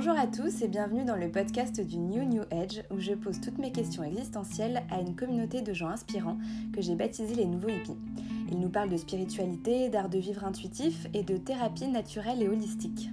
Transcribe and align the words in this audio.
Bonjour 0.00 0.16
à 0.16 0.28
tous 0.28 0.62
et 0.62 0.68
bienvenue 0.68 1.04
dans 1.04 1.16
le 1.16 1.28
podcast 1.28 1.80
du 1.80 1.98
New 1.98 2.22
New 2.22 2.42
Age 2.52 2.84
où 2.92 3.00
je 3.00 3.14
pose 3.14 3.40
toutes 3.40 3.58
mes 3.58 3.72
questions 3.72 4.04
existentielles 4.04 4.84
à 4.92 5.00
une 5.00 5.16
communauté 5.16 5.60
de 5.60 5.72
gens 5.72 5.88
inspirants 5.88 6.38
que 6.72 6.80
j'ai 6.80 6.94
baptisé 6.94 7.34
les 7.34 7.46
nouveaux 7.46 7.70
hippies. 7.70 7.96
Ils 8.48 8.60
nous 8.60 8.68
parlent 8.68 8.90
de 8.90 8.96
spiritualité, 8.96 9.88
d'art 9.88 10.08
de 10.08 10.18
vivre 10.18 10.44
intuitif 10.44 11.08
et 11.14 11.24
de 11.24 11.36
thérapie 11.36 11.88
naturelle 11.88 12.40
et 12.40 12.48
holistique. 12.48 13.10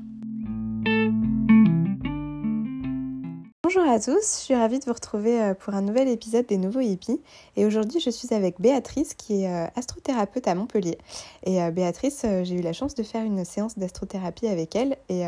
Bonjour 3.86 3.98
à 3.98 4.00
tous, 4.00 4.40
je 4.40 4.44
suis 4.46 4.56
ravie 4.56 4.80
de 4.80 4.86
vous 4.86 4.94
retrouver 4.94 5.40
euh, 5.40 5.54
pour 5.54 5.76
un 5.76 5.82
nouvel 5.84 6.08
épisode 6.08 6.48
des 6.48 6.58
Nouveaux 6.58 6.80
Hippies. 6.80 7.22
Et 7.56 7.66
aujourd'hui, 7.68 8.00
je 8.00 8.10
suis 8.10 8.34
avec 8.34 8.60
Béatrice 8.60 9.14
qui 9.14 9.44
est 9.44 9.48
euh, 9.48 9.68
astrothérapeute 9.76 10.48
à 10.48 10.56
Montpellier. 10.56 10.98
Et 11.44 11.62
euh, 11.62 11.70
Béatrice, 11.70 12.26
j'ai 12.42 12.56
eu 12.56 12.62
la 12.62 12.74
chance 12.74 12.96
de 12.96 13.04
faire 13.04 13.24
une 13.24 13.46
séance 13.46 13.78
d'astrothérapie 13.78 14.48
avec 14.48 14.76
elle. 14.76 14.98
Et, 15.10 15.24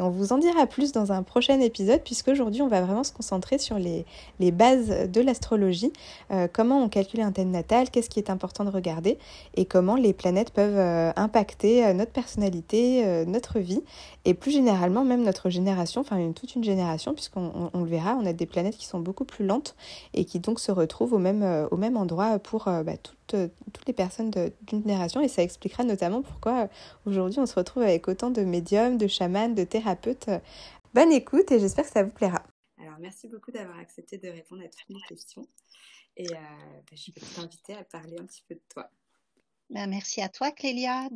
on 0.00 0.08
vous 0.08 0.32
en 0.32 0.38
dira 0.38 0.66
plus 0.66 0.92
dans 0.92 1.12
un 1.12 1.22
prochain 1.22 1.60
épisode, 1.60 2.00
puisqu'aujourd'hui, 2.02 2.62
on 2.62 2.68
va 2.68 2.80
vraiment 2.80 3.04
se 3.04 3.12
concentrer 3.12 3.58
sur 3.58 3.78
les, 3.78 4.06
bases 4.52 5.10
de 5.10 5.20
l'astrologie. 5.20 5.92
comment 6.52 6.82
on 6.82 6.88
calcule 6.88 7.20
un 7.20 7.32
thème 7.32 7.50
natal, 7.50 7.90
qu'est-ce 7.90 8.08
qui 8.08 8.20
est 8.20 8.30
important 8.30 8.64
de 8.64 8.70
regarder, 8.70 9.18
et 9.54 9.66
comment 9.66 9.96
les 9.96 10.12
planètes 10.12 10.50
peuvent 10.50 11.12
impacter 11.16 11.92
notre 11.94 12.12
personnalité, 12.12 13.24
notre 13.26 13.58
vie, 13.58 13.82
et 14.24 14.34
plus 14.34 14.50
généralement, 14.50 15.04
même 15.04 15.24
notre 15.24 15.50
génération, 15.50 16.00
enfin 16.00 16.32
toute 16.32 16.54
une 16.54 16.64
génération, 16.64 17.12
puisqu'on 17.12 17.70
verra, 17.84 17.97
on 18.06 18.26
a 18.26 18.32
des 18.32 18.46
planètes 18.46 18.76
qui 18.76 18.86
sont 18.86 19.00
beaucoup 19.00 19.24
plus 19.24 19.46
lentes 19.46 19.76
et 20.14 20.24
qui 20.24 20.40
donc 20.40 20.60
se 20.60 20.72
retrouvent 20.72 21.12
au 21.12 21.18
même, 21.18 21.42
euh, 21.42 21.68
endroit 21.70 22.38
pour 22.38 22.68
euh, 22.68 22.82
bah, 22.82 22.96
toutes, 22.96 23.34
euh, 23.34 23.48
toutes 23.72 23.86
les 23.86 23.92
personnes 23.92 24.30
d'une 24.30 24.82
génération. 24.82 25.20
Et 25.20 25.28
ça 25.28 25.42
expliquera 25.42 25.84
notamment 25.84 26.22
pourquoi 26.22 26.68
aujourd'hui 27.06 27.38
on 27.38 27.46
se 27.46 27.54
retrouve 27.54 27.82
avec 27.82 28.08
autant 28.08 28.30
de 28.30 28.42
médiums, 28.42 28.98
de 28.98 29.06
chamans, 29.06 29.48
de 29.48 29.64
thérapeutes. 29.64 30.30
Bonne 30.94 31.12
écoute 31.12 31.50
et 31.52 31.60
j'espère 31.60 31.84
que 31.84 31.92
ça 31.92 32.02
vous 32.02 32.10
plaira. 32.10 32.42
Alors 32.80 32.98
merci 33.00 33.28
beaucoup 33.28 33.50
d'avoir 33.50 33.78
accepté 33.78 34.18
de 34.18 34.28
répondre 34.28 34.62
à 34.62 34.68
toutes 34.68 34.90
mes 34.90 35.02
questions. 35.08 35.46
Et 36.16 36.26
bah, 36.28 36.38
je 36.92 37.12
vais 37.12 37.20
t'inviter 37.34 37.74
à 37.74 37.84
parler 37.84 38.16
un 38.18 38.24
petit 38.24 38.42
peu 38.48 38.54
de 38.54 38.62
toi. 38.68 38.90
Ben, 39.70 39.86
merci 39.86 40.22
à 40.22 40.30
toi, 40.30 40.50
Clélia, 40.50 41.10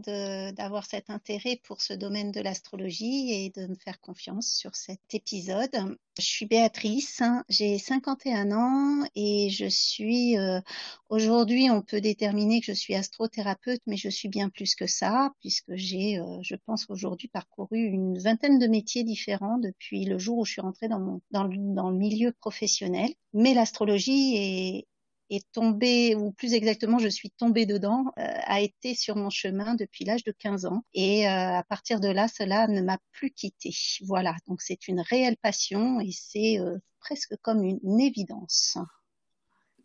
d'avoir 0.53 0.85
cet 0.85 1.09
intérêt 1.09 1.59
pour 1.65 1.81
ce 1.81 1.95
domaine 1.95 2.33
de 2.33 2.41
l'astrologie 2.43 3.33
et 3.33 3.51
de 3.59 3.67
me 3.67 3.75
faire 3.77 3.99
confiance 3.99 4.53
sur 4.53 4.75
cet 4.75 5.01
épisode. 5.15 5.75
Je 6.19 6.23
suis 6.23 6.45
Béatrice, 6.45 7.23
j'ai 7.49 7.79
51 7.79 8.53
ans 8.53 9.07
et 9.15 9.49
je 9.49 9.65
suis, 9.71 10.37
euh, 10.37 10.61
aujourd'hui, 11.09 11.71
on 11.71 11.81
peut 11.81 12.03
déterminer 12.03 12.61
que 12.61 12.67
je 12.67 12.73
suis 12.75 12.95
astrothérapeute, 12.95 13.81
mais 13.87 13.97
je 13.97 14.11
suis 14.11 14.29
bien 14.29 14.51
plus 14.51 14.75
que 14.75 14.87
ça, 14.87 15.33
puisque 15.41 15.75
j'ai, 15.75 16.19
euh, 16.19 16.39
je 16.43 16.55
pense 16.67 16.85
aujourd'hui, 16.91 17.29
parcouru 17.29 17.79
une 17.79 18.19
vingtaine 18.19 18.59
de 18.59 18.67
métiers 18.67 19.03
différents 19.03 19.57
depuis 19.57 20.05
le 20.05 20.19
jour 20.19 20.37
où 20.37 20.45
je 20.45 20.53
suis 20.53 20.61
rentrée 20.61 20.89
dans, 20.89 21.01
mon, 21.01 21.23
dans, 21.31 21.45
le, 21.45 21.57
dans 21.57 21.89
le 21.89 21.97
milieu 21.97 22.33
professionnel. 22.33 23.15
Mais 23.33 23.55
l'astrologie 23.55 24.37
est, 24.37 24.87
est 25.35 25.51
tombée, 25.53 26.15
ou 26.15 26.33
plus 26.33 26.55
exactement, 26.55 26.99
je 26.99 27.09
suis 27.09 27.31
tombée 27.31 27.67
dedans, 27.67 28.07
euh, 28.19 28.23
a 28.45 28.61
été 28.61 28.95
sur 28.95 29.17
mon 29.17 29.31
chemin 29.31 29.75
depuis 29.75 30.05
l'âge 30.05 30.25
de 30.25 30.33
15 30.33 30.67
ans. 30.67 30.85
Et 30.95 31.27
euh, 31.27 31.59
à 31.59 31.63
partir 31.63 32.01
de 32.01 32.09
là, 32.09 32.29
cela 32.29 32.67
ne 32.69 32.81
m'a 32.81 32.99
plus 33.13 33.31
quittée. 33.31 33.75
Voilà, 34.03 34.35
donc 34.47 34.63
c'est 34.63 34.89
une 34.89 35.01
réelle 35.01 35.37
passion 35.37 36.01
et 36.01 36.13
c'est 36.13 36.59
euh, 36.61 36.79
presque 37.01 37.37
comme 37.43 37.65
une 37.65 38.01
évidence 38.01 38.79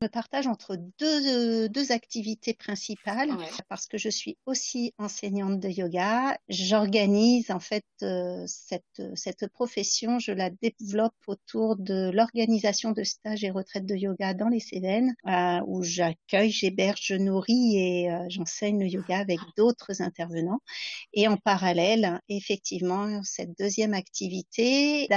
me 0.02 0.08
partage 0.08 0.48
entre 0.48 0.78
deux, 1.00 1.70
deux 1.70 1.92
activités 1.92 2.53
principales 2.53 3.30
parce 3.70 3.88
que 3.88 3.98
je 3.98 4.09
suis 4.09 4.38
aussi 4.45 4.94
enseignante 4.98 5.59
de 5.59 5.70
yoga. 5.70 6.38
J'organise 6.50 7.52
en 7.52 7.59
fait 7.59 7.86
euh, 8.04 8.44
cette, 8.48 9.02
cette 9.16 9.48
profession, 9.48 10.20
je 10.20 10.31
la 10.31 10.50
développe 10.50 11.16
autour 11.28 11.76
de 11.78 12.12
l'organisation 12.14 12.92
de 12.92 13.04
stages 13.04 13.44
et 13.44 13.52
retraites 13.52 13.86
de 13.86 13.95
yoga 13.95 14.33
dans 14.33 14.49
les 14.49 14.60
Cévennes 14.60 15.16
euh, 15.27 15.60
où 15.67 15.83
j'accueille, 15.83 16.52
j'héberge, 16.52 17.02
je 17.04 17.16
nourris 17.16 17.77
et 17.77 18.11
euh, 18.11 18.26
j'enseigne 18.30 18.80
le 18.80 18.88
yoga 18.88 19.20
avec 19.20 19.39
d'autres 19.55 20.02
intervenants. 20.02 20.61
Et 21.14 21.27
en 21.27 21.38
parallèle, 21.38 22.22
effectivement, 22.30 23.22
cette 23.23 23.58
deuxième 23.58 23.93
activité 23.93 25.08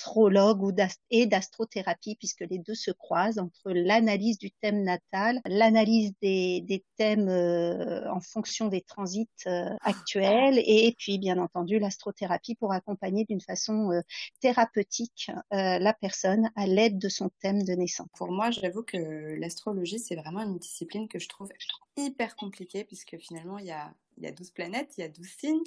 astrologue 0.00 0.62
ou 0.62 0.72
et 1.10 1.26
d'astrothérapie 1.26 2.16
puisque 2.16 2.44
les 2.48 2.58
deux 2.58 2.74
se 2.74 2.90
croisent 2.90 3.38
entre 3.38 3.70
l'analyse 3.70 4.38
du 4.38 4.50
thème 4.50 4.82
natal, 4.82 5.40
l'analyse 5.44 6.12
des, 6.22 6.62
des 6.62 6.84
thèmes 6.96 7.28
euh, 7.28 8.10
en 8.10 8.20
fonction 8.20 8.68
des 8.68 8.80
transits 8.80 9.28
euh, 9.46 9.68
actuels 9.82 10.58
et 10.58 10.94
puis 10.98 11.18
bien 11.18 11.38
entendu 11.38 11.78
l'astrothérapie 11.78 12.54
pour 12.54 12.72
accompagner 12.72 13.24
d'une 13.24 13.40
façon 13.40 13.90
euh, 13.90 14.00
thérapeutique 14.40 15.30
la 15.50 15.92
personne 15.92 16.50
à 16.56 16.66
l'aide 16.66 16.98
de 16.98 17.08
son 17.08 17.30
thème 17.40 17.62
de 17.62 17.72
naissance. 17.72 18.08
Pour 18.16 18.30
moi, 18.30 18.50
j'avoue 18.50 18.82
que 18.82 19.38
l'astrologie 19.38 19.98
c'est 19.98 20.16
vraiment 20.16 20.42
une 20.42 20.58
discipline 20.58 21.08
que 21.08 21.18
je 21.18 21.28
trouve 21.28 21.50
hyper 21.96 22.36
compliquée 22.36 22.84
puisque 22.84 23.16
finalement 23.18 23.58
il 23.58 23.66
y 23.66 23.72
a 23.72 23.92
il 24.16 24.24
y 24.24 24.26
a 24.26 24.32
12 24.32 24.50
planètes, 24.50 24.94
il 24.98 25.00
y 25.00 25.04
a 25.04 25.08
12 25.08 25.26
signes, 25.26 25.64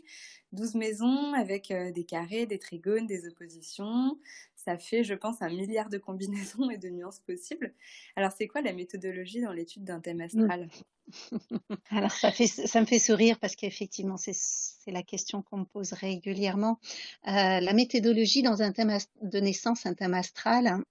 12 0.51 0.75
maisons 0.75 1.33
avec 1.33 1.71
euh, 1.71 1.91
des 1.91 2.03
carrés, 2.03 2.45
des 2.45 2.59
trigones, 2.59 3.07
des 3.07 3.27
oppositions. 3.27 4.17
Ça 4.55 4.77
fait, 4.77 5.03
je 5.03 5.13
pense, 5.13 5.41
un 5.41 5.49
milliard 5.49 5.89
de 5.89 5.97
combinaisons 5.97 6.69
et 6.69 6.77
de 6.77 6.89
nuances 6.89 7.19
possibles. 7.19 7.73
Alors, 8.15 8.31
c'est 8.31 8.47
quoi 8.47 8.61
la 8.61 8.73
méthodologie 8.73 9.41
dans 9.41 9.51
l'étude 9.51 9.83
d'un 9.83 9.99
thème 9.99 10.21
astral? 10.21 10.69
Alors, 11.89 12.11
ça, 12.11 12.29
me 12.29 12.85
fait 12.85 12.99
sourire 12.99 13.39
parce 13.39 13.55
qu'effectivement, 13.55 14.15
c'est 14.17 14.91
la 14.91 15.03
question 15.03 15.41
qu'on 15.41 15.57
me 15.57 15.65
pose 15.65 15.91
régulièrement. 15.93 16.79
Euh, 17.27 17.59
la 17.59 17.73
méthodologie 17.73 18.41
dans 18.41 18.61
un 18.61 18.71
thème 18.71 18.97
de 19.21 19.39
naissance, 19.39 19.85
un 19.85 19.93
thème 19.93 20.13
astral, 20.13 20.81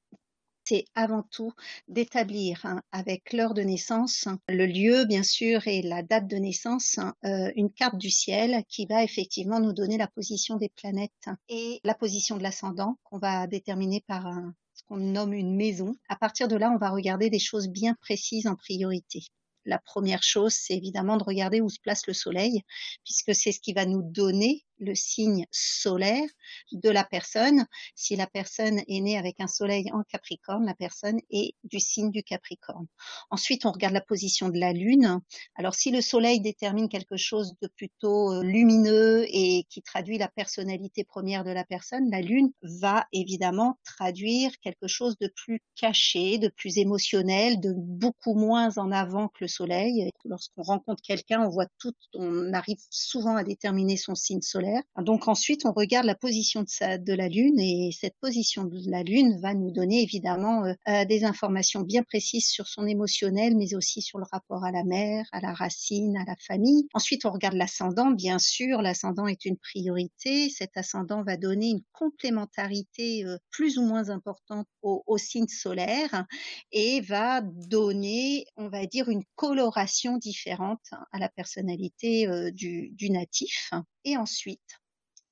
c'est 0.73 0.87
avant 0.95 1.23
tout 1.23 1.53
d'établir 1.87 2.65
hein, 2.65 2.81
avec 2.93 3.35
l'heure 3.35 3.53
de 3.53 3.61
naissance, 3.61 4.27
le 4.49 4.65
lieu 4.65 5.05
bien 5.05 5.23
sûr 5.23 5.69
et 5.69 5.83
la 5.83 6.03
date 6.03 6.27
de 6.29 6.37
naissance, 6.37 6.97
hein, 6.97 7.15
euh, 7.27 7.53
une 7.57 7.71
carte 7.71 7.99
du 7.99 8.09
ciel 8.09 8.65
qui 8.69 8.87
va 8.87 9.05
effectivement 9.05 9.61
nous 9.61 9.75
donner 9.75 9.99
la 9.99 10.07
position 10.07 10.57
des 10.57 10.71
planètes 10.71 11.29
et 11.51 11.81
la 11.85 11.95
position 11.95 12.39
de 12.39 12.43
l'ascendant 12.43 12.97
qu'on 13.03 13.19
va 13.19 13.47
déterminer 13.47 14.03
par 14.07 14.27
ce 14.73 14.83
qu'on 14.85 14.97
nomme 14.97 15.35
une 15.35 15.55
maison. 15.55 15.95
À 16.09 16.17
partir 16.17 16.49
de 16.49 16.57
là, 16.57 16.71
on 16.75 16.79
va 16.79 16.89
regarder 16.89 17.29
des 17.29 17.39
choses 17.39 17.69
bien 17.69 17.95
précises 18.01 18.47
en 18.47 18.57
priorité. 18.57 19.21
La 19.67 19.79
première 19.79 20.23
chose, 20.23 20.55
c'est 20.55 20.75
évidemment 20.75 21.19
de 21.19 21.23
regarder 21.23 21.61
où 21.61 21.69
se 21.69 21.81
place 21.81 22.07
le 22.07 22.15
soleil, 22.15 22.63
puisque 23.05 23.35
c'est 23.35 23.53
ce 23.53 23.61
qui 23.61 23.75
va 23.75 23.85
nous 23.85 24.03
donner 24.03 24.65
le 24.79 24.95
signe 24.95 25.47
solaire 25.51 26.29
de 26.73 26.91
la 26.91 27.05
personne. 27.05 27.67
Si 27.95 28.17
la 28.17 28.27
personne 28.27 28.81
est 28.89 29.01
née 29.01 29.19
avec 29.19 29.41
un 29.41 29.47
soleil 29.47 29.91
en 29.93 30.03
Capricorne, 30.03 30.67
la 30.67 30.75
personne 30.75 31.21
est 31.31 31.55
du 31.65 31.81
signe 31.81 32.11
du 32.11 32.23
Capricorne. 32.23 32.87
Ensuite, 33.31 33.65
on 33.67 33.73
regarde 33.73 33.95
la 33.95 34.01
position 34.01 34.49
de 34.49 34.59
la 34.59 34.73
Lune. 34.73 35.21
Alors, 35.55 35.75
si 35.75 35.91
le 35.91 36.01
soleil 36.01 36.41
détermine 36.41 36.89
quelque 36.89 37.17
chose 37.17 37.55
de 37.63 37.69
plutôt 37.69 38.33
euh, 38.33 38.43
lumineux 38.43 39.25
et 39.29 39.65
qui 39.69 39.83
traduit 39.83 40.19
la 40.19 40.29
personnalité 40.29 41.05
première 41.05 41.45
de 41.45 41.51
la 41.51 41.65
personne, 41.65 42.11
la 42.11 42.21
Lune 42.21 42.53
va 42.63 43.07
évidemment 43.13 43.79
traduire 43.85 44.53
quelque 44.61 44.89
chose 44.89 45.17
de 45.19 45.29
plus 45.29 45.61
caché, 45.77 46.39
de 46.39 46.49
plus 46.49 46.79
émotionnel, 46.79 47.61
de 47.61 47.73
beaucoup 47.77 48.35
moins 48.35 48.77
en 48.79 48.91
avant 48.91 49.29
que 49.29 49.39
le 49.43 49.49
soleil. 49.49 50.11
Lorsqu'on 50.25 50.63
rencontre 50.63 51.03
quelqu'un, 51.03 51.43
on 51.43 51.49
voit 51.49 51.67
tout, 51.79 51.95
on 52.15 52.53
arrive 52.53 52.79
souvent 52.91 53.37
à 53.37 53.45
déterminer 53.45 53.97
son 53.97 54.15
signe 54.15 54.41
solaire 54.41 54.72
donc 55.01 55.29
ensuite, 55.29 55.65
on 55.67 55.73
regarde 55.73 56.07
la 56.07 56.15
position 56.15 56.63
de, 56.63 57.13
la 57.13 57.29
Lune 57.29 57.59
et 57.59 57.91
cette 57.93 58.17
position 58.21 58.65
de 58.65 58.79
la 58.91 59.03
Lune 59.03 59.41
va 59.41 59.55
nous 59.55 59.71
donner 59.71 60.03
évidemment 60.03 60.65
euh, 60.65 60.75
euh, 60.89 61.05
des 61.05 61.25
informations 61.25 61.81
bien 61.81 62.03
précises 62.03 62.47
sur 62.47 62.67
son 62.67 62.87
émotionnel, 62.87 63.57
mais 63.57 63.75
aussi 63.75 64.03
sur 64.03 64.19
le 64.19 64.27
rapport 64.31 64.65
à 64.65 64.71
la 64.71 64.85
mère, 64.85 65.27
à 65.33 65.41
la 65.41 65.53
racine, 65.53 66.17
à 66.17 66.25
la 66.25 66.37
famille. 66.37 66.87
Ensuite, 66.95 67.25
on 67.25 67.33
regarde 67.33 67.55
l'ascendant. 67.55 68.11
Bien 68.11 68.39
sûr, 68.39 68.83
l'ascendant 68.83 69.27
est 69.27 69.45
une 69.45 69.57
priorité. 69.57 70.51
Cet 70.51 70.77
ascendant 70.77 71.23
va 71.23 71.37
donner 71.37 71.71
une 71.71 71.83
complémentarité 71.93 73.25
euh, 73.25 73.39
plus 73.51 73.79
ou 73.79 73.83
moins 73.83 74.11
importante 74.11 74.67
au, 74.83 75.03
signe 75.19 75.47
solaire 75.47 76.27
et 76.73 77.01
va 77.01 77.41
donner, 77.41 78.47
on 78.57 78.69
va 78.69 78.87
dire, 78.87 79.09
une 79.09 79.23
coloration 79.37 80.19
différente 80.19 80.81
à 81.13 81.19
la 81.19 81.29
personnalité 81.29 82.27
du 82.53 83.11
natif. 83.11 83.71
Et 84.05 84.17
ensuite, 84.17 84.81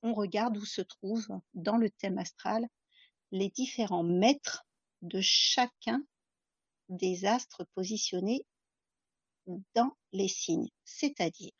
on 0.01 0.13
regarde 0.13 0.57
où 0.57 0.65
se 0.65 0.81
trouvent 0.81 1.39
dans 1.53 1.77
le 1.77 1.89
thème 1.89 2.17
astral 2.17 2.67
les 3.31 3.49
différents 3.49 4.03
maîtres 4.03 4.65
de 5.01 5.19
chacun 5.21 6.03
des 6.89 7.25
astres 7.25 7.65
positionnés 7.73 8.45
dans 9.75 9.95
les 10.11 10.27
signes. 10.27 10.69
C'est-à-dire, 10.83 11.53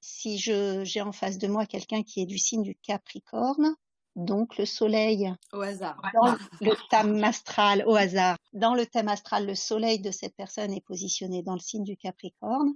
si 0.00 0.38
j'ai 0.38 1.00
en 1.00 1.12
face 1.12 1.38
de 1.38 1.48
moi 1.48 1.66
quelqu'un 1.66 2.02
qui 2.02 2.20
est 2.20 2.26
du 2.26 2.38
signe 2.38 2.62
du 2.62 2.76
Capricorne, 2.76 3.74
donc 4.14 4.56
le 4.56 4.64
soleil 4.64 5.30
au 5.52 5.60
hasard 5.60 6.00
dans 6.14 6.36
le 6.62 6.74
thème 6.88 7.22
astral 7.22 7.84
au 7.86 7.94
hasard 7.94 8.38
dans 8.54 8.74
le 8.74 8.86
thème 8.86 9.08
astral 9.08 9.46
le 9.46 9.54
soleil 9.54 10.00
de 10.00 10.10
cette 10.10 10.34
personne 10.34 10.72
est 10.72 10.80
positionné 10.80 11.42
dans 11.42 11.52
le 11.52 11.60
signe 11.60 11.84
du 11.84 11.98
Capricorne 11.98 12.72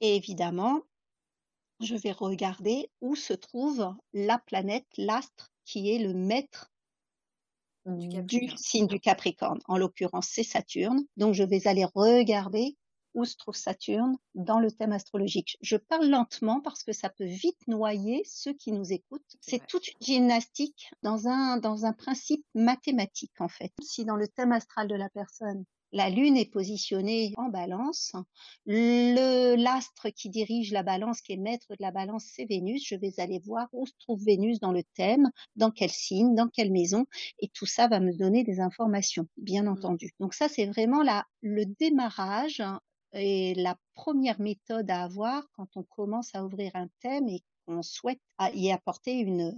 et 0.00 0.16
évidemment 0.16 0.80
je 1.84 1.96
vais 1.96 2.12
regarder 2.12 2.90
où 3.00 3.16
se 3.16 3.32
trouve 3.32 3.94
la 4.12 4.38
planète, 4.38 4.86
l'astre 4.96 5.52
qui 5.64 5.90
est 5.90 5.98
le 5.98 6.14
maître 6.14 6.72
du, 7.86 8.48
signe 8.56 8.86
du 8.86 9.00
Capricorne. 9.00 9.60
En 9.66 9.76
l'occurrence, 9.76 10.28
c'est 10.30 10.44
Saturne. 10.44 11.04
Donc, 11.16 11.34
je 11.34 11.42
vais 11.42 11.66
aller 11.66 11.84
regarder 11.94 12.76
où 13.14 13.24
se 13.24 13.36
trouve 13.36 13.54
Saturne 13.56 14.16
dans 14.34 14.58
le 14.58 14.70
thème 14.70 14.92
astrologique. 14.92 15.58
Je 15.60 15.76
parle 15.76 16.08
lentement 16.08 16.60
parce 16.60 16.82
que 16.82 16.92
ça 16.92 17.10
peut 17.10 17.26
vite 17.26 17.66
noyer 17.66 18.22
ceux 18.24 18.54
qui 18.54 18.72
nous 18.72 18.92
écoutent. 18.92 19.36
C'est 19.40 19.66
toute 19.66 19.88
une 19.88 20.00
gymnastique 20.00 20.90
dans 21.02 21.28
un, 21.28 21.58
dans 21.58 21.84
un 21.84 21.92
principe 21.92 22.44
mathématique, 22.54 23.38
en 23.40 23.48
fait. 23.48 23.72
Si 23.82 24.04
dans 24.04 24.16
le 24.16 24.28
thème 24.28 24.52
astral 24.52 24.88
de 24.88 24.94
la 24.94 25.10
personne, 25.10 25.64
la 25.92 26.10
Lune 26.10 26.36
est 26.36 26.50
positionnée 26.50 27.32
en 27.36 27.48
balance. 27.48 28.12
Le 28.66 29.54
l'astre 29.56 30.08
qui 30.10 30.30
dirige 30.30 30.72
la 30.72 30.82
balance, 30.82 31.20
qui 31.20 31.34
est 31.34 31.36
maître 31.36 31.68
de 31.70 31.76
la 31.80 31.90
balance, 31.90 32.24
c'est 32.34 32.46
Vénus. 32.46 32.86
Je 32.86 32.96
vais 32.96 33.12
aller 33.18 33.38
voir 33.44 33.68
où 33.72 33.86
se 33.86 33.92
trouve 33.98 34.24
Vénus 34.24 34.58
dans 34.60 34.72
le 34.72 34.82
thème, 34.94 35.30
dans 35.56 35.70
quel 35.70 35.90
signe, 35.90 36.34
dans 36.34 36.48
quelle 36.48 36.72
maison, 36.72 37.04
et 37.38 37.48
tout 37.48 37.66
ça 37.66 37.88
va 37.88 38.00
me 38.00 38.16
donner 38.16 38.44
des 38.44 38.60
informations, 38.60 39.26
bien 39.36 39.64
mmh. 39.64 39.68
entendu. 39.68 40.10
Donc 40.20 40.34
ça, 40.34 40.48
c'est 40.48 40.66
vraiment 40.66 41.02
la, 41.02 41.24
le 41.42 41.66
démarrage 41.66 42.60
hein, 42.60 42.80
et 43.12 43.54
la 43.54 43.76
première 43.94 44.40
méthode 44.40 44.90
à 44.90 45.02
avoir 45.02 45.46
quand 45.52 45.68
on 45.76 45.82
commence 45.82 46.34
à 46.34 46.44
ouvrir 46.44 46.70
un 46.74 46.88
thème 47.00 47.28
et 47.28 47.42
qu'on 47.66 47.82
souhaite 47.82 48.20
y 48.54 48.72
apporter 48.72 49.18
une, 49.18 49.54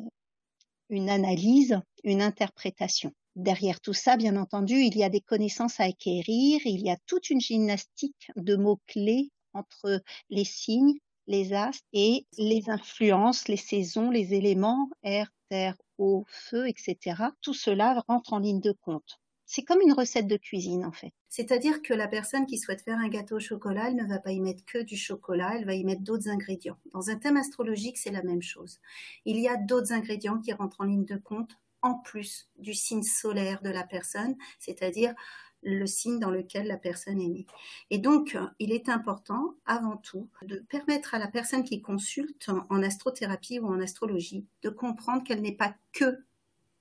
une 0.91 1.09
analyse, 1.09 1.81
une 2.03 2.23
interprétation. 2.23 3.13
Derrière 3.37 3.81
tout 3.81 3.95
ça, 3.95 4.17
bien 4.17 4.37
entendu, 4.37 4.75
il 4.75 4.97
y 4.97 5.03
a 5.03 5.09
des 5.09 5.21
connaissances 5.21 5.81
à 5.81 5.85
acquérir, 5.85 6.61
il 6.65 6.83
y 6.83 6.91
a 6.91 6.97
toute 7.07 7.31
une 7.31 7.41
gymnastique 7.41 8.31
de 8.37 8.55
mots-clés 8.55 9.33
entre 9.55 10.03
les 10.31 10.45
signes, 10.45 10.99
les 11.27 11.53
astres 11.53 11.87
et 11.93 12.27
les 12.39 12.69
influences, 12.69 13.49
les 13.49 13.57
saisons, 13.57 14.11
les 14.11 14.35
éléments, 14.35 14.89
air, 15.03 15.33
terre, 15.49 15.77
eau, 15.99 16.25
feu, 16.29 16.69
etc. 16.69 17.17
Tout 17.41 17.55
cela 17.55 18.05
rentre 18.07 18.33
en 18.35 18.39
ligne 18.39 18.61
de 18.61 18.73
compte. 18.73 19.21
C'est 19.47 19.63
comme 19.63 19.81
une 19.83 19.93
recette 19.93 20.27
de 20.27 20.37
cuisine 20.37 20.85
en 20.85 20.93
fait. 20.93 21.13
C'est-à-dire 21.29 21.83
que 21.83 21.93
la 21.93 22.09
personne 22.09 22.47
qui 22.47 22.59
souhaite 22.59 22.83
faire 22.83 22.99
un 22.99 23.09
gâteau 23.09 23.37
au 23.37 23.41
chocolat, 23.41 23.89
elle 23.89 23.97
ne 23.97 24.07
va 24.07 24.19
pas 24.19 24.31
y 24.31 24.41
mettre 24.41 24.65
que 24.65 24.79
du 24.79 24.97
chocolat, 24.97 25.57
elle 25.57 25.67
va 25.67 25.75
y 25.75 25.85
mettre 25.85 26.03
d'autres 26.03 26.29
ingrédients. 26.29 26.79
Dans 26.93 27.11
un 27.11 27.17
thème 27.17 27.37
astrologique, 27.37 27.99
c'est 27.99 28.11
la 28.11 28.23
même 28.23 28.43
chose. 28.43 28.79
Il 29.25 29.39
y 29.39 29.49
a 29.49 29.57
d'autres 29.57 29.93
ingrédients 29.93 30.39
qui 30.39 30.53
rentrent 30.53 30.81
en 30.81 30.85
ligne 30.85 31.05
de 31.05 31.17
compte 31.17 31.59
en 31.85 31.95
plus 31.95 32.49
du 32.59 32.75
signe 32.75 33.03
solaire 33.03 33.63
de 33.63 33.69
la 33.69 33.85
personne, 33.85 34.37
c'est-à-dire 34.59 35.15
le 35.63 35.87
signe 35.87 36.19
dans 36.19 36.31
lequel 36.31 36.67
la 36.67 36.77
personne 36.77 37.21
est 37.21 37.29
née. 37.29 37.47
Et 37.91 37.99
donc, 37.99 38.37
il 38.59 38.73
est 38.73 38.89
important, 38.89 39.55
avant 39.67 39.99
tout, 39.99 40.29
de 40.43 40.57
permettre 40.57 41.15
à 41.15 41.19
la 41.19 41.29
personne 41.29 41.63
qui 41.63 41.81
consulte 41.81 42.51
en 42.69 42.83
astrothérapie 42.83 43.61
ou 43.61 43.67
en 43.69 43.81
astrologie 43.81 44.47
de 44.63 44.71
comprendre 44.71 45.25
qu'elle 45.25 45.43
n'est 45.43 45.57
pas 45.57 45.75
que 45.93 46.25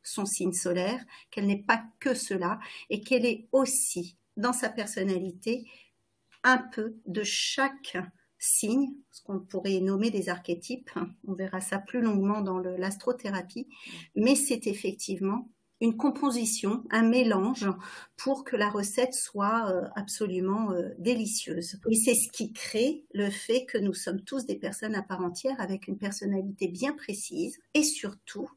son 0.03 0.25
signe 0.25 0.53
solaire, 0.53 1.03
qu'elle 1.31 1.47
n'est 1.47 1.63
pas 1.63 1.83
que 1.99 2.13
cela, 2.13 2.59
et 2.89 3.01
qu'elle 3.01 3.25
est 3.25 3.47
aussi, 3.51 4.17
dans 4.35 4.53
sa 4.53 4.69
personnalité, 4.69 5.65
un 6.43 6.57
peu 6.57 6.95
de 7.05 7.23
chaque 7.23 7.97
signes, 8.43 8.93
ce 9.11 9.21
qu'on 9.23 9.39
pourrait 9.39 9.79
nommer 9.79 10.11
des 10.11 10.29
archétypes. 10.29 10.89
On 11.27 11.33
verra 11.33 11.61
ça 11.61 11.79
plus 11.79 12.01
longuement 12.01 12.41
dans 12.41 12.59
l'astrothérapie. 12.59 13.67
Mais 14.15 14.35
c'est 14.35 14.67
effectivement 14.67 15.49
une 15.79 15.97
composition, 15.97 16.83
un 16.91 17.03
mélange 17.03 17.67
pour 18.15 18.43
que 18.43 18.55
la 18.55 18.69
recette 18.69 19.13
soit 19.13 19.69
euh, 19.69 19.87
absolument 19.95 20.71
euh, 20.71 20.89
délicieuse. 20.97 21.77
Et 21.89 21.95
c'est 21.95 22.15
ce 22.15 22.29
qui 22.31 22.53
crée 22.53 23.05
le 23.13 23.29
fait 23.29 23.65
que 23.65 23.77
nous 23.77 23.93
sommes 23.93 24.21
tous 24.21 24.45
des 24.45 24.55
personnes 24.55 24.95
à 24.95 25.03
part 25.03 25.21
entière 25.21 25.59
avec 25.59 25.87
une 25.87 25.97
personnalité 25.97 26.67
bien 26.69 26.93
précise 26.93 27.59
et 27.73 27.83
surtout 27.83 28.49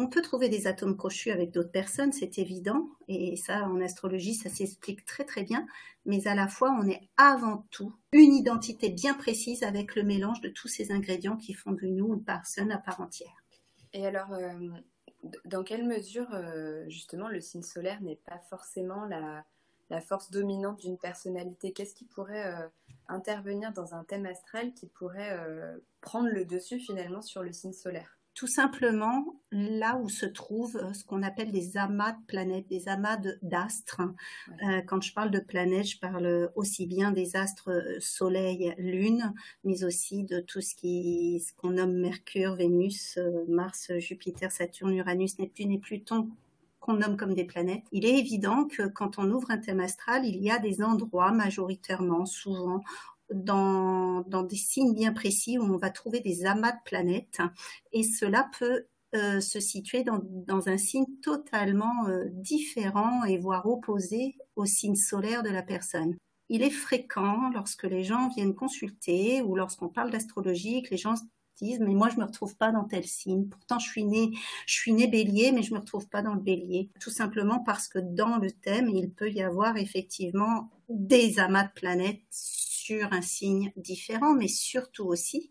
on 0.00 0.08
peut 0.08 0.22
trouver 0.22 0.48
des 0.48 0.66
atomes 0.66 0.96
crochus 0.96 1.30
avec 1.30 1.50
d'autres 1.50 1.70
personnes, 1.70 2.12
c'est 2.12 2.38
évident, 2.38 2.88
et 3.06 3.36
ça 3.36 3.64
en 3.64 3.82
astrologie, 3.82 4.34
ça 4.34 4.48
s'explique 4.48 5.04
très 5.04 5.24
très 5.24 5.42
bien, 5.42 5.66
mais 6.06 6.26
à 6.26 6.34
la 6.34 6.48
fois 6.48 6.74
on 6.80 6.88
est 6.88 7.10
avant 7.18 7.66
tout 7.70 7.94
une 8.12 8.32
identité 8.32 8.88
bien 8.88 9.12
précise 9.12 9.62
avec 9.62 9.94
le 9.96 10.02
mélange 10.02 10.40
de 10.40 10.48
tous 10.48 10.68
ces 10.68 10.90
ingrédients 10.90 11.36
qui 11.36 11.52
font 11.52 11.72
de 11.72 11.86
nous 11.86 12.14
une 12.14 12.24
personne 12.24 12.72
à 12.72 12.78
part 12.78 13.02
entière. 13.02 13.44
Et 13.92 14.06
alors, 14.06 14.32
euh, 14.32 14.70
dans 15.44 15.64
quelle 15.64 15.86
mesure 15.86 16.32
euh, 16.32 16.88
justement 16.88 17.28
le 17.28 17.42
signe 17.42 17.62
solaire 17.62 18.00
n'est 18.00 18.20
pas 18.24 18.38
forcément 18.48 19.04
la, 19.04 19.44
force 20.00 20.30
dominante 20.30 20.80
d'une 20.80 20.96
personnalité? 20.96 21.72
Qu'est-ce 21.72 21.94
qui 21.94 22.06
pourrait 22.06 22.46
euh, 22.46 22.68
intervenir 23.08 23.72
dans 23.72 23.94
un 23.94 24.04
thème 24.04 24.24
astral 24.24 24.72
qui 24.72 24.86
pourrait 24.86 25.36
prendre 26.00 26.28
le 26.28 26.46
dessus 26.46 26.78
finalement 26.78 27.20
sur 27.20 27.42
le 27.42 27.52
signe 27.52 27.74
solaire? 27.74 28.19
Tout 28.40 28.46
simplement 28.46 29.36
là 29.52 29.98
où 29.98 30.08
se 30.08 30.24
trouvent 30.24 30.78
euh, 30.78 30.94
ce 30.94 31.04
qu'on 31.04 31.22
appelle 31.22 31.52
des 31.52 31.76
amas 31.76 32.12
de 32.12 32.24
planètes, 32.26 32.66
des 32.68 32.88
amas 32.88 33.18
d'astres. 33.42 34.00
Euh, 34.62 34.80
quand 34.86 35.02
je 35.02 35.12
parle 35.12 35.30
de 35.30 35.40
planètes, 35.40 35.88
je 35.88 35.98
parle 35.98 36.50
aussi 36.54 36.86
bien 36.86 37.10
des 37.10 37.36
astres 37.36 37.68
euh, 37.70 37.98
Soleil, 38.00 38.74
Lune, 38.78 39.34
mais 39.62 39.84
aussi 39.84 40.24
de 40.24 40.40
tout 40.40 40.62
ce 40.62 40.74
qui 40.74 41.44
ce 41.46 41.52
qu'on 41.52 41.72
nomme 41.72 42.00
Mercure, 42.00 42.54
Vénus, 42.56 43.18
Mars, 43.46 43.92
Jupiter, 43.98 44.50
Saturne, 44.50 44.94
Uranus, 44.94 45.38
Neptune 45.38 45.72
et 45.72 45.78
Pluton 45.78 46.30
qu'on 46.80 46.94
nomme 46.94 47.18
comme 47.18 47.34
des 47.34 47.44
planètes. 47.44 47.84
Il 47.92 48.06
est 48.06 48.18
évident 48.18 48.64
que 48.64 48.88
quand 48.88 49.18
on 49.18 49.30
ouvre 49.30 49.50
un 49.50 49.58
thème 49.58 49.80
astral, 49.80 50.24
il 50.24 50.42
y 50.42 50.50
a 50.50 50.58
des 50.58 50.82
endroits 50.82 51.30
majoritairement, 51.30 52.24
souvent, 52.24 52.82
dans, 53.32 54.22
des 54.22 54.56
signes 54.56 54.94
bien 54.94 55.12
précis 55.12 55.58
où 55.58 55.62
on 55.62 55.76
va 55.76 55.90
trouver 55.90 56.20
des 56.20 56.46
amas 56.46 56.72
de 56.72 56.82
planètes 56.84 57.40
et 57.92 58.02
cela 58.02 58.48
peut 58.58 58.86
euh, 59.14 59.40
se 59.40 59.58
situer 59.58 60.04
dans, 60.04 60.20
dans, 60.22 60.68
un 60.68 60.78
signe 60.78 61.06
totalement 61.22 62.06
euh, 62.06 62.26
différent 62.30 63.24
et 63.24 63.38
voire 63.38 63.66
opposé 63.66 64.36
au 64.54 64.66
signe 64.66 64.94
solaire 64.94 65.42
de 65.42 65.50
la 65.50 65.62
personne. 65.62 66.16
Il 66.48 66.62
est 66.62 66.70
fréquent 66.70 67.50
lorsque 67.52 67.84
les 67.84 68.04
gens 68.04 68.28
viennent 68.28 68.54
consulter 68.54 69.42
ou 69.42 69.56
lorsqu'on 69.56 69.88
parle 69.88 70.10
d'astrologie 70.10 70.82
que 70.82 70.90
les 70.90 70.96
gens 70.96 71.14
disent 71.60 71.80
mais 71.80 71.94
moi 71.94 72.08
je 72.08 72.18
me 72.18 72.24
retrouve 72.24 72.56
pas 72.56 72.72
dans 72.72 72.84
tel 72.84 73.04
signe. 73.04 73.48
Pourtant 73.48 73.78
je 73.78 73.88
suis 73.88 74.04
né 74.04 74.30
je 74.66 74.74
suis 74.74 74.92
né 74.92 75.06
bélier 75.06 75.52
mais 75.52 75.62
je 75.62 75.74
me 75.74 75.80
retrouve 75.80 76.08
pas 76.08 76.22
dans 76.22 76.34
le 76.34 76.40
bélier. 76.40 76.90
Tout 77.00 77.10
simplement 77.10 77.60
parce 77.60 77.88
que 77.88 77.98
dans 77.98 78.38
le 78.38 78.50
thème 78.50 78.88
il 78.88 79.10
peut 79.10 79.30
y 79.30 79.42
avoir 79.42 79.76
effectivement 79.76 80.70
des 80.88 81.38
amas 81.38 81.64
de 81.64 81.72
planètes 81.72 82.22
un 83.10 83.22
signe 83.22 83.72
différent, 83.76 84.34
mais 84.34 84.48
surtout 84.48 85.04
aussi, 85.04 85.50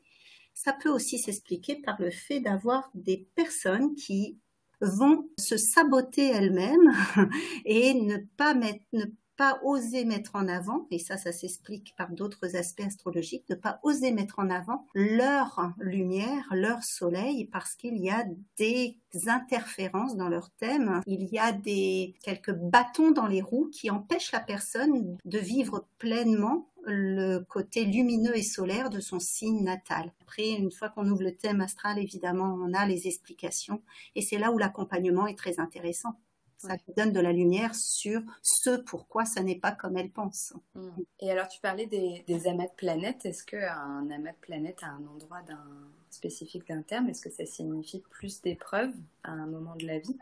ça 0.54 0.74
peut 0.74 0.90
aussi 0.90 1.20
s'expliquer 1.20 1.76
par 1.76 2.02
le 2.02 2.12
fait 2.12 2.40
d'avoir 2.40 2.90
des 2.94 3.30
personnes 3.36 3.95
qui 3.95 4.38
vont 4.81 5.30
se 5.38 5.57
saboter 5.57 6.28
elles-mêmes 6.28 6.94
et 7.66 7.94
ne 7.94 8.18
pas 8.38 8.54
ne 8.54 9.06
pas 9.40 9.57
oser 9.64 10.04
mettre 10.04 10.31
en 10.36 10.50
avant, 10.50 10.86
et 10.92 11.00
ça, 11.00 11.16
ça 11.16 11.31
s'explique 11.31 11.95
par 11.95 12.12
d'autres 12.12 12.57
aspects 12.57 12.81
astrologiques, 12.81 13.48
ne 13.50 13.56
pas 13.56 13.80
oser 13.83 14.12
mettre 14.12 14.40
en 14.40 14.50
avant 14.50 14.86
leur 14.94 15.71
lumière, 15.80 16.45
leur 16.52 16.83
soleil, 16.83 17.45
parce 17.45 17.74
qu'il 17.76 17.98
y 18.00 18.09
a 18.09 18.26
des 18.57 18.98
interférences 19.28 20.18
dans 20.18 20.28
leur 20.28 20.50
thème, 20.59 21.00
il 21.07 21.24
y 21.24 21.40
a 21.40 21.54
des 21.54 22.16
quelques 22.21 22.52
bâtons 22.52 23.12
dans 23.12 23.28
les 23.28 23.42
roues 23.42 23.69
qui 23.71 23.90
empêchent 23.90 24.33
la 24.33 24.42
personne 24.42 25.16
de 25.24 25.40
vivre 25.40 25.88
pleinement 26.00 26.68
le 26.90 27.40
côté 27.40 27.86
lumineux 27.86 28.36
et 28.36 28.44
solaire 28.44 28.90
de 28.90 29.00
son 29.00 29.19
signe 29.19 29.64
natal. 29.64 30.12
Après, 30.22 30.50
une 30.50 30.72
fois 30.72 30.90
qu'on 30.90 31.08
ouvre 31.10 31.24
le 31.24 31.36
thème 31.36 31.62
astral, 31.62 32.00
évidemment, 32.00 32.58
on 32.62 32.74
a 32.74 32.86
les 32.86 33.08
explications 33.08 33.81
et 34.16 34.22
c'est 34.22 34.38
là 34.38 34.52
où 34.52 34.58
l'accompagnement 34.58 35.28
est 35.28 35.38
très 35.38 35.60
intéressant 35.60 36.19
ça 36.58 36.76
donne 36.98 37.14
de 37.14 37.22
la 37.22 37.31
lumière 37.31 37.74
sur 37.74 38.22
ce 38.42 38.81
pourquoi 38.81 39.24
ça 39.24 39.42
n'est 39.42 39.56
pas 39.56 39.72
comme 39.72 39.96
elle 39.96 40.12
pense. 40.12 40.54
Mm. 40.76 40.90
Et 41.22 41.31
alors, 41.31 41.48
tu 41.48 41.62
parlais 41.62 41.86
des, 41.86 42.26
des 42.28 42.48
amas 42.48 42.66
de 42.66 42.74
planètes. 42.76 43.26
Est-ce 43.26 43.46
qu'un 43.46 44.10
amas 44.12 44.34
de 44.34 44.38
planètes 44.42 44.84
à 44.84 44.88
un 44.88 45.08
endroit 45.08 45.42
d'un, 45.44 45.64
spécifique 46.10 46.68
d'un 46.68 46.81
terme, 46.81 47.10
est-ce 47.10 47.22
que 47.22 47.30
ça 47.30 47.46
signifie 47.46 48.04
plus 48.10 48.42
d'épreuves 48.42 48.94
à 49.24 49.31
un 49.31 49.48
moment 49.48 49.76
de 49.76 49.86
la 49.86 50.00
vie? 50.00 50.18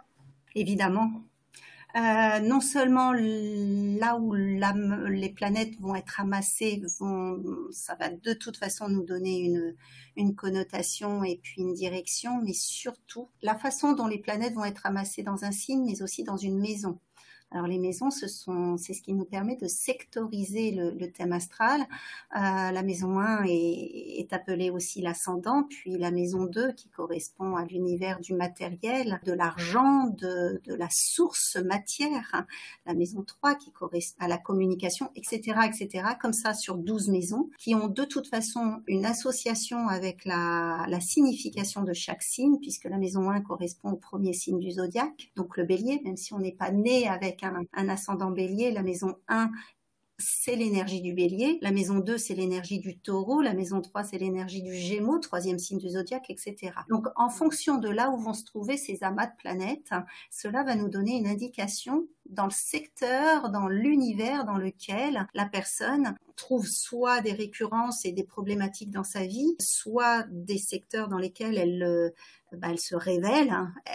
Évidemment, 0.56 1.12
euh, 1.98 2.39
non 2.42 2.62
seulement 2.62 3.12
là 3.12 4.18
où 4.18 4.34
les 4.34 5.30
planètes 5.30 5.80
vont 5.80 5.96
être 5.96 6.20
amassées, 6.20 6.82
vont, 7.00 7.42
ça 7.72 7.96
va 7.96 8.10
de 8.10 8.34
toute 8.34 8.58
façon 8.58 8.88
nous 8.88 9.04
donner 9.04 9.39
une, 9.39 9.75
une 10.16 10.36
connotation 10.36 11.24
et 11.24 11.39
puis 11.42 11.62
une 11.62 11.74
direction, 11.74 12.39
mais 12.44 12.54
surtout 12.54 13.30
la 13.42 13.56
façon 13.56 13.94
dont 13.94 14.08
les 14.08 14.20
planètes 14.20 14.54
vont 14.54 14.66
être 14.66 14.86
amassées 14.86 15.24
dans 15.24 15.44
un 15.44 15.51
signe, 15.51 15.86
mais 15.86 16.04
aussi 16.04 16.24
dans 16.24 16.38
une 16.38 16.60
maison. 16.60 17.00
Alors 17.51 17.68
les 17.68 17.80
maisons, 17.80 18.12
ce 18.12 18.27
sont, 18.27 18.75
c'est 18.75 18.94
ce 18.94 19.01
qui 19.01 19.13
nous 19.13 19.24
permet 19.24 19.56
de 19.56 19.68
sectoriser 19.68 20.72
le, 20.72 21.12
thème 21.12 21.32
astral. 21.32 21.80
Euh, 22.36 22.72
la 22.72 22.84
maison 22.84 23.20
1 23.20 23.46
est, 23.46 24.20
est 24.20 24.34
appelée 24.34 24.70
aussi 24.70 25.01
l'ascendant, 25.01 25.63
puis 25.63 25.98
la 25.98 26.12
maison 26.12 26.44
2 26.44 26.74
qui 26.74 26.89
correspond 26.89 27.56
à 27.56 27.63
l'univers 27.63 28.20
du 28.20 28.34
matériel, 28.34 29.22
de 29.24 29.32
l'argent, 29.32 30.08
de, 30.08 30.62
de, 30.66 30.74
la 30.74 30.89
source 30.92 31.56
matière. 31.56 32.46
La 32.86 32.94
maison 32.94 33.24
3 33.24 33.56
qui 33.56 33.72
correspond 33.72 34.25
à 34.25 34.27
la 34.27 34.38
communication, 34.38 35.10
etc., 35.16 35.60
etc. 35.66 36.04
Comme 36.20 36.34
ça 36.34 36.54
sur 36.54 36.75
12 36.75 37.08
maisons 37.08 37.50
qui 37.60 37.75
ont 37.75 37.88
de 37.88 38.04
toute 38.04 38.27
façon 38.27 38.82
une 38.88 39.06
association 39.06 39.88
avec 39.88 40.25
la, 40.25 40.86
la 40.89 41.00
signification 41.00 41.84
de 41.84 41.94
chaque 41.94 42.24
signe, 42.24 42.58
puisque 42.60 42.86
la 42.86 42.98
maison 42.98 43.30
1 43.30 43.39
correspond 43.39 43.92
au 43.92 43.98
premier 43.98 44.34
signe 44.34 44.60
du 44.60 44.72
zodiaque, 44.72 45.32
donc 45.38 45.56
le 45.56 45.63
bélier, 45.63 46.01
même 46.04 46.18
si 46.18 46.34
on 46.34 46.39
n'est 46.39 46.51
pas 46.51 46.72
né 46.72 47.08
avec 47.08 47.37
un, 47.44 47.89
ascendant 47.89 48.32
bélier, 48.32 48.72
la 48.72 48.84
maison 48.84 49.15
1 49.27 49.51
c'est 50.20 50.56
l'énergie 50.56 51.01
du 51.01 51.13
bélier, 51.13 51.60
la 51.62 51.72
maison 51.72 52.00
2 52.00 52.17
c'est 52.17 52.34
l'énergie 52.34 52.79
du 52.79 52.98
taureau, 52.98 53.41
la 53.41 53.53
maison 53.53 53.82
3 53.82 54.03
c'est 54.03 54.17
l'énergie 54.17 54.63
du 54.63 54.74
gémeaux, 54.74 55.20
troisième 55.20 55.60
signe 55.60 55.77
du 55.77 55.89
zodiaque, 55.89 56.29
etc. 56.29 56.72
Donc 56.89 57.08
en 57.15 57.29
fonction 57.29 57.77
de 57.77 57.89
là 57.89 58.10
où 58.10 58.17
vont 58.17 58.34
se 58.34 58.44
trouver 58.44 58.77
ces 58.77 59.03
amas 59.03 59.27
de 59.27 59.36
planètes, 59.38 59.91
cela 60.32 60.63
va 60.63 60.75
nous 60.75 60.89
donner 60.89 61.17
une 61.17 61.27
indication 61.27 62.08
dans 62.29 62.46
le 62.46 62.51
secteur, 62.51 63.50
dans 63.50 63.67
l'univers 63.67 64.46
dans 64.46 64.57
lequel 64.57 65.27
la 65.34 65.46
personne 65.46 66.15
trouve 66.36 66.67
soit 66.67 67.22
des 67.22 67.34
récurrences 67.34 68.05
et 68.05 68.12
des 68.12 68.24
problématiques 68.24 68.91
dans 68.91 69.03
sa 69.03 69.25
vie, 69.25 69.55
soit 69.60 70.25
des 70.29 70.60
secteurs 70.60 71.07
dans 71.07 71.17
lesquels 71.17 71.57
elle, 71.57 71.84
euh, 71.84 72.10
bah, 72.53 72.67
elle 72.69 72.79
se 72.79 72.96
révèle, 72.96 73.53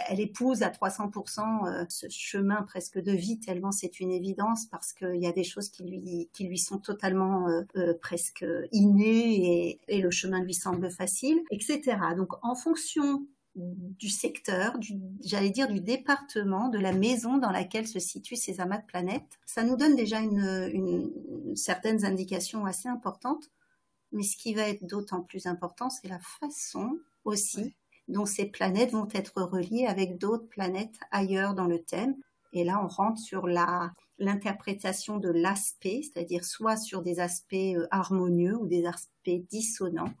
elle 0.09 0.19
épouse 0.19 0.61
à 0.61 0.69
300% 0.69 1.67
euh, 1.67 1.85
ce 1.89 2.07
chemin 2.09 2.61
presque 2.63 2.99
de 2.99 3.13
vie 3.13 3.39
tellement 3.39 3.71
c'est 3.71 3.99
une 3.99 4.11
évidence 4.11 4.65
parce 4.65 4.93
qu'il 4.93 5.21
y 5.21 5.25
a 5.25 5.31
des 5.31 5.45
choses 5.45 5.69
qui 5.69 5.83
lui, 5.83 6.29
qui 6.33 6.43
lui 6.45 6.57
sont 6.57 6.79
totalement 6.79 7.47
euh, 7.47 7.93
presque 8.01 8.45
innées 8.71 9.79
et 9.87 10.01
le 10.01 10.11
chemin 10.11 10.43
lui 10.43 10.53
semble 10.53 10.91
facile, 10.91 11.41
etc. 11.49 11.97
Donc 12.17 12.33
en 12.43 12.55
fonction 12.55 13.25
du 13.55 14.09
secteur, 14.09 14.75
j'allais 15.23 15.51
dire 15.51 15.67
du 15.67 15.79
département, 15.79 16.69
de 16.69 16.79
la 16.79 16.91
maison 16.91 17.37
dans 17.37 17.51
laquelle 17.51 17.87
se 17.87 17.99
situent 17.99 18.35
ces 18.35 18.59
amas 18.59 18.79
de 18.79 18.85
planètes. 18.85 19.39
Ça 19.45 19.63
nous 19.63 19.75
donne 19.75 19.95
déjà 19.95 20.19
une, 20.19 20.69
une 20.73 21.55
certaines 21.55 22.03
indications 22.03 22.65
assez 22.65 22.89
importantes, 22.89 23.51
mais 24.11 24.23
ce 24.23 24.37
qui 24.37 24.53
va 24.53 24.67
être 24.69 24.85
d'autant 24.85 25.21
plus 25.21 25.45
important, 25.45 25.89
c'est 25.89 26.07
la 26.07 26.19
façon 26.19 26.97
aussi 27.25 27.75
dont 28.07 28.25
ces 28.25 28.45
planètes 28.45 28.91
vont 28.91 29.07
être 29.13 29.41
reliées 29.41 29.85
avec 29.85 30.17
d'autres 30.17 30.47
planètes 30.47 30.99
ailleurs 31.11 31.53
dans 31.53 31.67
le 31.67 31.81
thème. 31.81 32.15
Et 32.53 32.63
là, 32.63 32.83
on 32.83 32.87
rentre 32.87 33.19
sur 33.19 33.47
la 33.47 33.91
l'interprétation 34.19 35.17
de 35.17 35.29
l'aspect, 35.29 36.01
c'est-à-dire 36.03 36.45
soit 36.45 36.77
sur 36.77 37.01
des 37.01 37.19
aspects 37.19 37.53
euh, 37.53 37.87
harmonieux 37.91 38.55
ou 38.55 38.67
des 38.67 38.85
aspects 38.85 39.47
dissonants, 39.49 40.13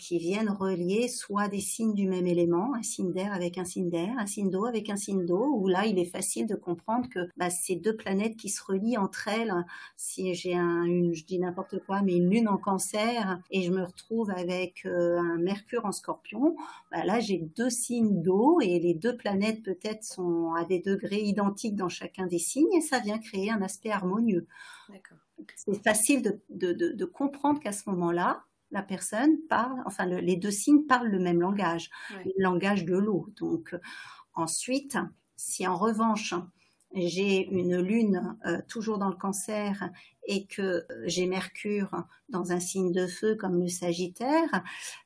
qui 0.00 0.18
viennent 0.18 0.50
relier 0.50 1.08
soit 1.08 1.48
des 1.48 1.60
signes 1.60 1.94
du 1.94 2.08
même 2.08 2.26
élément, 2.26 2.74
un 2.74 2.82
signe 2.82 3.12
d'air 3.12 3.32
avec 3.32 3.58
un 3.58 3.64
signe 3.64 3.90
d'air, 3.90 4.14
un 4.18 4.26
signe 4.26 4.50
d'eau 4.50 4.64
avec 4.64 4.88
un 4.90 4.96
signe 4.96 5.26
d'eau, 5.26 5.46
où 5.54 5.68
là 5.68 5.86
il 5.86 5.98
est 5.98 6.06
facile 6.06 6.46
de 6.46 6.56
comprendre 6.56 7.08
que 7.08 7.28
bah, 7.36 7.50
ces 7.50 7.76
deux 7.76 7.94
planètes 7.94 8.36
qui 8.36 8.48
se 8.48 8.62
relient 8.64 8.96
entre 8.96 9.28
elles, 9.28 9.52
si 9.96 10.34
j'ai 10.34 10.56
un, 10.56 10.84
une, 10.84 11.14
je 11.14 11.24
dis 11.24 11.38
n'importe 11.38 11.78
quoi, 11.84 12.02
mais 12.02 12.16
une 12.16 12.30
lune 12.30 12.48
en 12.48 12.56
cancer 12.56 13.38
et 13.50 13.62
je 13.62 13.70
me 13.70 13.84
retrouve 13.84 14.30
avec 14.30 14.86
euh, 14.86 15.18
un 15.18 15.38
mercure 15.38 15.84
en 15.84 15.92
scorpion, 15.92 16.56
bah, 16.90 17.04
là 17.04 17.20
j'ai 17.20 17.38
deux 17.38 17.70
signes 17.70 18.22
d'eau 18.22 18.60
et 18.60 18.78
les 18.78 18.94
deux 18.94 19.16
planètes 19.16 19.62
peut-être 19.62 20.02
sont 20.02 20.54
à 20.54 20.64
des 20.64 20.80
degrés 20.80 21.20
identiques 21.22 21.76
dans 21.76 21.88
chacun 21.90 22.26
des 22.26 22.38
signes 22.38 22.72
et 22.72 22.80
ça 22.80 22.98
vient 23.00 23.18
créer 23.18 23.50
un 23.50 23.60
aspect 23.62 23.90
harmonieux. 23.90 24.46
C'est 25.56 25.82
facile 25.82 26.22
de, 26.22 26.40
de, 26.50 26.72
de, 26.72 26.92
de 26.92 27.04
comprendre 27.04 27.60
qu'à 27.60 27.72
ce 27.72 27.88
moment-là, 27.90 28.44
la 28.70 28.82
personne 28.82 29.38
parle, 29.48 29.82
enfin 29.86 30.06
les 30.06 30.36
deux 30.36 30.50
signes 30.50 30.86
parlent 30.86 31.08
le 31.08 31.18
même 31.18 31.40
langage, 31.40 31.90
le 32.24 32.32
langage 32.38 32.84
de 32.84 32.96
l'eau. 32.96 33.28
Donc 33.36 33.76
ensuite, 34.34 34.96
si 35.36 35.66
en 35.66 35.76
revanche 35.76 36.34
j'ai 36.94 37.46
une 37.48 37.80
lune 37.80 38.36
euh, 38.46 38.60
toujours 38.68 38.98
dans 38.98 39.08
le 39.08 39.16
cancer 39.16 39.90
et 40.26 40.46
que 40.46 40.86
j'ai 41.04 41.26
Mercure 41.26 42.04
dans 42.28 42.52
un 42.52 42.60
signe 42.60 42.92
de 42.92 43.06
feu 43.06 43.36
comme 43.36 43.60
le 43.60 43.68
Sagittaire, 43.68 44.62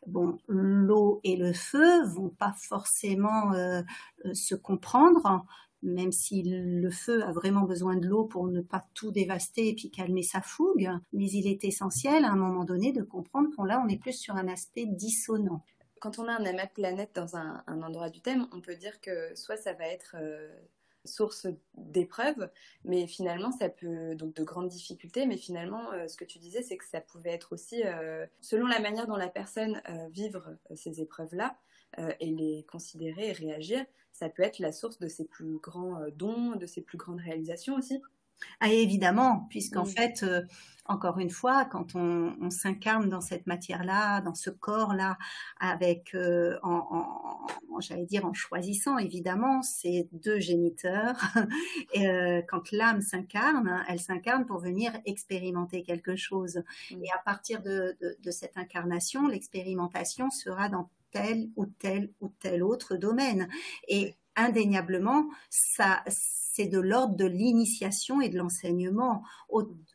bon, 0.06 0.38
l'eau 0.48 1.20
et 1.24 1.36
le 1.36 1.52
feu 1.52 2.04
vont 2.06 2.30
pas 2.30 2.54
forcément 2.56 3.52
euh, 3.52 3.82
euh, 4.24 4.34
se 4.34 4.54
comprendre 4.54 5.44
même 5.84 6.12
si 6.12 6.42
le 6.42 6.90
feu 6.90 7.22
a 7.22 7.30
vraiment 7.30 7.62
besoin 7.62 7.96
de 7.96 8.08
l'eau 8.08 8.24
pour 8.24 8.48
ne 8.48 8.62
pas 8.62 8.84
tout 8.94 9.12
dévaster 9.12 9.68
et 9.68 9.74
puis 9.74 9.90
calmer 9.90 10.22
sa 10.22 10.40
fougue, 10.40 10.90
mais 11.12 11.30
il 11.30 11.46
est 11.46 11.64
essentiel 11.64 12.24
à 12.24 12.30
un 12.30 12.36
moment 12.36 12.64
donné 12.64 12.92
de 12.92 13.02
comprendre 13.02 13.54
qu'on 13.54 13.64
là 13.64 13.82
on 13.84 13.88
est 13.88 13.98
plus 13.98 14.18
sur 14.18 14.34
un 14.34 14.48
aspect 14.48 14.86
dissonant. 14.86 15.62
Quand 16.00 16.18
on 16.18 16.26
a 16.26 16.32
un 16.32 16.44
amas 16.44 16.66
de 16.66 16.72
planètes 16.72 17.14
dans 17.14 17.36
un, 17.36 17.62
endroit 17.66 18.10
du 18.10 18.20
thème, 18.20 18.46
on 18.52 18.60
peut 18.60 18.76
dire 18.76 19.00
que 19.00 19.34
soit 19.34 19.56
ça 19.56 19.72
va 19.74 19.86
être 19.86 20.16
euh, 20.18 20.48
source 21.04 21.46
d'épreuves, 21.76 22.50
mais 22.84 23.06
finalement 23.06 23.52
ça 23.52 23.68
peut 23.68 24.14
donc 24.14 24.34
de 24.34 24.42
grandes 24.42 24.68
difficultés, 24.68 25.26
mais 25.26 25.36
finalement 25.36 25.92
euh, 25.92 26.08
ce 26.08 26.16
que 26.16 26.24
tu 26.24 26.38
disais 26.38 26.62
c'est 26.62 26.78
que 26.78 26.84
ça 26.86 27.02
pouvait 27.02 27.32
être 27.32 27.52
aussi 27.52 27.82
euh, 27.84 28.26
selon 28.40 28.66
la 28.66 28.80
manière 28.80 29.06
dont 29.06 29.16
la 29.16 29.28
personne 29.28 29.82
vivre 30.10 30.56
ces 30.74 31.00
épreuves 31.00 31.34
là 31.34 31.56
et 32.18 32.30
les 32.32 32.66
considérer 32.68 33.28
et 33.28 33.32
réagir, 33.32 33.84
ça 34.14 34.28
peut 34.28 34.44
être 34.44 34.60
la 34.60 34.72
source 34.72 34.98
de 34.98 35.08
ses 35.08 35.24
plus 35.24 35.58
grands 35.58 36.00
euh, 36.00 36.10
dons, 36.14 36.56
de 36.56 36.66
ses 36.66 36.80
plus 36.80 36.96
grandes 36.96 37.20
réalisations 37.20 37.74
aussi. 37.74 38.00
Ah, 38.60 38.72
évidemment, 38.72 39.46
puisqu'en 39.48 39.84
fait, 39.84 40.22
euh, 40.22 40.42
encore 40.86 41.18
une 41.18 41.30
fois, 41.30 41.64
quand 41.64 41.94
on, 41.94 42.50
s'incarne 42.50 43.08
dans 43.08 43.20
cette 43.20 43.46
matière-là, 43.46 44.20
dans 44.20 44.34
ce 44.34 44.50
corps-là, 44.50 45.18
avec, 45.58 46.14
euh, 46.14 46.58
en, 46.62 47.46
j'allais 47.80 48.06
dire, 48.06 48.24
en 48.24 48.34
choisissant 48.34 48.98
évidemment 48.98 49.62
ces 49.62 50.08
deux 50.12 50.40
géniteurs, 50.40 51.16
et, 51.94 52.06
quand 52.48 52.70
l'âme 52.72 53.00
s'incarne, 53.00 53.84
elle 53.88 54.00
s'incarne 54.00 54.46
pour 54.46 54.58
venir 54.58 54.92
expérimenter 55.06 55.82
quelque 55.82 56.16
chose. 56.16 56.62
Et 56.90 57.10
à 57.14 57.18
partir 57.24 57.62
de, 57.62 57.96
de 58.22 58.30
cette 58.30 58.58
incarnation, 58.58 59.26
l'expérimentation 59.26 60.28
sera 60.30 60.68
dans 60.68 60.90
tel 61.14 61.48
ou 61.56 61.66
tel 61.66 62.12
ou 62.20 62.28
tel 62.40 62.62
autre 62.62 62.96
domaine. 62.96 63.48
Et 63.88 64.16
indéniablement, 64.36 65.28
ça, 65.48 66.02
c'est 66.08 66.66
de 66.66 66.80
l'ordre 66.80 67.14
de 67.16 67.24
l'initiation 67.24 68.20
et 68.20 68.28
de 68.28 68.36
l'enseignement, 68.36 69.22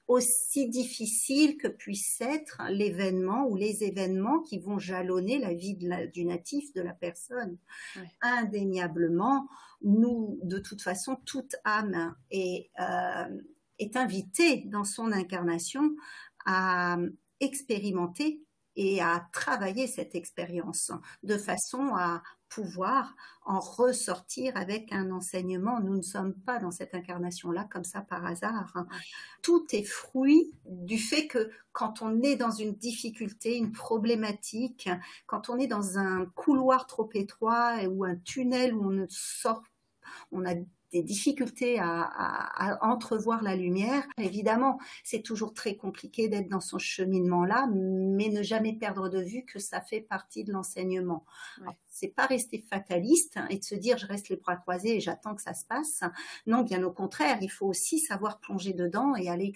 aussi 0.08 0.70
difficile 0.70 1.58
que 1.58 1.68
puisse 1.68 2.22
être 2.22 2.62
l'événement 2.70 3.48
ou 3.48 3.56
les 3.56 3.84
événements 3.84 4.40
qui 4.40 4.60
vont 4.60 4.80
jalonner 4.80 5.40
la 5.40 5.54
vie 5.54 5.76
du 5.76 6.26
natif, 6.26 6.74
de 6.74 6.82
la 6.82 6.94
personne. 6.94 7.58
Indéniablement, 8.22 9.48
nous, 9.82 10.40
de 10.44 10.58
toute 10.58 10.82
façon, 10.82 11.18
toute 11.26 11.56
âme 11.66 12.16
est, 12.32 12.70
euh, 12.80 13.42
est 13.78 13.98
invitée 13.98 14.64
dans 14.68 14.86
son 14.86 15.12
incarnation 15.12 15.96
à 16.46 16.98
expérimenter 17.42 18.42
et 18.82 19.02
à 19.02 19.28
travailler 19.34 19.88
cette 19.88 20.16
expérience 20.16 20.94
de 21.24 21.38
façon 21.38 21.98
à 21.98 22.24
pouvoir 22.48 23.14
en 23.44 23.60
ressortir 23.60 24.56
avec 24.56 24.94
un 24.94 25.12
enseignement. 25.12 25.82
Nous 25.82 25.98
ne 25.98 26.02
sommes 26.02 26.34
pas 26.34 26.60
dans 26.60 26.72
cette 26.72 26.96
incarnation-là 26.96 27.68
comme 27.70 27.84
ça 27.84 28.00
par 28.00 28.26
hasard. 28.26 28.74
Tout 29.42 29.66
est 29.74 29.84
fruit 29.84 30.54
du 30.66 30.98
fait 30.98 31.28
que 31.28 31.52
quand 31.74 32.02
on 32.02 32.22
est 32.22 32.38
dans 32.38 32.52
une 32.52 32.74
difficulté, 32.74 33.58
une 33.58 33.74
problématique, 33.74 34.90
quand 35.28 35.50
on 35.50 35.60
est 35.60 35.68
dans 35.68 35.98
un 35.98 36.26
couloir 36.28 36.88
trop 36.88 37.10
étroit 37.14 37.84
ou 37.84 38.06
un 38.06 38.16
tunnel 38.16 38.74
où 38.74 38.86
on 38.86 38.92
ne 38.92 39.08
sort, 39.10 39.62
on 40.32 40.46
a 40.46 40.56
des 40.92 41.04
difficultés 41.04 41.80
à, 41.80 42.80
entrevoir 42.82 43.44
la 43.44 43.56
lumière. 43.56 44.04
Évidemment, 44.18 44.80
c'est 45.04 45.22
toujours 45.22 45.54
très 45.54 45.76
compliqué 45.76 46.28
d'être 46.28 46.50
dans 46.50 46.60
son 46.60 46.80
cheminement-là, 46.80 47.68
mais 47.74 48.30
ne 48.30 48.42
jamais 48.42 48.74
perdre 48.74 49.10
de 49.10 49.22
vue 49.22 49.46
que 49.46 49.60
ça 49.60 49.82
fait 49.82 50.02
partie 50.02 50.44
de 50.44 50.52
l'enseignement. 50.52 51.26
C'est 51.88 52.16
pas 52.16 52.26
rester 52.26 52.64
fataliste 52.70 53.40
et 53.50 53.60
de 53.60 53.64
se 53.64 53.76
dire 53.76 53.98
je 53.98 54.08
reste 54.08 54.30
les 54.30 54.38
bras 54.38 54.56
croisés 54.56 54.98
et 54.98 55.00
j'attends 55.00 55.36
que 55.36 55.42
ça 55.42 55.54
se 55.54 55.66
passe. 55.66 56.02
Non, 56.48 56.64
bien 56.64 56.84
au 56.84 56.92
contraire, 56.92 57.38
il 57.42 57.52
faut 57.52 57.68
aussi 57.68 58.00
savoir 58.00 58.40
plonger 58.40 58.74
dedans 58.74 59.16
et 59.16 59.30
aller, 59.30 59.54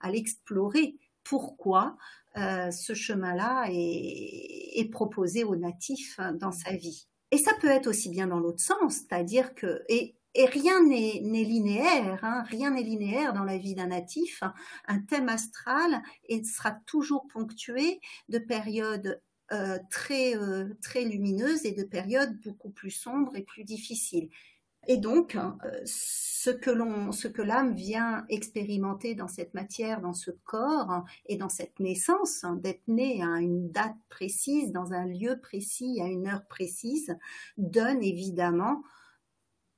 aller 0.00 0.18
explorer 0.18 0.96
pourquoi 1.24 1.96
euh, 2.36 2.70
ce 2.70 2.94
chemin-là 2.94 3.66
est, 3.70 4.78
est, 4.78 4.90
proposé 4.90 5.42
aux 5.42 5.56
natifs 5.56 6.20
dans 6.34 6.52
sa 6.52 6.72
vie. 6.72 7.08
Et 7.32 7.38
ça 7.38 7.52
peut 7.60 7.68
être 7.68 7.88
aussi 7.88 8.08
bien 8.08 8.28
dans 8.28 8.38
l'autre 8.38 8.62
sens, 8.62 8.96
c'est-à-dire 8.96 9.54
que, 9.54 9.82
et 9.88 10.16
et 10.36 10.44
rien 10.44 10.84
n'est 10.84 11.20
linéaire, 11.22 12.18
hein. 12.22 12.44
rien 12.48 12.70
n'est 12.70 12.82
linéaire 12.82 13.32
dans 13.32 13.44
la 13.44 13.56
vie 13.56 13.74
d'un 13.74 13.86
natif. 13.86 14.42
Un 14.86 15.00
thème 15.00 15.30
astral 15.30 16.02
sera 16.44 16.72
toujours 16.86 17.26
ponctué 17.28 18.00
de 18.28 18.38
périodes 18.38 19.22
euh, 19.52 19.78
très, 19.90 20.36
euh, 20.36 20.74
très 20.82 21.04
lumineuses 21.04 21.64
et 21.64 21.72
de 21.72 21.84
périodes 21.84 22.38
beaucoup 22.42 22.70
plus 22.70 22.90
sombres 22.90 23.34
et 23.34 23.42
plus 23.42 23.64
difficiles. 23.64 24.28
Et 24.88 24.98
donc, 24.98 25.36
euh, 25.36 25.80
ce 25.84 26.50
que 26.50 26.70
ce 27.12 27.28
que 27.28 27.42
l'âme 27.42 27.74
vient 27.74 28.24
expérimenter 28.28 29.14
dans 29.14 29.28
cette 29.28 29.54
matière, 29.54 30.00
dans 30.02 30.12
ce 30.12 30.30
corps 30.44 31.04
et 31.26 31.36
dans 31.36 31.48
cette 31.48 31.80
naissance, 31.80 32.44
hein, 32.44 32.56
d'être 32.56 32.86
né 32.88 33.22
à 33.22 33.40
une 33.40 33.70
date 33.70 33.96
précise, 34.10 34.70
dans 34.70 34.92
un 34.92 35.06
lieu 35.06 35.40
précis, 35.40 35.98
à 36.02 36.06
une 36.06 36.26
heure 36.26 36.46
précise, 36.46 37.16
donne 37.56 38.02
évidemment 38.02 38.82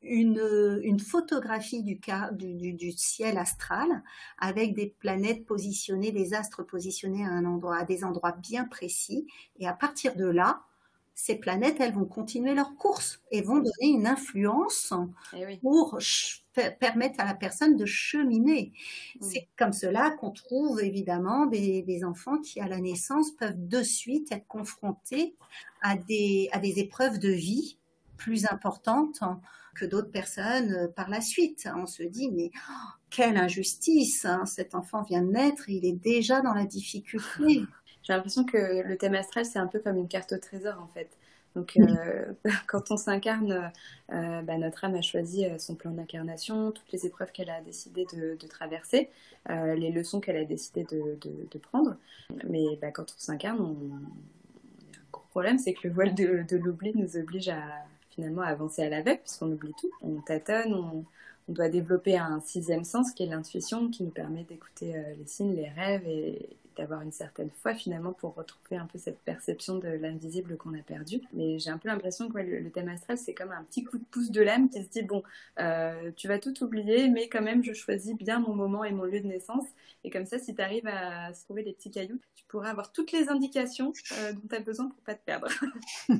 une, 0.02 0.80
une 0.82 1.00
photographie 1.00 1.82
du, 1.82 2.00
du, 2.32 2.72
du, 2.72 2.92
ciel 2.92 3.36
astral 3.36 4.02
avec 4.38 4.74
des 4.74 4.94
planètes 4.98 5.44
positionnées, 5.44 6.12
des 6.12 6.34
astres 6.34 6.62
positionnés 6.62 7.24
à 7.24 7.30
un 7.30 7.44
endroit, 7.44 7.78
à 7.78 7.84
des 7.84 8.04
endroits 8.04 8.32
bien 8.32 8.64
précis. 8.64 9.26
Et 9.58 9.66
à 9.66 9.72
partir 9.72 10.14
de 10.14 10.26
là, 10.26 10.62
ces 11.14 11.34
planètes, 11.34 11.78
elles 11.80 11.94
vont 11.94 12.04
continuer 12.04 12.54
leur 12.54 12.76
course 12.76 13.20
et 13.32 13.42
vont 13.42 13.56
donner 13.56 13.88
une 13.88 14.06
influence 14.06 14.94
eh 15.36 15.56
pour 15.56 15.98
permettre 16.78 17.18
à 17.18 17.24
la 17.24 17.34
personne 17.34 17.76
de 17.76 17.86
cheminer. 17.86 18.72
Mm. 19.16 19.22
C'est 19.22 19.48
comme 19.56 19.72
cela 19.72 20.12
qu'on 20.12 20.30
trouve 20.30 20.80
évidemment 20.80 21.46
des, 21.46 21.82
des, 21.82 22.04
enfants 22.04 22.38
qui, 22.38 22.60
à 22.60 22.68
la 22.68 22.78
naissance, 22.78 23.32
peuvent 23.32 23.66
de 23.66 23.82
suite 23.82 24.30
être 24.30 24.46
confrontés 24.46 25.34
à 25.82 25.96
des, 25.96 26.48
à 26.52 26.60
des 26.60 26.78
épreuves 26.78 27.18
de 27.18 27.30
vie 27.30 27.77
plus 28.18 28.44
importantes 28.46 29.22
que 29.78 29.86
d'autres 29.86 30.10
personnes 30.10 30.72
euh, 30.72 30.88
par 30.88 31.08
la 31.08 31.20
suite. 31.20 31.68
On 31.74 31.86
se 31.86 32.02
dit, 32.02 32.30
mais 32.30 32.50
oh, 32.70 32.88
quelle 33.10 33.36
injustice, 33.36 34.24
hein. 34.24 34.44
cet 34.44 34.74
enfant 34.74 35.02
vient 35.02 35.22
de 35.22 35.30
naître, 35.30 35.70
il 35.70 35.86
est 35.86 35.92
déjà 35.92 36.42
dans 36.42 36.52
la 36.52 36.66
difficulté. 36.66 37.62
J'ai 38.02 38.12
l'impression 38.12 38.44
que 38.44 38.82
le 38.86 38.96
thème 38.96 39.14
astral, 39.14 39.44
c'est 39.44 39.58
un 39.58 39.66
peu 39.66 39.78
comme 39.78 39.96
une 39.96 40.08
carte 40.08 40.32
au 40.32 40.38
trésor, 40.38 40.80
en 40.82 40.88
fait. 40.88 41.10
Donc, 41.54 41.76
euh, 41.76 42.32
quand 42.66 42.90
on 42.90 42.96
s'incarne, 42.96 43.70
euh, 44.12 44.42
bah, 44.42 44.56
notre 44.58 44.84
âme 44.84 44.94
a 44.94 45.02
choisi 45.02 45.44
son 45.58 45.74
plan 45.74 45.90
d'incarnation, 45.90 46.72
toutes 46.72 46.90
les 46.92 47.06
épreuves 47.06 47.32
qu'elle 47.32 47.50
a 47.50 47.60
décidé 47.60 48.06
de, 48.12 48.36
traverser, 48.48 49.10
les 49.48 49.90
leçons 49.90 50.20
qu'elle 50.20 50.36
a 50.36 50.44
décidé 50.44 50.84
de, 50.84 51.58
prendre. 51.58 51.96
Mais 52.48 52.64
bah, 52.80 52.90
quand 52.90 53.14
on 53.14 53.18
s'incarne, 53.18 53.60
on... 53.60 53.76
gros 55.12 55.24
problème, 55.30 55.58
c'est 55.58 55.74
que 55.74 55.86
le 55.88 55.92
voile 55.92 56.14
de 56.14 56.56
l'oubli 56.56 56.92
nous 56.94 57.16
oblige 57.16 57.48
à, 57.48 57.62
finalement 58.18 58.42
avancer 58.42 58.82
à 58.82 58.88
l'aveugle 58.88 59.20
puisqu'on 59.20 59.52
oublie 59.52 59.74
tout. 59.80 59.90
On 60.02 60.20
tâtonne, 60.20 60.74
on, 60.74 61.04
doit 61.48 61.68
développer 61.70 62.18
un 62.18 62.40
sixième 62.40 62.84
sens 62.84 63.12
qui 63.12 63.22
est 63.22 63.26
l'intuition 63.26 63.88
qui 63.88 64.02
nous 64.02 64.10
permet 64.10 64.42
d'écouter 64.44 64.96
euh, 64.96 65.14
les 65.18 65.26
signes, 65.26 65.54
les 65.54 65.70
rêves 65.70 66.06
et, 66.06 66.56
d'avoir 66.78 67.02
une 67.02 67.12
certaine 67.12 67.50
foi 67.50 67.74
finalement 67.74 68.12
pour 68.12 68.34
retrouver 68.34 68.76
un 68.76 68.86
peu 68.86 68.98
cette 68.98 69.18
perception 69.18 69.76
de 69.78 69.88
l'invisible 69.88 70.56
qu'on 70.56 70.74
a 70.74 70.82
perdu. 70.82 71.20
Mais 71.32 71.58
j'ai 71.58 71.70
un 71.70 71.78
peu 71.78 71.88
l'impression 71.88 72.28
que 72.28 72.38
le, 72.38 72.70
thème 72.70 72.88
astral, 72.88 73.18
c'est 73.18 73.34
comme 73.34 73.50
un 73.50 73.64
petit 73.64 73.84
coup 73.84 73.98
de 73.98 74.04
pouce 74.04 74.30
de 74.30 74.40
l'âme 74.40 74.70
qui 74.70 74.82
se 74.82 74.88
dit, 74.88 75.02
bon, 75.02 75.22
euh, 75.58 76.12
tu 76.16 76.28
vas 76.28 76.38
tout 76.38 76.62
oublier, 76.62 77.08
mais 77.08 77.28
quand 77.28 77.42
même, 77.42 77.64
je 77.64 77.72
choisis 77.72 78.14
bien 78.16 78.38
mon 78.38 78.54
moment 78.54 78.84
et 78.84 78.92
mon 78.92 79.04
lieu 79.04 79.20
de 79.20 79.26
naissance. 79.26 79.66
Et 80.04 80.10
comme 80.10 80.24
ça, 80.24 80.38
si 80.38 80.54
tu 80.54 80.62
arrives 80.62 80.86
à 80.86 81.34
se 81.34 81.44
trouver 81.44 81.64
des 81.64 81.72
petits 81.72 81.90
cailloux, 81.90 82.20
tu 82.36 82.44
pourras 82.46 82.70
avoir 82.70 82.92
toutes 82.92 83.10
les 83.12 83.28
indications 83.28 83.92
euh, 84.12 84.32
dont 84.32 84.48
tu 84.48 84.54
as 84.54 84.60
besoin 84.60 84.88
pour 84.88 85.00
pas 85.02 85.14
te 85.14 85.24
perdre. 85.24 85.48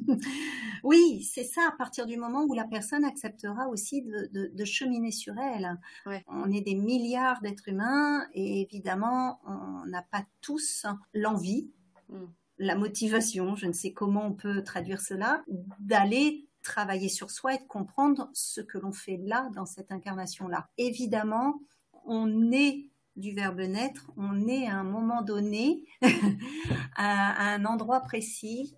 oui, 0.85 1.23
c'est 1.23 1.45
ça, 1.45 1.63
à 1.69 1.77
partir 1.77 2.07
du 2.07 2.17
moment 2.17 2.45
où 2.45 2.55
la 2.55 2.65
personne 2.65 3.05
acceptera 3.05 3.69
aussi 3.69 4.03
de, 4.03 4.65
cheminer 4.65 5.13
sur 5.13 5.35
elle. 5.39 5.79
On 6.27 6.53
est 6.53 6.61
des 6.61 6.75
milliards 6.75 7.41
d'êtres 7.41 7.69
humains 7.69 8.27
et 8.35 8.63
évidemment, 8.63 9.41
on 9.47 9.87
n'a 9.87 10.03
pas 10.03 10.25
tous 10.49 10.87
l'envie, 11.13 11.71
mm. 12.09 12.25
la 12.57 12.75
motivation, 12.75 13.55
je 13.55 13.67
ne 13.67 13.75
sais 13.75 13.93
comment 13.93 14.25
on 14.25 14.33
peut 14.33 14.65
traduire 14.65 15.03
cela, 15.03 15.45
d'aller 15.79 16.49
travailler 16.63 17.11
sur 17.11 17.31
soi 17.31 17.55
et 17.55 17.59
de 17.59 17.67
comprendre 17.67 18.31
ce 18.33 18.63
que 18.63 18.79
l'on 18.79 18.93
fait 18.93 19.19
là, 19.19 19.51
dans 19.55 19.67
cette 19.67 19.93
incarnation-là. 19.93 20.71
Évidemment, 20.79 21.61
on 22.07 22.51
est 22.51 22.89
du 23.17 23.33
verbe 23.35 23.61
naître, 23.61 24.11
on 24.17 24.49
est 24.49 24.67
à 24.67 24.77
un 24.77 24.85
moment 24.85 25.21
donné, 25.21 25.85
à, 26.97 27.53
un 27.53 27.67
endroit 27.67 28.01
précis. 28.01 28.75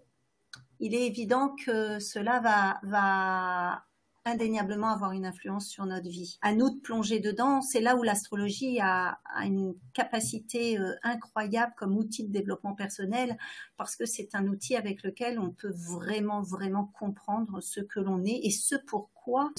Il 0.80 0.92
est 0.92 1.06
évident 1.06 1.54
que 1.54 2.00
cela 2.00 2.40
va, 2.40 2.80
va 2.82 3.84
indéniablement 4.24 4.88
avoir 4.88 5.12
une 5.12 5.26
influence 5.26 5.68
sur 5.68 5.86
notre 5.86 6.08
vie. 6.08 6.38
À 6.42 6.54
nous 6.54 6.70
de 6.70 6.80
plonger 6.80 7.20
dedans, 7.20 7.62
c'est 7.62 7.80
là 7.80 7.96
où 7.96 8.02
l'astrologie 8.02 8.78
a, 8.80 9.18
une 9.44 9.74
capacité 9.94 10.78
euh, 10.78 10.94
incroyable 11.02 11.72
comme 11.76 11.96
outil 11.96 12.24
de 12.24 12.32
développement 12.32 12.74
personnel, 12.74 13.38
parce 13.76 13.96
que 13.96 14.04
c'est 14.04 14.34
un 14.34 14.46
outil 14.46 14.76
avec 14.76 15.02
lequel 15.02 15.38
on 15.38 15.50
peut 15.50 15.72
vraiment, 15.74 16.42
vraiment 16.42 16.92
comprendre 16.98 17.60
ce 17.60 17.80
que 17.80 18.00
l'on 18.00 18.24
est 18.24 18.40
et 18.42 18.50
ce 18.50 18.76
pourquoi 18.86 19.50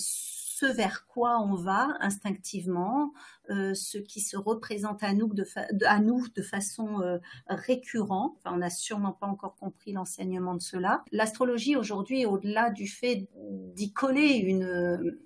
ce 0.61 0.67
vers 0.67 1.07
quoi 1.07 1.41
on 1.41 1.55
va 1.55 1.97
instinctivement, 2.01 3.13
euh, 3.49 3.73
ce 3.73 3.97
qui 3.97 4.21
se 4.21 4.37
représente 4.37 5.01
à 5.01 5.13
nous 5.13 5.33
de, 5.33 5.43
à 5.85 5.99
nous 5.99 6.27
de 6.35 6.41
façon 6.43 7.01
euh, 7.01 7.17
récurrente. 7.47 8.37
on 8.45 8.57
n'a 8.57 8.69
sûrement 8.69 9.11
pas 9.11 9.25
encore 9.25 9.55
compris 9.55 9.91
l'enseignement 9.91 10.53
de 10.53 10.61
cela. 10.61 11.03
L'astrologie 11.11 11.75
aujourd'hui, 11.75 12.27
au-delà 12.27 12.69
du 12.69 12.87
fait 12.87 13.27
d'y 13.75 13.91
coller 13.91 14.35
une 14.35 15.17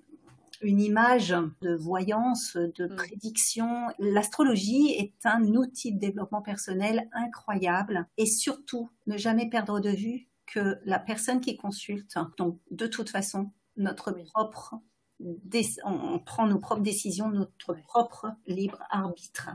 une 0.62 0.80
image 0.80 1.36
de 1.60 1.74
voyance, 1.74 2.56
de 2.56 2.86
mm. 2.86 2.96
prédiction. 2.96 3.88
L'astrologie 3.98 4.92
est 4.92 5.26
un 5.26 5.44
outil 5.54 5.92
de 5.92 5.98
développement 5.98 6.40
personnel 6.40 7.10
incroyable 7.12 8.06
et 8.16 8.24
surtout 8.24 8.88
ne 9.06 9.18
jamais 9.18 9.50
perdre 9.50 9.80
de 9.80 9.90
vue 9.90 10.28
que 10.46 10.78
la 10.86 10.98
personne 10.98 11.42
qui 11.42 11.58
consulte, 11.58 12.14
donc 12.38 12.58
de 12.70 12.86
toute 12.86 13.10
façon, 13.10 13.50
notre 13.76 14.12
propre 14.12 14.80
on 15.84 16.18
prend 16.18 16.46
nos 16.46 16.58
propres 16.58 16.82
décisions, 16.82 17.30
notre 17.30 17.74
propre 17.84 18.32
libre 18.46 18.82
arbitre. 18.90 19.50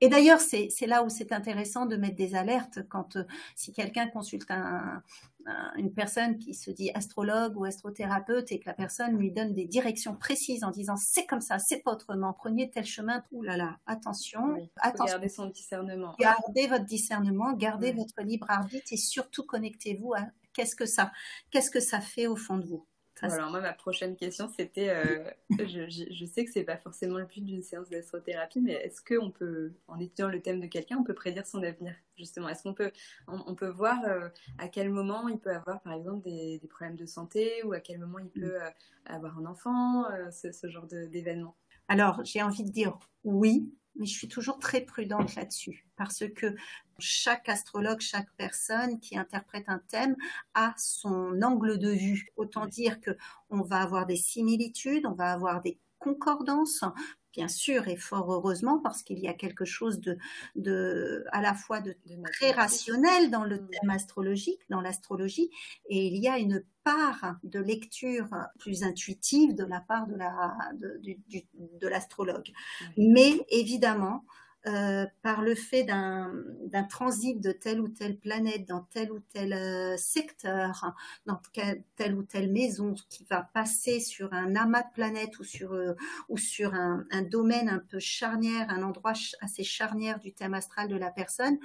Et 0.00 0.08
d'ailleurs, 0.08 0.40
c'est 0.40 0.70
là 0.86 1.02
où 1.02 1.08
c'est 1.08 1.32
intéressant 1.32 1.86
de 1.86 1.96
mettre 1.96 2.14
des 2.14 2.34
alertes 2.36 2.80
quand 2.88 3.16
euh, 3.16 3.24
si 3.56 3.72
quelqu'un 3.72 4.06
consulte 4.06 4.48
une 5.76 5.92
personne 5.92 6.38
qui 6.38 6.54
se 6.54 6.70
dit 6.70 6.90
astrologue 6.92 7.56
ou 7.56 7.64
astrothérapeute 7.64 8.52
et 8.52 8.60
que 8.60 8.66
la 8.66 8.74
personne 8.74 9.16
lui 9.16 9.32
donne 9.32 9.54
des 9.54 9.64
directions 9.64 10.14
précises 10.14 10.62
en 10.62 10.70
disant 10.70 10.96
c'est 10.96 11.26
comme 11.26 11.40
ça, 11.40 11.58
c'est 11.58 11.82
pas 11.82 11.92
autrement, 11.92 12.32
prenez 12.32 12.70
tel 12.70 12.84
chemin. 12.84 13.24
Ouh 13.32 13.42
là 13.42 13.56
là, 13.56 13.78
attention, 13.86 14.56
attention. 14.76 15.06
Gardez 15.06 15.28
son 15.28 15.46
discernement. 15.46 16.14
Gardez 16.18 16.66
votre 16.66 16.84
discernement, 16.84 17.54
gardez 17.54 17.92
votre 17.92 18.20
libre 18.22 18.50
arbitre 18.50 18.92
et 18.92 18.96
surtout 18.98 19.42
connectez-vous 19.44 20.14
à 20.14 20.26
qu'est-ce 20.52 20.76
que 20.76 20.86
ça, 20.86 21.10
qu'est-ce 21.50 21.70
que 21.70 21.80
ça 21.80 22.00
fait 22.00 22.26
au 22.26 22.36
fond 22.36 22.58
de 22.58 22.66
vous 22.66 22.86
alors 23.22 23.50
moi, 23.50 23.60
ma 23.60 23.72
prochaine 23.72 24.16
question, 24.16 24.48
c'était, 24.48 24.90
euh, 24.90 25.30
je, 25.50 26.24
sais 26.26 26.44
que 26.44 26.50
c'est 26.50 26.64
pas 26.64 26.76
forcément 26.76 27.18
le 27.18 27.26
but 27.26 27.44
d'une 27.44 27.62
séance 27.62 27.88
d'astrothérapie, 27.88 28.60
mais 28.60 28.72
est-ce 28.72 29.02
qu'on 29.02 29.30
peut, 29.30 29.72
en 29.86 29.98
étudiant 29.98 30.28
le 30.28 30.40
thème 30.40 30.60
de 30.60 30.66
quelqu'un, 30.66 30.98
on 30.98 31.04
peut 31.04 31.14
prédire 31.14 31.46
son 31.46 31.62
avenir 31.62 31.94
justement? 32.16 32.48
Est-ce 32.48 32.62
qu'on 32.62 32.74
peut, 32.74 32.90
on, 33.26 33.54
peut 33.54 33.68
voir 33.68 34.04
euh, 34.04 34.28
à 34.58 34.68
quel 34.68 34.90
moment 34.90 35.28
il 35.28 35.38
peut 35.38 35.54
avoir, 35.54 35.80
par 35.82 35.92
exemple, 35.92 36.22
des, 36.24 36.60
problèmes 36.68 36.96
de 36.96 37.06
santé 37.06 37.62
ou 37.64 37.72
à 37.72 37.80
quel 37.80 37.98
moment 37.98 38.18
il 38.18 38.30
peut 38.30 38.62
euh, 38.62 38.70
avoir 39.06 39.38
un 39.38 39.46
enfant, 39.46 40.04
ce, 40.30 40.52
ce, 40.52 40.68
genre 40.68 40.86
d'événement? 40.86 41.56
Alors, 41.88 42.22
j'ai 42.24 42.42
envie 42.42 42.64
de 42.64 42.70
dire 42.70 42.98
oui, 43.24 43.72
mais 43.96 44.06
je 44.06 44.12
suis 44.12 44.28
toujours 44.28 44.58
très 44.58 44.80
prudente 44.80 45.34
là-dessus 45.34 45.86
parce 45.96 46.24
que 46.34 46.54
chaque 46.98 47.48
astrologue, 47.48 48.00
chaque 48.00 48.30
personne 48.36 49.00
qui 49.00 49.16
interprète 49.16 49.68
un 49.68 49.80
thème 49.88 50.16
a 50.54 50.74
son 50.76 51.40
angle 51.42 51.78
de 51.78 51.90
vue. 51.90 52.28
Autant 52.36 52.66
dire 52.66 53.00
que 53.00 53.16
on 53.50 53.62
va 53.62 53.80
avoir 53.80 54.06
des 54.06 54.16
similitudes, 54.16 55.06
on 55.06 55.14
va 55.14 55.32
avoir 55.32 55.60
des 55.62 55.78
concordances, 55.98 56.84
bien 57.32 57.48
sûr, 57.48 57.88
et 57.88 57.96
fort 57.96 58.32
heureusement, 58.32 58.78
parce 58.78 59.02
qu'il 59.02 59.18
y 59.18 59.28
a 59.28 59.34
quelque 59.34 59.64
chose 59.64 60.00
de, 60.00 60.16
de 60.56 61.24
à 61.32 61.40
la 61.40 61.54
fois 61.54 61.80
de, 61.80 61.96
très 62.32 62.52
rationnel 62.52 63.30
dans 63.30 63.44
le 63.44 63.56
mm. 63.56 63.68
thème 63.68 63.90
astrologique, 63.90 64.60
dans 64.68 64.80
l'astrologie, 64.80 65.50
et 65.88 66.06
il 66.06 66.16
y 66.16 66.28
a 66.28 66.38
une 66.38 66.64
part 66.84 67.36
de 67.42 67.60
lecture 67.60 68.28
plus 68.58 68.82
intuitive 68.82 69.54
de 69.54 69.64
la 69.64 69.80
part 69.80 70.06
de 70.06 70.14
la 70.14 70.56
de, 70.74 71.00
de 71.80 71.88
l'astrologue. 71.88 72.50
Mais 72.96 73.44
évidemment, 73.50 74.24
euh, 74.66 75.06
par 75.22 75.42
le 75.42 75.54
fait 75.54 75.84
d'un 75.84 76.84
transit 76.90 77.40
de 77.40 77.52
telle 77.52 77.80
ou 77.80 77.88
telle 77.88 78.18
planète 78.18 78.66
dans 78.66 78.80
tel 78.80 79.12
ou 79.12 79.20
tel 79.32 79.52
euh, 79.52 79.96
secteur, 79.96 80.96
dans 81.26 81.40
telle 81.94 82.14
ou 82.14 82.24
telle 82.24 82.50
maison 82.50 82.94
qui 83.08 83.24
va 83.30 83.48
passer 83.54 84.00
sur 84.00 84.32
un 84.32 84.56
amas 84.56 84.82
de 84.82 84.92
planètes 84.92 85.38
ou 85.38 85.44
sur, 85.44 85.74
euh, 85.74 85.94
ou 86.28 86.36
sur 86.36 86.74
un, 86.74 87.06
domaine 87.30 87.68
un 87.68 87.78
peu 87.78 88.00
charnière, 88.00 88.68
un 88.68 88.82
endroit 88.82 89.12
assez 89.40 89.62
charnière 89.62 90.18
du 90.18 90.32
thème 90.32 90.54
astral 90.54 90.88
de 90.88 90.96
la 90.96 91.12
personne, 91.12 91.58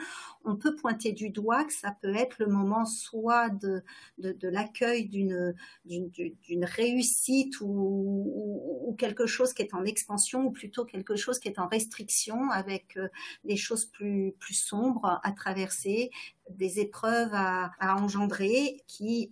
on 0.45 0.56
peut 0.56 0.75
pointer 0.75 1.13
du 1.13 1.32
doigt 1.32 1.63
que 1.65 1.73
ça 1.73 1.97
peut 1.99 2.15
être 2.15 2.38
le 2.38 2.47
moment 2.47 2.86
soit 2.86 3.49
de, 3.49 3.84
de, 4.19 4.34
de 4.34 4.47
l'accueil 4.47 5.10
d'une 5.10 5.56
d'une 5.86 6.65
réussite 6.65 7.60
ou, 7.60 7.65
ou, 7.65 8.89
ou 8.89 8.93
quelque 8.93 9.25
chose 9.25 9.53
qui 9.53 9.63
est 9.63 9.73
en 9.73 9.84
expansion 9.84 10.45
ou 10.45 10.51
plutôt 10.51 10.86
quelque 10.86 11.15
chose 11.15 11.39
qui 11.39 11.47
est 11.47 11.60
en 11.60 11.67
restriction 11.67 12.51
avec 12.51 12.92
des 13.43 13.58
choses 13.58 13.86
plus, 13.86 14.34
plus 14.39 14.53
sombres 14.53 15.19
à 15.23 15.32
traverser, 15.32 16.12
des 16.49 16.79
épreuves 16.79 17.34
à, 17.34 17.71
engendrer 17.82 18.84
qui 18.88 19.32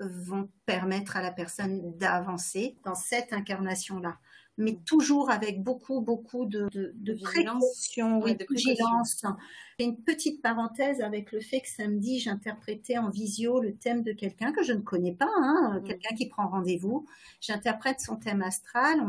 vont 0.00 0.48
permettre 0.66 1.16
à 1.16 1.22
la 1.22 1.30
personne 1.30 1.96
d'avancer 1.98 2.76
dans 2.84 2.94
cette 2.94 3.32
incarnation-là 3.32 4.18
mais 4.58 4.78
toujours 4.84 5.30
avec 5.30 5.62
beaucoup, 5.62 6.00
beaucoup 6.00 6.44
de, 6.46 6.68
de, 6.72 6.92
de 6.94 7.14
précaution, 7.14 8.20
de 8.20 8.46
vigilance. 8.50 9.24
Une 9.78 9.96
petite 9.96 10.42
parenthèse 10.42 11.00
avec 11.00 11.32
le 11.32 11.40
fait 11.40 11.60
que 11.60 11.68
samedi, 11.68 12.20
j'interprétais 12.20 12.98
en 12.98 13.08
visio 13.08 13.60
le 13.60 13.74
thème 13.74 14.02
de 14.02 14.12
quelqu'un 14.12 14.52
que 14.52 14.62
je 14.62 14.72
ne 14.72 14.80
connais 14.80 15.14
pas, 15.14 15.30
hein, 15.38 15.80
mm. 15.80 15.84
quelqu'un 15.84 16.14
qui 16.14 16.28
prend 16.28 16.48
rendez-vous. 16.48 17.06
J'interprète 17.40 18.00
son 18.00 18.16
thème 18.16 18.42
astral 18.42 19.00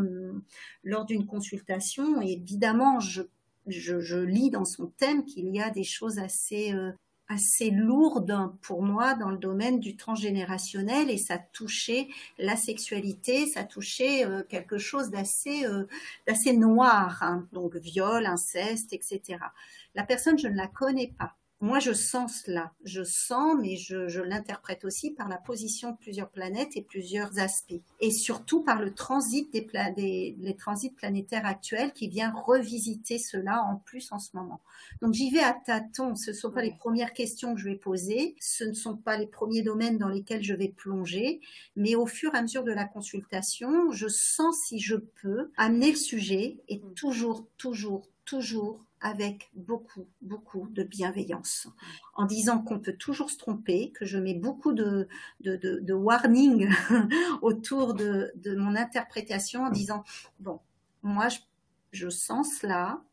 lors 0.83 1.05
d'une 1.05 1.25
consultation 1.25 2.21
et 2.21 2.31
évidemment, 2.31 2.99
je, 2.99 3.23
je, 3.67 3.99
je, 3.99 4.17
lis 4.17 4.49
dans 4.49 4.65
son 4.65 4.87
thème 4.97 5.25
qu'il 5.25 5.49
y 5.49 5.61
a 5.61 5.69
des 5.69 5.83
choses 5.83 6.19
assez 6.19 6.73
euh, 6.73 6.91
assez 7.29 7.71
lourde 7.71 8.51
pour 8.61 8.83
moi 8.83 9.15
dans 9.15 9.29
le 9.29 9.37
domaine 9.37 9.79
du 9.79 9.95
transgénérationnel 9.95 11.09
et 11.09 11.17
ça 11.17 11.37
touchait 11.37 12.07
la 12.37 12.55
sexualité, 12.55 13.47
ça 13.47 13.63
touchait 13.63 14.25
euh, 14.25 14.43
quelque 14.43 14.77
chose 14.77 15.09
d'assez 15.09 15.65
euh, 15.65 15.85
d'assez 16.27 16.55
noir, 16.55 17.19
hein. 17.21 17.47
donc 17.53 17.75
viol, 17.75 18.25
inceste, 18.25 18.93
etc. 18.93 19.39
La 19.95 20.03
personne, 20.03 20.37
je 20.37 20.47
ne 20.47 20.55
la 20.55 20.67
connais 20.67 21.13
pas 21.17 21.35
moi, 21.63 21.79
je 21.79 21.93
sens 21.93 22.41
cela. 22.43 22.73
Je 22.83 23.03
sens, 23.03 23.55
mais 23.57 23.77
je, 23.77 24.19
l'interprète 24.19 24.83
aussi 24.83 25.11
par 25.11 25.29
la 25.29 25.37
position 25.37 25.91
de 25.91 25.95
plusieurs 25.95 26.29
planètes 26.29 26.75
et 26.75 26.81
plusieurs 26.81 27.39
aspects. 27.39 27.79
Et 28.01 28.11
surtout 28.11 28.63
par 28.63 28.81
le 28.81 28.93
transit 28.93 29.49
des, 29.53 29.65
des 29.95 30.35
les 30.37 30.55
transits 30.57 30.89
planétaires 30.89 31.45
actuels 31.45 31.93
qui 31.93 32.09
vient 32.09 32.33
revisiter 32.33 33.17
cela 33.17 33.63
en 33.63 33.77
plus 33.77 34.11
en 34.11 34.19
ce 34.19 34.35
moment. 34.35 34.59
Donc, 35.01 35.13
j'y 35.13 35.31
vais 35.31 35.39
à 35.39 35.53
tâtons. 35.53 36.15
Ce 36.15 36.31
ne 36.31 36.35
sont 36.35 36.51
pas 36.51 36.63
les 36.63 36.75
premières 36.75 37.13
questions 37.13 37.55
que 37.55 37.61
je 37.61 37.69
vais 37.69 37.77
poser. 37.77 38.35
Ce 38.41 38.65
ne 38.65 38.73
sont 38.73 38.97
pas 38.97 39.15
les 39.15 39.27
premiers 39.27 39.61
domaines 39.61 39.97
dans 39.97 40.09
lesquels 40.09 40.43
je 40.43 40.55
vais 40.55 40.67
plonger. 40.67 41.39
Mais 41.77 41.95
au 41.95 42.05
fur 42.05 42.35
et 42.35 42.39
à 42.39 42.41
mesure 42.41 42.65
de 42.65 42.73
la 42.73 42.83
consultation, 42.83 43.89
je 43.89 44.09
sens 44.09 44.57
si 44.67 44.79
je 44.79 44.97
peux 44.97 45.49
amener 45.55 45.91
le 45.91 45.97
sujet 45.97 46.57
et 46.67 46.79
mm. 46.79 46.93
toujours, 46.93 47.47
toujours, 47.55 48.09
toujours 48.25 48.85
avec 49.03 49.51
beaucoup, 49.53 50.07
beaucoup 50.21 50.67
de 50.69 50.81
bienveillance, 50.81 51.67
en 52.15 52.25
disant 52.25 52.59
qu'on 52.59 52.79
peut 52.79 52.95
toujours 52.95 53.29
se 53.29 53.37
tromper, 53.37 53.91
que 53.91 54.05
je 54.05 54.17
mets 54.17 54.33
beaucoup 54.33 54.73
de, 54.73 55.07
de, 55.41 55.57
de, 55.57 55.93
warning 55.93 56.69
autour 57.41 57.93
de, 57.93 58.31
de, 58.35 58.55
mon 58.55 58.75
interprétation, 58.75 59.63
en 59.63 59.69
disant, 59.69 60.03
bon, 60.39 60.59
moi, 61.03 61.27
je, 61.29 61.39
je 61.91 62.09
sens 62.09 62.49
cela, 62.59 63.03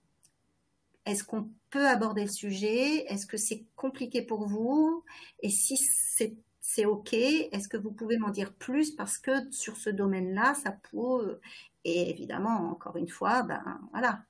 est-ce 1.07 1.25
qu'on 1.25 1.51
peut 1.71 1.89
aborder 1.89 2.23
le 2.23 2.31
sujet? 2.31 3.05
Est-ce 3.13 3.27
que 3.27 3.37
c'est 3.37 3.65
compliqué 3.75 4.23
pour 4.23 4.47
vous? 4.47 5.05
Et 5.41 5.51
si 5.51 5.77
c'est 5.77 6.37
c'est 6.63 6.85
OK. 6.85 7.15
Est-ce 7.15 7.69
que 7.69 7.79
vous 7.79 7.91
pouvez 7.91 8.17
m'en 8.19 8.29
dire 8.29 8.53
plus? 8.53 8.93
Parce 8.93 9.19
que 9.19 9.51
sur 9.51 9.77
ce 9.77 9.91
domaine-là, 9.91 10.55
ça 10.55 10.71
peut 10.71 11.41
et 11.85 12.11
évidemment 12.11 12.71
encore 12.71 12.97
une 12.97 13.09
fois, 13.09 13.43
ben 13.43 13.81
voilà, 13.93 14.23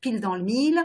pile 0.00 0.20
dans 0.20 0.36
le 0.36 0.42
mille. 0.42 0.80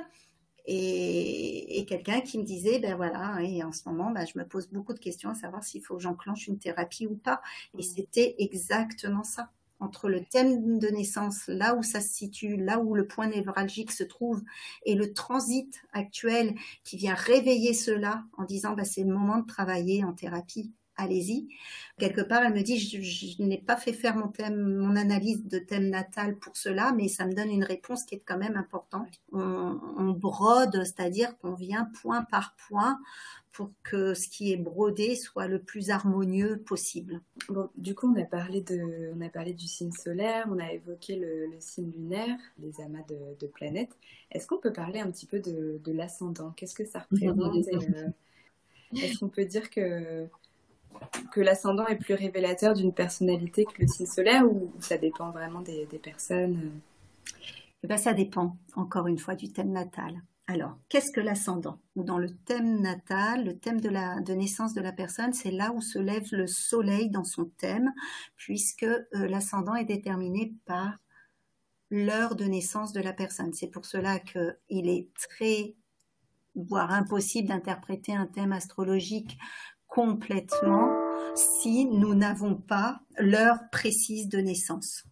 Et, 0.65 1.85
quelqu'un 1.87 2.21
qui 2.21 2.39
me 2.39 2.43
disait, 2.43 2.79
ben 2.79 2.95
voilà, 2.95 3.41
et 3.41 3.63
en 3.63 3.73
ce 3.73 3.87
moment, 3.87 4.11
ben, 4.11 4.25
je 4.25 4.39
me 4.39 4.47
pose 4.47 4.69
beaucoup 4.69 4.93
de 4.93 4.99
questions 4.99 5.29
à 5.29 5.35
savoir 5.35 5.63
s'il 5.63 5.83
faut 5.83 5.97
que 5.97 6.01
j'enclenche 6.01 6.47
une 6.47 6.57
thérapie 6.57 7.05
ou 7.05 7.15
pas. 7.15 7.41
Et 7.77 7.79
mmh. 7.79 7.95
c'était 7.95 8.35
exactement 8.39 9.23
ça. 9.23 9.49
Entre 9.79 10.07
le 10.07 10.23
thème 10.23 10.79
de 10.79 10.87
naissance, 10.87 11.47
là 11.47 11.75
où 11.75 11.83
ça 11.83 11.99
se 11.99 12.07
situe, 12.07 12.55
là 12.55 12.79
où 12.79 12.95
le 12.95 13.05
point 13.05 13.27
névralgique 13.27 13.91
se 13.91 14.05
trouve, 14.05 14.41
et 14.85 14.95
le 14.95 15.11
transit 15.11 15.81
actuel 15.91 16.55
qui 16.85 16.95
vient 16.95 17.15
réveiller 17.15 17.73
cela 17.73 18.23
en 18.37 18.45
disant, 18.45 18.73
ben, 18.73 18.85
c'est 18.85 19.03
le 19.03 19.13
moment 19.13 19.39
de 19.39 19.45
travailler 19.45 20.05
en 20.05 20.13
thérapie 20.13 20.71
allez-y. 20.97 21.47
Quelque 21.97 22.21
part, 22.21 22.43
elle 22.43 22.53
me 22.53 22.61
dit, 22.61 22.79
je, 22.79 23.41
n'ai 23.41 23.57
pas 23.57 23.77
fait 23.77 23.93
faire 23.93 24.15
mon 24.15 24.27
thème, 24.27 24.77
mon 24.77 24.95
analyse 24.95 25.45
de 25.45 25.59
thème 25.59 25.89
natal 25.89 26.35
pour 26.37 26.57
cela, 26.57 26.91
mais 26.91 27.07
ça 27.07 27.25
me 27.25 27.33
donne 27.33 27.49
une 27.49 27.63
réponse 27.63 28.03
qui 28.03 28.15
est 28.15 28.23
quand 28.25 28.37
même 28.37 28.57
importante. 28.57 29.21
On, 29.31 30.11
brode, 30.11 30.83
c'est-à-dire 30.83 31.37
qu'on 31.37 31.53
vient 31.53 31.89
point 32.01 32.23
par 32.23 32.55
point 32.67 32.99
pour 33.51 33.69
que 33.83 34.15
ce 34.15 34.27
qui 34.27 34.51
est 34.51 34.57
brodé 34.57 35.15
soit 35.15 35.47
le 35.47 35.59
plus 35.59 35.91
harmonieux 35.91 36.57
possible. 36.57 37.21
Bon, 37.49 37.69
du 37.77 37.93
coup, 37.93 38.11
on 38.11 38.19
a 38.19 38.25
parlé 38.25 38.61
de, 38.61 39.13
on 39.15 39.21
a 39.21 39.29
parlé 39.29 39.53
du 39.53 39.67
signe 39.67 39.91
solaire, 39.91 40.47
on 40.49 40.57
a 40.57 40.71
évoqué 40.71 41.15
le, 41.15 41.51
signe 41.59 41.91
lunaire, 41.91 42.37
les 42.57 42.81
amas 42.81 43.03
de, 43.07 43.47
planètes. 43.47 43.95
Est-ce 44.31 44.47
qu'on 44.47 44.57
peut 44.57 44.73
parler 44.73 44.99
un 44.99 45.11
petit 45.11 45.27
peu 45.27 45.39
de, 45.39 45.91
l'ascendant? 45.91 46.51
Qu'est-ce 46.57 46.75
que 46.75 46.85
ça 46.85 46.99
représente? 46.99 47.39
Euh, 48.93 48.99
Est-ce 49.01 49.17
qu'on 49.17 49.29
peut 49.29 49.45
dire 49.45 49.71
que 49.71 50.27
que 51.31 51.41
l'ascendant 51.41 51.85
est 51.87 51.97
plus 51.97 52.13
révélateur 52.13 52.73
d'une 52.73 52.93
personnalité 52.93 53.65
que 53.65 53.81
le 53.81 53.87
signe 53.87 54.05
solaire 54.05 54.45
ou 54.45 54.71
ça 54.79 54.97
dépend 54.97 55.31
vraiment 55.31 55.61
des, 55.61 55.85
personnes 56.01 56.71
eh 57.83 57.87
ben, 57.87 57.97
Ça 57.97 58.13
dépend, 58.13 58.57
encore 58.75 59.07
une 59.07 59.17
fois, 59.17 59.35
du 59.35 59.51
thème 59.51 59.71
natal. 59.71 60.21
Alors, 60.47 60.77
qu'est-ce 60.89 61.11
que 61.11 61.21
l'ascendant? 61.21 61.79
Dans 61.95 62.17
le 62.17 62.29
thème 62.29 62.81
natal, 62.81 63.45
le 63.45 63.57
thème 63.57 63.79
de, 63.79 63.87
la, 63.87 64.19
de 64.19 64.33
naissance 64.33 64.73
de 64.73 64.81
la 64.81 64.91
personne, 64.91 65.31
c'est 65.31 65.51
là 65.51 65.71
où 65.71 65.79
se 65.79 65.99
lève 65.99 66.27
le 66.33 66.47
soleil 66.47 67.09
dans 67.09 67.23
son 67.23 67.45
thème, 67.57 67.93
puisque 68.35 68.83
euh, 68.83 69.05
l'ascendant 69.13 69.75
est 69.75 69.85
déterminé 69.85 70.53
par 70.65 70.97
l'heure 71.89 72.35
de 72.35 72.43
naissance 72.43 72.91
de 72.91 72.99
la 72.99 73.13
personne. 73.13 73.53
C'est 73.53 73.69
pour 73.69 73.85
cela 73.85 74.19
qu'il 74.19 74.89
est 74.89 75.07
très, 75.13 75.75
voire 76.55 76.91
impossible 76.91 77.47
d'interpréter 77.47 78.13
un 78.13 78.25
thème 78.25 78.51
astrologique 78.51 79.37
complètement 79.93 80.91
si 81.35 81.85
nous 81.85 82.15
n'avons 82.15 82.55
pas 82.55 82.99
l'heure 83.19 83.59
précise 83.71 84.27
de 84.27 84.39
naissance. 84.39 85.03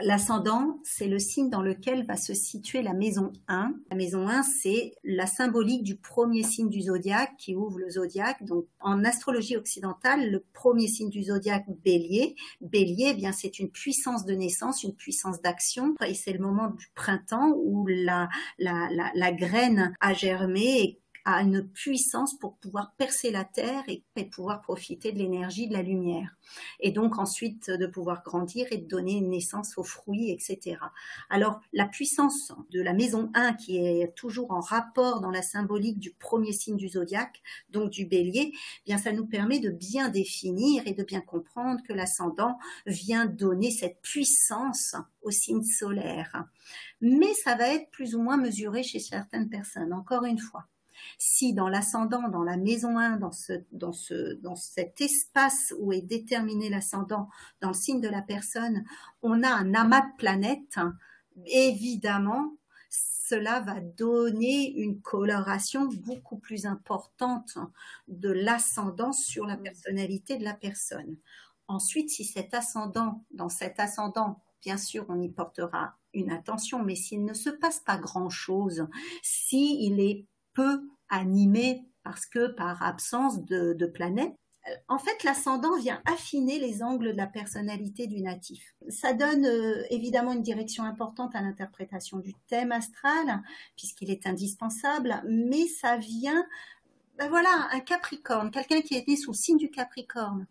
L'ascendant, 0.00 0.80
c'est 0.82 1.06
le 1.06 1.20
signe 1.20 1.50
dans 1.50 1.62
lequel 1.62 2.04
va 2.04 2.16
se 2.16 2.34
situer 2.34 2.82
la 2.82 2.94
maison 2.94 3.32
1. 3.46 3.74
La 3.90 3.96
maison 3.96 4.26
1, 4.26 4.42
c'est 4.42 4.92
la 5.04 5.26
symbolique 5.26 5.84
du 5.84 5.94
premier 5.96 6.42
signe 6.42 6.68
du 6.68 6.80
zodiaque 6.80 7.36
qui 7.38 7.54
ouvre 7.54 7.78
le 7.78 7.90
zodiaque. 7.90 8.42
Donc, 8.44 8.66
en 8.80 9.04
astrologie 9.04 9.56
occidentale, 9.56 10.32
le 10.32 10.44
premier 10.52 10.88
signe 10.88 11.10
du 11.10 11.22
zodiaque, 11.22 11.66
bélier. 11.84 12.34
Bélier, 12.60 13.10
eh 13.12 13.14
bien, 13.14 13.30
c'est 13.30 13.60
une 13.60 13.70
puissance 13.70 14.24
de 14.24 14.34
naissance, 14.34 14.82
une 14.82 14.96
puissance 14.96 15.40
d'action. 15.42 15.94
Et 16.04 16.14
c'est 16.14 16.32
le 16.32 16.40
moment 16.40 16.70
du 16.70 16.88
printemps 16.96 17.54
où 17.54 17.86
la, 17.86 18.28
la, 18.58 19.32
graine 19.32 19.94
a 20.00 20.12
germé 20.12 20.98
a 21.24 21.40
une 21.42 21.66
puissance 21.66 22.38
pour 22.38 22.56
pouvoir 22.56 22.94
percer 22.96 23.30
la 23.30 23.44
terre 23.44 23.82
et, 23.88 24.04
pouvoir 24.30 24.62
profiter 24.62 25.12
de 25.12 25.18
l'énergie 25.18 25.68
de 25.68 25.74
la 25.74 25.82
lumière. 25.82 26.36
Et 26.80 26.92
donc 26.92 27.18
ensuite 27.18 27.70
de 27.70 27.86
pouvoir 27.86 28.22
grandir 28.22 28.66
et 28.70 28.78
de 28.78 28.86
donner 28.86 29.20
naissance 29.20 29.76
aux 29.76 29.84
fruits, 29.84 30.30
etc. 30.30 30.78
Alors 31.28 31.60
la 31.72 31.86
puissance 31.86 32.52
de 32.70 32.80
la 32.80 32.94
maison 32.94 33.30
1 33.34 33.54
qui 33.54 33.76
est 33.78 34.14
toujours 34.14 34.50
en 34.50 34.60
rapport 34.60 35.20
dans 35.20 35.30
la 35.30 35.42
symbolique 35.42 35.98
du 35.98 36.12
premier 36.12 36.52
signe 36.52 36.76
du 36.76 36.88
zodiaque, 36.88 37.42
donc 37.70 37.90
du 37.90 38.06
bélier, 38.06 38.52
eh 38.54 38.82
bien 38.86 38.98
ça 38.98 39.12
nous 39.12 39.26
permet 39.26 39.58
de 39.58 39.70
bien 39.70 40.08
définir 40.08 40.86
et 40.86 40.94
de 40.94 41.04
bien 41.04 41.20
comprendre 41.20 41.82
que 41.86 41.92
l'ascendant 41.92 42.58
vient 42.86 43.26
donner 43.26 43.70
cette 43.70 44.00
puissance 44.00 44.96
au 45.22 45.30
signe 45.30 45.64
solaire. 45.64 46.44
Mais 47.00 47.34
ça 47.34 47.56
va 47.56 47.68
être 47.68 47.90
plus 47.90 48.14
ou 48.14 48.22
moins 48.22 48.36
mesuré 48.36 48.82
chez 48.82 49.00
certaines 49.00 49.48
personnes, 49.48 49.92
encore 49.92 50.24
une 50.24 50.38
fois. 50.38 50.66
Si 51.18 51.54
dans 51.54 51.68
l'ascendant, 51.68 52.28
dans 52.28 52.42
la 52.42 52.56
maison 52.56 52.98
1, 52.98 53.16
dans, 53.16 53.32
ce, 53.32 53.52
dans, 53.72 53.92
ce, 53.92 54.34
dans 54.34 54.56
cet 54.56 55.00
espace 55.00 55.74
où 55.78 55.92
est 55.92 56.02
déterminé 56.02 56.68
l'ascendant, 56.68 57.28
dans 57.60 57.68
le 57.68 57.74
signe 57.74 58.00
de 58.00 58.08
la 58.08 58.22
personne, 58.22 58.84
on 59.22 59.42
a 59.42 59.48
un 59.48 59.74
amas 59.74 60.02
de 60.02 60.16
planètes, 60.18 60.78
évidemment, 61.46 62.52
cela 62.90 63.60
va 63.60 63.80
donner 63.80 64.72
une 64.76 65.00
coloration 65.00 65.86
beaucoup 65.86 66.36
plus 66.36 66.66
importante 66.66 67.58
de 68.06 68.30
l'ascendant 68.30 69.12
sur 69.12 69.46
la 69.46 69.56
personnalité 69.56 70.36
de 70.36 70.44
la 70.44 70.54
personne. 70.54 71.16
Ensuite, 71.66 72.10
si 72.10 72.24
cet 72.24 72.52
ascendant, 72.52 73.24
dans 73.30 73.48
cet 73.48 73.80
ascendant, 73.80 74.42
bien 74.62 74.76
sûr, 74.76 75.06
on 75.08 75.20
y 75.20 75.30
portera 75.30 75.94
une 76.12 76.30
attention, 76.30 76.82
mais 76.82 76.96
s'il 76.96 77.24
ne 77.24 77.34
se 77.34 77.50
passe 77.50 77.80
pas 77.80 77.96
grand-chose, 77.96 78.86
s'il 79.22 80.00
est 80.00 80.26
peu 80.52 80.86
animé 81.14 81.84
parce 82.02 82.26
que 82.26 82.48
par 82.48 82.82
absence 82.82 83.44
de, 83.44 83.86
planète, 83.86 84.34
en 84.88 84.98
fait, 84.98 85.24
l'ascendant 85.24 85.76
vient 85.76 86.00
affiner 86.06 86.58
les 86.58 86.82
angles 86.82 87.12
de 87.12 87.16
la 87.16 87.26
personnalité 87.26 88.06
du 88.06 88.20
natif. 88.22 88.74
Ça 88.88 89.12
donne 89.12 89.44
euh, 89.44 89.82
évidemment 89.90 90.32
une 90.32 90.42
direction 90.42 90.84
importante 90.84 91.34
à 91.34 91.42
l'interprétation 91.42 92.18
du 92.18 92.32
thème 92.48 92.72
astral, 92.72 93.42
puisqu'il 93.76 94.10
est 94.10 94.26
indispensable, 94.26 95.22
mais 95.28 95.66
ça 95.66 95.98
vient, 95.98 96.46
ben 97.18 97.28
voilà, 97.28 97.68
un 97.72 97.80
Capricorne, 97.80 98.50
quelqu'un 98.50 98.80
qui 98.80 98.94
est 98.94 99.06
né 99.06 99.16
sous 99.16 99.32
le 99.32 99.36
signe 99.36 99.58
du 99.58 99.70
Capricorne. 99.70 100.46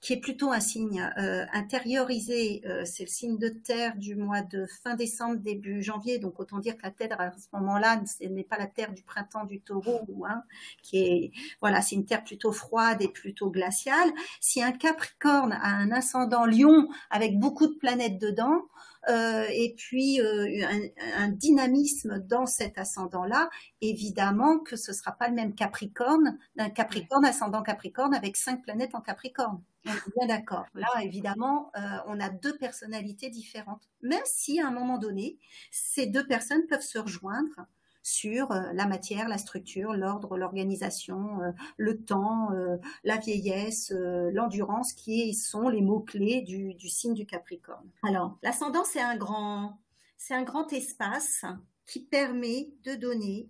Qui 0.00 0.12
est 0.12 0.20
plutôt 0.20 0.52
un 0.52 0.60
signe 0.60 1.10
euh, 1.18 1.44
intériorisé. 1.52 2.62
Euh, 2.66 2.84
c'est 2.84 3.04
le 3.04 3.08
signe 3.08 3.38
de 3.38 3.48
terre 3.48 3.96
du 3.96 4.14
mois 4.14 4.42
de 4.42 4.66
fin 4.82 4.94
décembre, 4.94 5.36
début 5.36 5.82
janvier. 5.82 6.18
Donc 6.18 6.38
autant 6.38 6.58
dire 6.58 6.76
que 6.76 6.82
la 6.82 6.90
terre 6.90 7.20
à 7.20 7.32
ce 7.32 7.46
moment-là, 7.54 8.00
ce 8.06 8.24
n'est 8.24 8.44
pas 8.44 8.58
la 8.58 8.66
terre 8.66 8.92
du 8.92 9.02
printemps 9.02 9.44
du 9.44 9.60
taureau, 9.60 10.06
hein, 10.28 10.42
qui 10.82 10.98
est 10.98 11.32
voilà, 11.60 11.82
c'est 11.82 11.96
une 11.96 12.06
terre 12.06 12.24
plutôt 12.24 12.52
froide 12.52 13.02
et 13.02 13.08
plutôt 13.08 13.50
glaciale. 13.50 14.10
Si 14.40 14.62
un 14.62 14.72
Capricorne 14.72 15.52
a 15.52 15.68
un 15.68 15.90
ascendant 15.90 16.46
Lion 16.46 16.88
avec 17.10 17.38
beaucoup 17.38 17.66
de 17.66 17.74
planètes 17.74 18.18
dedans, 18.18 18.62
euh, 19.08 19.46
et 19.50 19.74
puis 19.76 20.20
euh, 20.20 20.66
un, 21.16 21.28
dynamisme 21.28 22.18
dans 22.18 22.46
cet 22.46 22.78
ascendant-là, 22.78 23.48
évidemment 23.80 24.58
que 24.58 24.76
ce 24.76 24.92
sera 24.92 25.12
pas 25.12 25.28
le 25.28 25.34
même 25.34 25.54
Capricorne, 25.54 26.38
d'un 26.56 26.68
Capricorne 26.68 27.24
ascendant 27.24 27.62
Capricorne 27.62 28.14
avec 28.14 28.36
cinq 28.36 28.62
planètes 28.62 28.94
en 28.94 29.00
Capricorne. 29.00 29.62
On 29.86 29.90
est 29.90 30.16
bien 30.18 30.36
d'accord. 30.36 30.66
Là, 30.74 30.88
évidemment, 31.02 31.70
euh, 31.76 31.80
on 32.06 32.20
a 32.20 32.28
deux 32.28 32.56
personnalités 32.58 33.30
différentes. 33.30 33.88
Même 34.02 34.22
si, 34.26 34.60
à 34.60 34.66
un 34.66 34.70
moment 34.70 34.98
donné, 34.98 35.38
ces 35.70 36.06
deux 36.06 36.26
personnes 36.26 36.66
peuvent 36.66 36.82
se 36.82 36.98
rejoindre 36.98 37.66
sur 38.08 38.50
euh, 38.52 38.72
la 38.72 38.86
matière, 38.86 39.28
la 39.28 39.38
structure, 39.38 39.92
l'ordre, 39.92 40.36
l'organisation, 40.36 41.40
euh, 41.42 41.52
le 41.76 42.02
temps, 42.02 42.50
euh, 42.52 42.76
la 43.04 43.18
vieillesse, 43.18 43.92
l'endurance, 44.32 44.92
qui 44.92 45.34
sont 45.34 45.68
les 45.68 45.82
mots-clés 45.82 46.42
du, 46.42 46.74
du, 46.74 46.88
signe 46.88 47.14
du 47.14 47.26
Capricorne. 47.26 47.88
Alors, 48.02 48.38
l'ascendant, 48.42 48.84
c'est 48.84 49.00
un 49.00 49.16
grand, 49.16 49.78
c'est 50.16 50.34
un 50.34 50.42
grand 50.42 50.72
espace 50.72 51.44
qui 51.86 52.00
permet 52.00 52.70
de 52.84 52.94
donner 52.94 53.48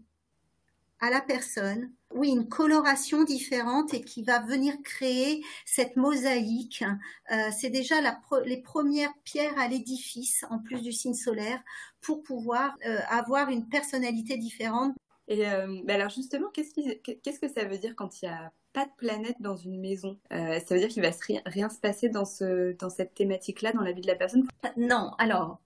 à 1.01 1.11
la 1.11 1.21
personne, 1.21 1.93
oui, 2.15 2.31
une 2.31 2.49
coloration 2.49 3.25
différente 3.25 3.95
et 3.95 4.01
qui 4.01 4.23
va 4.23 4.41
venir 4.41 4.75
créer 4.83 5.45
cette 5.65 5.97
mosaïque. 5.97 6.85
Euh, 7.31 7.51
c'est 7.57 7.71
déjà 7.71 8.01
la 8.01 8.21
les 8.45 8.63
premières 8.63 9.13
pierres 9.25 9.59
à 9.59 9.69
l'édifice, 9.69 10.45
en 10.51 10.59
plus 10.59 10.83
du 10.83 10.93
signe 10.93 11.15
solaire, 11.15 11.63
pour 12.01 12.23
pouvoir 12.23 12.75
euh, 12.87 12.99
avoir 13.09 13.51
une 13.51 13.69
personnalité 13.69 14.37
différente. 14.39 14.95
Et 15.29 15.47
euh, 15.47 15.83
alors 15.89 16.09
justement, 16.09 16.49
qu'est-ce, 16.53 17.41
que 17.41 17.49
ça 17.49 17.65
veut 17.65 17.79
dire 17.79 17.95
quand 17.95 18.23
il 18.23 18.29
n'y 18.29 18.35
a 18.35 18.51
pas 18.73 18.87
de 18.87 18.91
planète 18.97 19.37
dans 19.41 19.57
une 19.57 19.79
maison? 19.79 20.19
Ça 20.31 20.61
veut 20.71 20.79
dire 20.79 20.89
qu'il 20.89 21.03
va 21.03 21.11
rien, 21.27 21.43
rien 21.45 21.69
se 21.69 21.79
passer 21.79 22.09
dans, 22.09 22.25
ce, 22.25 22.73
dans 22.79 22.91
cette 22.91 23.15
thématique-là, 23.15 23.73
dans 23.73 23.83
la 23.83 23.93
vie 23.93 24.01
de 24.01 24.07
la 24.07 24.15
personne? 24.15 24.47
Non, 24.77 25.13
alors 25.19 25.61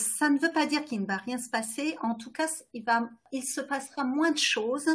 ça 0.00 0.28
ne 0.28 0.38
veut 0.38 0.52
pas 0.52 0.66
dire 0.66 0.84
qu'il 0.84 1.00
ne 1.02 1.06
va 1.06 1.16
rien 1.16 1.38
se 1.38 1.48
passer. 1.48 1.96
En 2.02 2.14
tout 2.14 2.32
cas, 2.32 2.48
il, 2.72 3.44
se 3.44 3.60
passera 3.60 4.04
moins 4.04 4.30
de 4.30 4.38
choses, 4.38 4.88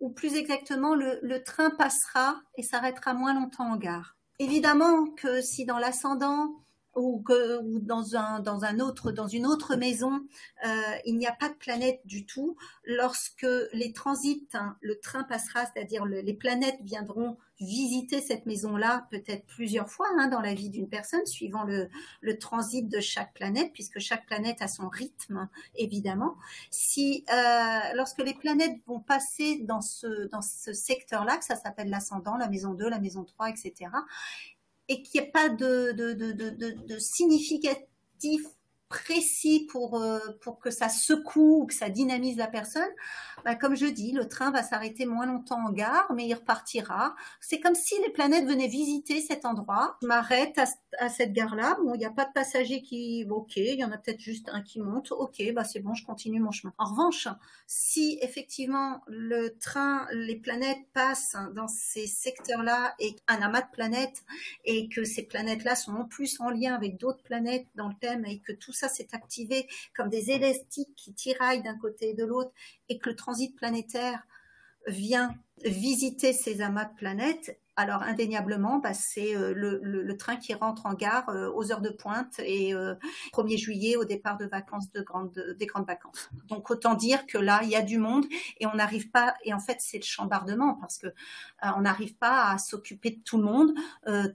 ou 0.00 0.10
plus 0.10 0.34
exactement, 0.34 0.94
le, 0.94 1.42
train 1.44 1.70
passera 1.70 2.40
et 2.56 2.62
s'arrêtera 2.62 3.14
moins 3.14 3.34
longtemps 3.34 3.72
en 3.72 3.76
gare. 3.76 4.16
Évidemment 4.38 5.06
que 5.06 5.40
si 5.40 5.64
dans 5.64 5.78
l'ascendant, 5.78 6.64
ou, 6.96 7.20
que, 7.22 7.58
ou 7.62 7.78
dans, 7.80 8.16
un, 8.16 8.40
dans, 8.40 8.64
un 8.64 8.80
autre, 8.80 9.12
dans 9.12 9.28
une 9.28 9.46
autre 9.46 9.76
maison, 9.76 10.20
euh, 10.66 10.68
il 11.06 11.16
n'y 11.16 11.26
a 11.26 11.32
pas 11.32 11.48
de 11.48 11.54
planète 11.54 12.00
du 12.04 12.26
tout. 12.26 12.56
Lorsque 12.84 13.46
les 13.72 13.92
transits, 13.92 14.48
hein, 14.54 14.76
le 14.80 14.98
train 14.98 15.24
passera, 15.24 15.64
c'est-à-dire 15.66 16.04
les 16.04 16.34
planètes 16.34 16.78
viendront 16.82 17.36
visiter 17.60 18.22
cette 18.22 18.46
maison-là 18.46 19.06
peut-être 19.10 19.44
plusieurs 19.46 19.90
fois 19.90 20.06
hein, 20.18 20.28
dans 20.28 20.40
la 20.40 20.54
vie 20.54 20.70
d'une 20.70 20.88
personne, 20.88 21.26
suivant 21.26 21.62
le, 21.62 21.88
le, 22.22 22.38
transit 22.38 22.88
de 22.88 23.00
chaque 23.00 23.34
planète, 23.34 23.72
puisque 23.74 23.98
chaque 23.98 24.26
planète 24.26 24.62
a 24.62 24.68
son 24.68 24.88
rythme, 24.88 25.48
évidemment. 25.76 26.36
Si 26.70 27.24
euh, 27.32 27.78
lorsque 27.94 28.22
les 28.22 28.34
planètes 28.34 28.78
vont 28.86 29.00
passer 29.00 29.58
dans 29.62 29.82
ce, 29.82 30.26
dans 30.28 30.42
ce 30.42 30.72
secteur-là, 30.72 31.36
que 31.36 31.44
ça 31.44 31.56
s'appelle 31.56 31.90
l'ascendant, 31.90 32.36
la 32.36 32.48
maison 32.48 32.72
2, 32.72 32.88
la 32.88 32.98
maison 32.98 33.24
3, 33.24 33.50
etc., 33.50 33.90
et 34.90 35.02
qu'il 35.02 35.20
n'y 35.20 35.28
ait 35.28 35.30
pas 35.30 35.48
de, 35.48 35.92
de, 35.92 36.12
de, 36.12 36.86
de, 36.86 36.98
significatif 36.98 38.42
précis 38.90 39.68
pour, 39.70 40.02
euh, 40.02 40.18
pour 40.42 40.58
que 40.58 40.70
ça 40.70 40.88
secoue 40.88 41.62
ou 41.62 41.66
que 41.66 41.74
ça 41.74 41.88
dynamise 41.88 42.36
la 42.36 42.48
personne, 42.48 42.90
bah, 43.44 43.54
comme 43.54 43.74
je 43.74 43.86
dis, 43.86 44.12
le 44.12 44.28
train 44.28 44.50
va 44.50 44.62
s'arrêter 44.62 45.06
moins 45.06 45.26
longtemps 45.26 45.64
en 45.64 45.70
gare, 45.70 46.12
mais 46.14 46.26
il 46.26 46.34
repartira. 46.34 47.14
C'est 47.40 47.60
comme 47.60 47.74
si 47.74 47.94
les 48.02 48.10
planètes 48.10 48.46
venaient 48.46 48.68
visiter 48.68 49.20
cet 49.20 49.44
endroit. 49.44 49.96
Je 50.02 50.08
m'arrête 50.08 50.58
à, 50.98 51.08
cette 51.08 51.32
gare-là. 51.32 51.78
Bon, 51.82 51.94
il 51.94 51.98
n'y 51.98 52.04
a 52.04 52.10
pas 52.10 52.24
de 52.24 52.32
passagers 52.32 52.82
qui, 52.82 53.24
ok, 53.30 53.56
il 53.56 53.78
y 53.78 53.84
en 53.84 53.92
a 53.92 53.96
peut-être 53.96 54.20
juste 54.20 54.50
un 54.52 54.60
qui 54.60 54.80
monte. 54.80 55.12
Ok, 55.12 55.40
bah 55.54 55.64
c'est 55.64 55.80
bon, 55.80 55.94
je 55.94 56.04
continue 56.04 56.40
mon 56.40 56.50
chemin. 56.50 56.74
En 56.76 56.86
revanche, 56.86 57.28
si 57.66 58.18
effectivement 58.22 59.02
le 59.06 59.56
train, 59.58 60.06
les 60.12 60.36
planètes 60.36 60.84
passent 60.92 61.36
dans 61.54 61.68
ces 61.68 62.08
secteurs-là 62.08 62.94
et 62.98 63.14
un 63.28 63.40
amas 63.40 63.62
de 63.62 63.70
planètes 63.72 64.24
et 64.64 64.88
que 64.88 65.04
ces 65.04 65.22
planètes-là 65.22 65.76
sont 65.76 65.92
en 65.92 66.04
plus 66.04 66.40
en 66.40 66.50
lien 66.50 66.74
avec 66.74 66.98
d'autres 66.98 67.22
planètes 67.22 67.66
dans 67.76 67.88
le 67.88 67.94
thème 68.00 68.24
et 68.26 68.40
que 68.40 68.52
tout 68.52 68.72
ça 68.80 68.88
s'est 68.88 69.08
activé 69.12 69.68
comme 69.94 70.08
des 70.08 70.30
élastiques 70.30 70.94
qui 70.96 71.14
tiraillent 71.14 71.62
d'un 71.62 71.78
côté 71.78 72.10
et 72.10 72.14
de 72.14 72.24
l'autre 72.24 72.52
et 72.88 72.98
que 72.98 73.10
le 73.10 73.16
transit 73.16 73.54
planétaire 73.56 74.22
vient 74.86 75.34
visiter 75.64 76.32
ces 76.32 76.62
amas 76.62 76.86
de 76.86 76.94
planètes, 76.94 77.60
alors 77.80 78.02
indéniablement, 78.02 78.78
bah, 78.78 78.92
c'est 78.92 79.34
euh, 79.34 79.54
le, 79.54 80.16
train 80.18 80.36
qui 80.36 80.52
rentre 80.52 80.84
en 80.84 80.92
gare 80.92 81.30
euh, 81.30 81.50
aux 81.54 81.72
heures 81.72 81.80
de 81.80 81.88
pointe 81.88 82.38
et 82.40 82.74
1er 82.74 83.54
euh, 83.54 83.56
juillet 83.56 83.96
au 83.96 84.04
départ 84.04 84.36
de 84.36 84.44
vacances 84.44 84.92
de 84.92 85.00
des 85.58 85.66
grandes 85.66 85.86
vacances. 85.86 86.28
Donc 86.48 86.70
autant 86.70 86.94
dire 86.94 87.26
que 87.26 87.38
là, 87.38 87.60
il 87.62 87.70
y 87.70 87.76
a 87.76 87.82
du 87.82 87.98
monde 87.98 88.26
et 88.58 88.66
on 88.66 88.74
n'arrive 88.74 89.10
pas. 89.10 89.34
Et 89.44 89.54
en 89.54 89.60
fait, 89.60 89.78
c'est 89.80 89.96
le 89.96 90.04
chambardement 90.04 90.74
parce 90.74 90.98
que 90.98 91.06
on 91.62 91.80
n'arrive 91.80 92.14
pas 92.16 92.50
à 92.50 92.58
s'occuper 92.58 93.10
de 93.10 93.20
tout 93.22 93.38
le 93.38 93.44
monde. 93.44 93.72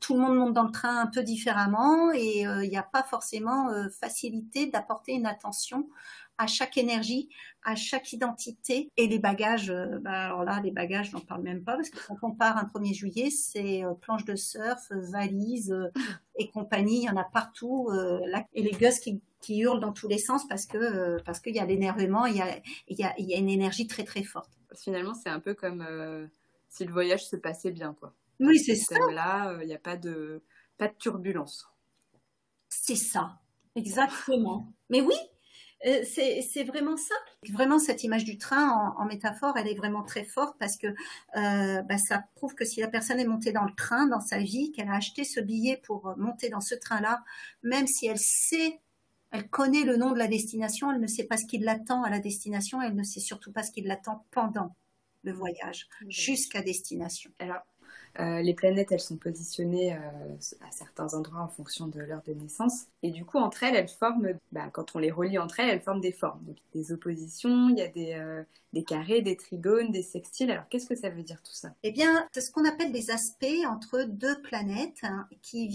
tout 0.02 0.16
le 0.16 0.20
monde 0.20 0.36
monte 0.38 0.54
dans 0.54 0.64
le 0.64 0.72
train 0.72 0.98
un 0.98 1.08
peu 1.08 1.22
différemment 1.22 2.12
et 2.14 2.42
il 2.42 2.70
n'y 2.70 2.78
a 2.78 2.84
pas 2.84 3.04
forcément 3.04 3.70
facilité 3.90 4.68
d'apporter 4.68 5.14
une 5.14 5.28
attention 5.28 5.88
à 6.38 6.48
chaque 6.48 6.78
énergie, 6.78 7.30
à 7.64 7.76
chaque 7.76 8.12
identité. 8.14 8.92
Et 8.98 9.08
les 9.08 9.20
bagages, 9.20 9.70
euh, 9.70 10.00
bah 10.00 10.26
alors 10.26 10.44
là, 10.44 10.62
les 10.64 10.72
bagages, 10.72 11.12
j'en 11.12 11.20
parle 11.20 11.44
même 11.44 11.64
pas, 11.64 11.76
parce 11.76 11.90
que 11.90 12.00
quand 12.08 12.18
on 12.24 12.32
part 12.32 12.58
un 12.58 12.66
1er 12.66 12.94
juillet, 12.94 13.30
c'est 13.30 13.84
euh, 13.84 13.94
planche 13.94 14.26
de 14.26 14.36
surf, 14.36 14.92
valise 14.92 15.72
euh, 15.72 15.92
et 16.38 16.50
compagnie, 16.50 17.04
il 17.04 17.06
y 17.06 17.10
en 17.10 17.18
a 17.18 17.24
partout. 17.24 17.90
et 18.54 18.62
les 18.62 18.72
gosses 18.72 19.00
qui, 19.00 19.22
qui, 19.42 19.60
hurlent 19.60 19.80
dans 19.80 19.94
tous 19.94 20.08
les 20.08 20.18
sens 20.18 20.48
parce 20.48 20.66
que 20.66 21.22
parce 21.24 21.40
qu'il 21.40 21.56
y 21.56 21.60
a 21.60 21.66
l'énervement, 21.66 22.26
il 22.26 22.36
y 22.36 22.42
a, 22.42 22.60
y 22.90 23.04
a, 23.04 23.14
y 23.18 23.34
a 23.34 23.38
une 23.38 23.50
énergie 23.50 23.88
très 23.88 24.04
très 24.04 24.24
forte. 24.24 24.52
Finalement, 24.76 25.14
c'est 25.14 25.30
un 25.30 25.40
peu 25.40 25.54
comme 25.54 25.86
si 26.68 26.84
le 26.84 26.92
voyage 26.92 27.26
se 27.26 27.38
passait 27.38 27.72
bien, 27.72 27.94
quoi. 27.94 28.14
Oui, 28.42 28.60
c'est 28.60 28.76
ça. 28.76 28.98
Là, 29.14 29.58
il 29.62 29.68
n'y 29.68 29.74
a 29.74 29.80
pas 29.80 29.96
de, 29.96 30.44
pas 30.78 30.90
de 30.90 30.94
turbulence. 31.00 31.70
C'est 32.68 32.98
ça, 32.98 33.40
exactement. 33.76 34.74
Mais 34.90 35.00
oui, 35.00 35.16
c'est 35.84 36.64
vraiment 36.64 36.98
ça. 36.98 37.16
Vraiment, 37.52 37.80
cette 37.80 38.04
image 38.04 38.26
du 38.26 38.38
train 38.38 38.96
en, 38.98 39.06
métaphore, 39.06 39.58
elle 39.58 39.68
est 39.68 39.76
vraiment 39.76 40.04
très 40.04 40.24
forte 40.24 40.58
parce 40.60 40.78
que 40.78 40.88
euh, 40.88 41.82
bah, 41.84 41.98
ça 41.98 42.24
prouve 42.36 42.56
que 42.56 42.66
si 42.66 42.80
la 42.80 42.88
personne 42.88 43.20
est 43.20 43.28
montée 43.28 43.52
dans 43.52 43.66
le 43.66 43.76
train 43.76 44.08
dans 44.08 44.20
sa 44.20 44.40
vie, 44.40 44.72
qu'elle 44.72 44.90
a 44.90 44.96
acheté 44.96 45.24
ce 45.24 45.40
billet 45.40 45.78
pour 45.84 46.16
monter 46.18 46.50
dans 46.50 46.62
ce 46.62 46.76
train-là, 46.76 47.24
même 47.64 47.88
si 47.88 48.08
elle 48.08 48.18
sait, 48.18 48.80
elle 49.32 49.48
connaît 49.50 49.84
le 49.84 49.98
nom 49.98 50.12
de 50.12 50.18
la 50.18 50.28
destination, 50.28 50.92
elle 50.92 51.02
ne 51.02 51.08
sait 51.08 51.26
pas 51.26 51.38
ce 51.38 51.46
qui 51.46 51.60
l'attend 51.60 52.04
à 52.04 52.10
la 52.10 52.20
destination, 52.20 52.82
elle 52.82 52.96
ne 52.96 53.04
sait 53.04 53.20
surtout 53.20 53.52
pas 53.52 53.64
ce 53.64 53.72
qui 53.72 53.82
l'attend 53.82 54.26
pendant 54.32 54.76
le 55.24 55.34
voyage 55.34 55.88
jusqu'à 56.08 56.62
destination. 56.62 57.32
Alors, 57.40 57.62
euh, 58.20 58.42
les 58.42 58.54
planètes, 58.54 58.92
elles 58.92 59.00
sont 59.00 59.18
positionnées 59.18 59.94
euh, 59.94 60.36
à 60.66 60.72
certains 60.72 61.14
endroits 61.14 61.42
en 61.42 61.48
fonction 61.48 61.88
de 61.88 62.00
l'heure 62.00 62.22
de 62.26 62.34
naissance. 62.34 62.86
Et 63.04 63.12
du 63.12 63.26
coup, 63.26 63.38
entre 63.38 63.64
elles, 63.64 63.76
elles 63.76 63.90
forment, 63.90 64.30
bah, 64.52 64.70
quand 64.72 64.96
on 64.96 65.00
les 65.00 65.12
relie 65.12 65.38
entre 65.38 65.60
elles, 65.60 65.70
elles 65.70 65.82
forment 65.82 66.02
des 66.02 66.12
formes. 66.12 66.42
Donc, 66.46 66.58
des 66.74 66.92
oppositions, 66.92 67.70
il 67.70 67.78
y 67.78 67.82
a 67.82 67.88
des, 67.88 68.14
euh, 68.14 68.44
carrés, 68.88 69.22
des 69.22 69.36
trigones, 69.36 69.92
des 69.92 70.04
sextiles. 70.04 70.52
Alors, 70.52 70.68
qu'est-ce 70.70 70.88
que 70.88 70.96
ça 70.96 71.10
veut 71.10 71.24
dire 71.24 71.42
tout 71.42 71.54
ça? 71.54 71.70
Eh 71.84 71.92
bien, 71.92 72.28
c'est 72.34 72.42
ce 72.42 72.52
qu'on 72.52 72.66
appelle 72.66 72.92
des 72.92 73.10
aspects 73.10 73.46
entre 73.68 74.04
deux 74.04 74.42
planètes 74.42 75.00
hein, 75.04 75.28
qui, 75.42 75.70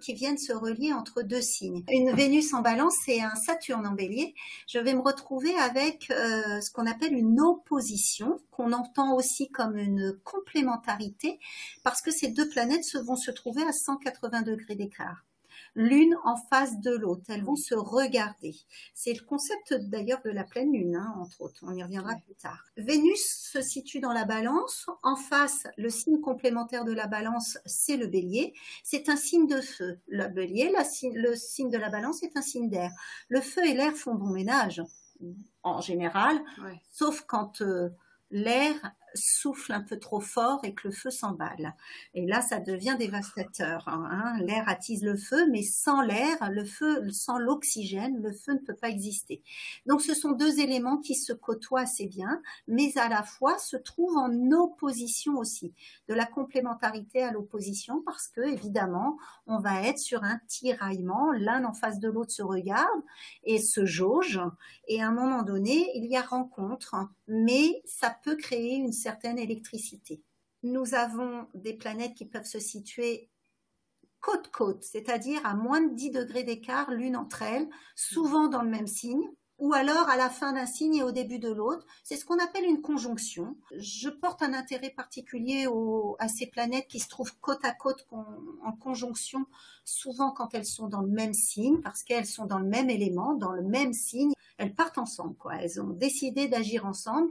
qui 0.00 0.14
viennent 0.14 0.38
se 0.38 0.52
relier 0.52 0.92
entre 0.92 1.22
deux 1.22 1.40
signes. 1.40 1.84
Une 1.88 2.12
Vénus 2.12 2.52
en 2.52 2.60
balance 2.60 2.96
et 3.06 3.22
un 3.22 3.34
Saturne 3.36 3.86
en 3.86 3.92
bélier. 3.92 4.34
Je 4.66 4.80
vais 4.80 4.94
me 4.94 5.00
retrouver 5.00 5.54
avec 5.54 6.06
ce 6.08 6.70
qu'on 6.72 6.86
appelle 6.86 7.12
une 7.12 7.40
opposition, 7.40 8.38
qu'on 8.50 8.72
entend 8.72 9.14
aussi 9.14 9.48
comme 9.48 9.76
une 9.76 10.18
complémentarité 10.24 11.38
parce 11.82 12.02
que 12.02 12.10
ces 12.10 12.28
deux 12.28 12.48
planètes 12.48 12.84
se 12.84 12.98
vont 12.98 13.16
se 13.16 13.30
trouver 13.30 13.62
à 13.62 13.72
180 13.72 14.42
degrés 14.42 14.74
d'écart 14.76 15.24
l'une 15.74 16.16
en 16.24 16.36
face 16.36 16.80
de 16.80 16.90
l'autre. 16.90 17.22
Elles 17.28 17.44
vont 17.44 17.56
se 17.56 17.74
regarder. 17.74 18.54
C'est 18.94 19.14
le 19.14 19.24
concept 19.24 19.74
d'ailleurs 19.74 20.20
de 20.24 20.30
la 20.30 20.44
pleine 20.44 20.72
lune, 20.72 20.96
hein, 20.96 21.14
entre 21.18 21.40
autres. 21.40 21.64
On 21.66 21.74
y 21.74 21.82
reviendra 21.82 22.14
plus 22.16 22.34
tard. 22.34 22.64
Vénus 22.76 23.24
se 23.24 23.62
situe 23.62 24.00
dans 24.00 24.12
la 24.12 24.24
balance. 24.24 24.86
En 25.02 25.16
face, 25.16 25.66
le 25.76 25.90
signe 25.90 26.20
complémentaire 26.20 26.84
de 26.84 26.92
la 26.92 27.06
balance, 27.06 27.58
c'est 27.64 27.96
le 27.96 28.06
bélier. 28.06 28.54
C'est 28.84 29.08
un 29.08 29.16
signe 29.16 29.46
de 29.46 29.60
feu. 29.60 29.98
Le 30.08 30.28
bélier, 30.28 30.72
le 31.14 31.34
signe 31.34 31.70
de 31.70 31.78
la 31.78 31.88
balance 31.88 32.22
est 32.22 32.36
un 32.36 32.42
signe 32.42 32.68
d'air. 32.68 32.90
Le 33.28 33.40
feu 33.40 33.64
et 33.66 33.74
l'air 33.74 33.94
font 33.94 34.14
bon 34.14 34.30
ménage 34.30 34.82
en 35.62 35.80
général, 35.80 36.42
sauf 36.90 37.22
quand 37.28 37.62
euh, 37.62 37.90
l'air 38.32 38.74
souffle 39.14 39.72
un 39.72 39.82
peu 39.82 39.98
trop 39.98 40.20
fort 40.20 40.60
et 40.64 40.74
que 40.74 40.88
le 40.88 40.94
feu 40.94 41.10
s'emballe. 41.10 41.74
Et 42.14 42.26
là, 42.26 42.40
ça 42.40 42.58
devient 42.58 42.96
dévastateur. 42.98 43.88
Hein. 43.88 44.36
L'air 44.40 44.68
attise 44.68 45.02
le 45.04 45.16
feu, 45.16 45.46
mais 45.50 45.62
sans 45.62 46.00
l'air, 46.02 46.50
le 46.50 46.64
feu, 46.64 47.10
sans 47.10 47.38
l'oxygène, 47.38 48.20
le 48.22 48.32
feu 48.32 48.54
ne 48.54 48.58
peut 48.58 48.74
pas 48.74 48.88
exister. 48.88 49.42
Donc, 49.86 50.02
ce 50.02 50.14
sont 50.14 50.32
deux 50.32 50.60
éléments 50.60 50.98
qui 50.98 51.14
se 51.14 51.32
côtoient 51.32 51.80
assez 51.80 52.06
bien, 52.06 52.42
mais 52.66 52.96
à 52.96 53.08
la 53.08 53.22
fois 53.22 53.58
se 53.58 53.76
trouvent 53.76 54.16
en 54.16 54.50
opposition 54.52 55.36
aussi. 55.36 55.72
De 56.08 56.14
la 56.14 56.26
complémentarité 56.26 57.22
à 57.22 57.32
l'opposition, 57.32 58.02
parce 58.04 58.28
que 58.28 58.40
évidemment, 58.40 59.18
on 59.46 59.58
va 59.58 59.82
être 59.82 59.98
sur 59.98 60.24
un 60.24 60.40
tiraillement. 60.48 61.32
L'un 61.32 61.64
en 61.64 61.72
face 61.72 62.00
de 62.00 62.08
l'autre 62.08 62.32
se 62.32 62.42
regarde 62.42 63.02
et 63.44 63.58
se 63.58 63.84
jauge. 63.84 64.40
Et 64.88 65.02
à 65.02 65.08
un 65.08 65.12
moment 65.12 65.42
donné, 65.42 65.90
il 65.94 66.06
y 66.06 66.16
a 66.16 66.22
rencontre, 66.22 66.94
mais 67.28 67.82
ça 67.84 68.16
peut 68.24 68.36
créer 68.36 68.76
une 68.76 68.92
certaine 69.02 69.38
électricité. 69.38 70.22
Nous 70.62 70.94
avons 70.94 71.48
des 71.54 71.74
planètes 71.74 72.14
qui 72.14 72.26
peuvent 72.26 72.46
se 72.46 72.60
situer 72.60 73.28
côte-côte, 74.20 74.84
c'est-à-dire 74.84 75.44
à 75.44 75.54
moins 75.54 75.82
de 75.82 75.94
10 75.94 76.10
degrés 76.10 76.44
d'écart 76.44 76.90
l'une 76.92 77.16
entre 77.16 77.42
elles, 77.42 77.68
souvent 77.96 78.46
dans 78.46 78.62
le 78.62 78.70
même 78.70 78.86
signe, 78.86 79.28
ou 79.58 79.74
alors 79.74 80.08
à 80.08 80.16
la 80.16 80.30
fin 80.30 80.52
d'un 80.52 80.66
signe 80.66 80.96
et 80.96 81.02
au 81.02 81.12
début 81.12 81.38
de 81.38 81.50
l'autre. 81.50 81.86
C'est 82.02 82.16
ce 82.16 82.24
qu'on 82.24 82.38
appelle 82.38 82.64
une 82.64 82.80
conjonction. 82.80 83.56
Je 83.76 84.08
porte 84.08 84.42
un 84.42 84.54
intérêt 84.54 84.90
particulier 84.90 85.66
à 86.18 86.28
ces 86.28 86.46
planètes 86.46 86.88
qui 86.88 86.98
se 87.00 87.08
trouvent 87.08 87.36
côte 87.40 87.64
à 87.64 87.72
côte 87.72 88.06
en 88.10 88.72
conjonction, 88.72 89.46
souvent 89.84 90.32
quand 90.32 90.54
elles 90.54 90.66
sont 90.66 90.88
dans 90.88 91.02
le 91.02 91.10
même 91.10 91.34
signe, 91.34 91.80
parce 91.80 92.02
qu'elles 92.02 92.26
sont 92.26 92.46
dans 92.46 92.58
le 92.58 92.68
même 92.68 92.90
élément, 92.90 93.34
dans 93.34 93.52
le 93.52 93.62
même 93.62 93.92
signe. 93.92 94.32
Elles 94.58 94.74
partent 94.74 94.98
ensemble. 94.98 95.36
Elles 95.60 95.80
ont 95.80 95.90
décidé 95.90 96.48
d'agir 96.48 96.86
ensemble. 96.86 97.30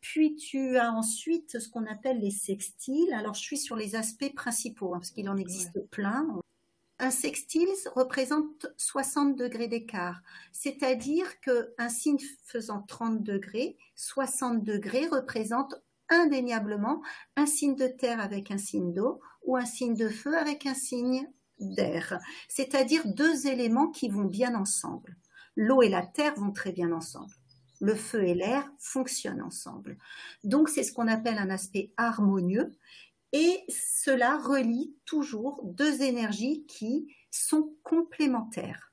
Puis 0.00 0.36
tu 0.36 0.76
as 0.76 0.92
ensuite 0.92 1.58
ce 1.58 1.68
qu'on 1.68 1.86
appelle 1.86 2.20
les 2.20 2.30
sextiles. 2.30 3.12
Alors 3.12 3.34
je 3.34 3.40
suis 3.40 3.58
sur 3.58 3.76
les 3.76 3.96
aspects 3.96 4.32
principaux, 4.34 4.94
hein, 4.94 4.98
parce 4.98 5.10
qu'il 5.10 5.28
en 5.28 5.36
existe 5.36 5.80
plein. 5.90 6.26
Un 7.00 7.10
sextile 7.10 7.68
représente 7.94 8.66
60 8.76 9.36
degrés 9.36 9.68
d'écart, 9.68 10.20
c'est-à-dire 10.50 11.40
qu'un 11.40 11.88
signe 11.88 12.18
faisant 12.44 12.82
30 12.82 13.22
degrés, 13.22 13.76
60 13.94 14.64
degrés 14.64 15.06
représente 15.06 15.76
indéniablement 16.08 17.00
un 17.36 17.46
signe 17.46 17.76
de 17.76 17.86
terre 17.86 18.20
avec 18.20 18.50
un 18.50 18.58
signe 18.58 18.92
d'eau 18.92 19.20
ou 19.44 19.56
un 19.56 19.64
signe 19.64 19.94
de 19.94 20.08
feu 20.08 20.36
avec 20.36 20.66
un 20.66 20.74
signe 20.74 21.28
d'air, 21.60 22.18
c'est-à-dire 22.48 23.02
deux 23.06 23.46
éléments 23.46 23.90
qui 23.90 24.08
vont 24.08 24.24
bien 24.24 24.54
ensemble. 24.54 25.16
L'eau 25.54 25.82
et 25.82 25.88
la 25.88 26.04
terre 26.06 26.34
vont 26.34 26.52
très 26.52 26.72
bien 26.72 26.92
ensemble 26.92 27.34
le 27.80 27.94
feu 27.94 28.24
et 28.24 28.34
l'air 28.34 28.70
fonctionnent 28.78 29.42
ensemble. 29.42 29.98
Donc 30.44 30.68
c'est 30.68 30.82
ce 30.82 30.92
qu'on 30.92 31.08
appelle 31.08 31.38
un 31.38 31.50
aspect 31.50 31.92
harmonieux 31.96 32.72
et 33.32 33.64
cela 33.68 34.38
relie 34.38 34.94
toujours 35.04 35.60
deux 35.64 36.02
énergies 36.02 36.64
qui 36.66 37.14
sont 37.30 37.74
complémentaires. 37.82 38.92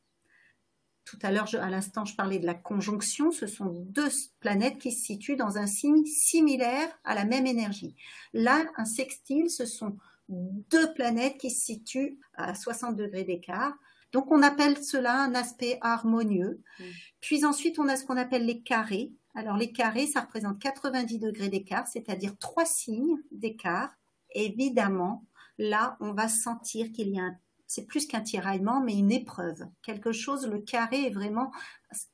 Tout 1.06 1.20
à 1.22 1.32
l'heure, 1.32 1.48
à 1.56 1.70
l'instant, 1.70 2.04
je 2.04 2.16
parlais 2.16 2.40
de 2.40 2.48
la 2.48 2.56
conjonction. 2.56 3.32
Ce 3.32 3.46
sont 3.46 3.68
deux 3.68 4.10
planètes 4.40 4.80
qui 4.80 4.92
se 4.92 5.06
situent 5.06 5.36
dans 5.36 5.58
un 5.58 5.68
signe 5.68 6.04
similaire 6.06 6.88
à 7.04 7.14
la 7.14 7.26
même 7.26 7.46
énergie. 7.46 7.96
Là, 8.34 8.66
un 8.76 8.86
sextile, 8.86 9.50
ce 9.50 9.68
sont 9.68 9.98
deux 10.28 10.94
planètes 10.94 11.38
qui 11.38 11.52
se 11.52 11.64
situent 11.64 12.20
à 12.34 12.56
60 12.56 12.96
degrés 12.96 13.24
d'écart 13.24 13.76
donc 14.16 14.32
on 14.32 14.42
appelle 14.44 14.82
cela 14.82 15.22
un 15.24 15.36
aspect 15.36 15.78
harmonieux. 15.82 16.64
Mm. 16.80 16.84
Puis 17.20 17.44
ensuite, 17.44 17.80
on 17.80 17.90
a 17.90 17.98
ce 17.98 18.06
qu'on 18.06 18.16
appelle 18.16 18.46
les 18.46 18.62
carrés. 18.62 19.12
Alors 19.34 19.58
les 19.58 19.74
carrés, 19.74 20.08
ça 20.08 20.22
représente 20.22 20.58
90 20.60 21.20
degrés 21.20 21.50
d'écart, 21.50 21.86
c'est-à-dire 21.86 22.38
trois 22.40 22.66
signes 22.66 23.18
d'écart. 23.32 23.90
Évidemment, 24.34 25.26
là, 25.58 25.98
on 26.00 26.14
va 26.14 26.30
sentir 26.30 26.94
qu'il 26.94 27.10
y 27.10 27.20
a 27.20 27.24
un 27.24 27.36
c'est 27.68 27.88
plus 27.88 28.06
qu'un 28.06 28.22
tiraillement, 28.22 28.80
mais 28.80 28.96
une 28.96 29.12
épreuve. 29.12 29.66
Quelque 29.82 30.12
chose, 30.12 30.46
le 30.46 30.60
carré 30.60 31.08
est 31.08 31.10
vraiment 31.10 31.52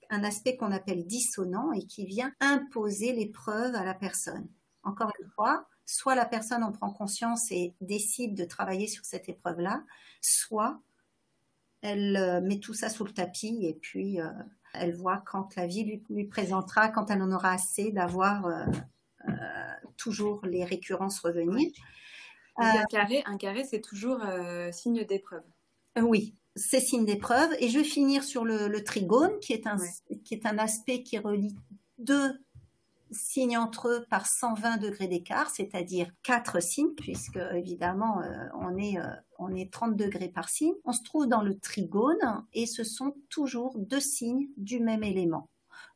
un 0.10 0.24
aspect 0.24 0.56
qu'on 0.56 0.72
appelle 0.72 1.06
dissonant 1.06 1.74
et 1.74 1.86
qui 1.86 2.06
vient 2.06 2.32
imposer 2.40 3.12
l'épreuve 3.12 3.76
à 3.76 3.84
la 3.84 3.94
personne. 3.94 4.48
Encore 4.84 5.12
une 5.20 5.30
fois, 5.36 5.68
soit 5.86 6.16
la 6.16 6.26
personne 6.26 6.64
en 6.64 6.72
prend 6.72 6.94
conscience 6.94 7.52
et 7.52 7.76
décide 7.82 8.34
de 8.34 8.46
travailler 8.46 8.88
sur 8.88 9.04
cette 9.04 9.28
épreuve-là, 9.28 9.84
soit 10.22 10.80
elle 11.82 12.16
euh, 12.16 12.42
met 12.42 12.60
tout 12.60 12.74
ça 12.74 12.90
sous 12.90 13.04
le 13.04 13.12
tapis 13.12 13.66
et 13.66 13.74
puis 13.74 14.22
euh, 14.22 14.30
elle 14.74 14.96
voit 14.96 15.22
quand 15.26 15.56
la 15.56 15.68
vie 15.68 16.02
lui, 16.10 16.26
présentera, 16.26 16.90
quand 16.90 17.10
elle 17.10 17.22
en 17.22 17.32
aura 17.32 17.52
assez 17.52 17.92
d'avoir 17.92 18.46
euh, 18.46 18.66
toujours 19.98 20.46
les 20.46 20.64
récurrences 20.64 21.20
revenir. 21.20 21.70
un 22.58 22.84
carré, 22.86 23.24
un 23.26 23.38
carré 23.38 23.64
c'est 23.64 23.82
toujours 23.82 24.22
signe 24.72 25.04
d'épreuve. 25.06 25.44
oui, 26.02 26.36
c'est 26.56 26.80
signe 26.80 27.06
d'épreuve. 27.06 27.52
Et 27.60 27.70
je 27.70 27.80
vais 27.80 27.84
finir 27.84 28.24
sur 28.24 28.46
le, 28.46 28.84
trigone, 28.84 29.38
qui 29.40 29.54
est, 29.54 29.68
un, 29.68 29.78
qui 30.24 30.34
est 30.34 30.46
un 30.46 30.58
aspect 30.58 31.04
qui 31.04 31.18
relie 31.18 31.56
deux 31.98 32.40
signes 33.12 33.58
entre 33.58 33.90
eux 33.90 34.06
par 34.10 34.26
120 34.28 34.78
degrés 34.78 35.08
d'écart, 35.08 35.50
c'est-à-dire 35.50 36.12
quatre 36.24 36.62
signes, 36.62 36.94
puisque 36.96 37.40
évidemment 37.54 38.22
euh, 38.22 38.48
on, 38.56 38.78
est, 38.78 38.98
euh, 38.98 39.08
on 39.40 39.54
est 39.54 39.72
30 39.72 39.96
degrés 39.96 40.30
par 40.30 40.50
signe. 40.50 40.74
On 40.86 40.94
se 40.94 41.04
trouve 41.04 41.28
dans 41.28 41.42
le 41.42 41.60
trigone 41.60 42.46
et 42.54 42.66
ce 42.66 42.84
sont 42.84 43.16
toujours 43.30 43.78
deux 43.78 44.00
signes 44.00 44.48
du 44.58 44.80
même 44.80 45.04
élément. 45.04 45.50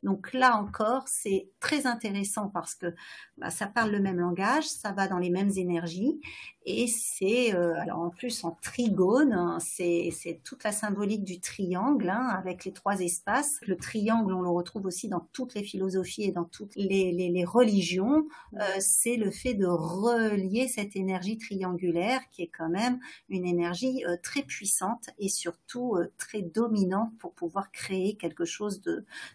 Donc 0.06 0.34
là 0.34 0.56
encore, 0.56 1.08
c'est 1.08 1.50
très 1.60 1.88
intéressant 1.88 2.48
parce 2.50 2.76
que 2.76 2.94
bah, 3.40 3.50
ça 3.50 3.66
parle 3.66 3.90
le 3.90 4.00
même 4.00 4.20
langage, 4.20 4.66
ça 4.66 4.92
va 4.92 5.08
dans 5.08 5.18
les 5.18 5.32
mêmes 5.32 5.50
énergies 5.58 6.22
et 6.68 6.88
c'est 6.88 7.56
euh, 7.56 7.74
alors 7.80 8.00
en 8.00 8.10
plus 8.10 8.44
en 8.44 8.58
trigone, 8.62 9.34
hein, 9.34 9.58
c'est 9.60 10.42
toute 10.44 10.64
la 10.64 10.72
symbolique 10.72 11.24
du 11.24 11.40
triangle 11.40 12.10
hein, 12.10 12.28
avec 12.30 12.66
les 12.66 12.72
trois 12.72 13.00
espaces. 13.00 13.58
Le 13.66 13.78
triangle, 13.78 14.34
on 14.34 14.42
le 14.42 14.50
retrouve 14.50 14.86
aussi 14.86 15.08
dans 15.08 15.28
toutes 15.32 15.56
les 15.56 15.64
philosophies 15.64 16.24
et 16.24 16.32
dans 16.32 16.46
toutes 16.46 16.76
les, 16.76 17.44
religions. 17.46 18.28
Euh, 18.54 18.64
c'est 18.80 19.18
le 19.18 19.32
fait 19.32 19.56
de 19.56 19.66
relier 19.66 20.68
cette 20.68 20.96
énergie 20.96 21.38
triangulaire 21.38 22.22
qui 22.32 22.44
est 22.44 22.52
quand 22.56 22.70
même 22.70 23.00
une 23.30 23.46
énergie 23.46 24.04
euh, 24.08 24.18
très 24.22 24.44
puissante 24.44 25.10
et 25.18 25.30
surtout 25.30 25.98
très 26.18 26.42
dominante 26.42 27.12
pour 27.20 27.34
pouvoir 27.34 27.72
créer 27.72 28.18
quelque 28.18 28.46
chose 28.46 28.82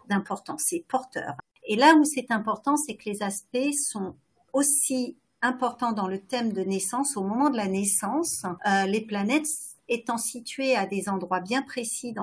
d'important. 0.08 0.58
C'est 0.60 0.84
porteur. 0.88 1.34
Et 1.64 1.76
là 1.76 1.94
où 1.94 2.04
c'est 2.04 2.30
important, 2.30 2.76
c'est 2.76 2.94
que 2.94 3.08
les 3.08 3.22
aspects 3.22 3.72
sont 3.90 4.14
aussi 4.52 5.16
important 5.42 5.92
dans 5.92 6.08
le 6.08 6.20
thème 6.20 6.52
de 6.52 6.62
naissance, 6.62 7.16
au 7.16 7.22
moment 7.22 7.50
de 7.50 7.56
la 7.56 7.66
naissance, 7.66 8.44
euh, 8.66 8.84
les 8.86 9.00
planètes 9.00 9.46
étant 9.88 10.18
situées 10.18 10.76
à 10.76 10.86
des 10.86 11.08
endroits 11.08 11.40
bien 11.40 11.62
précis 11.62 12.14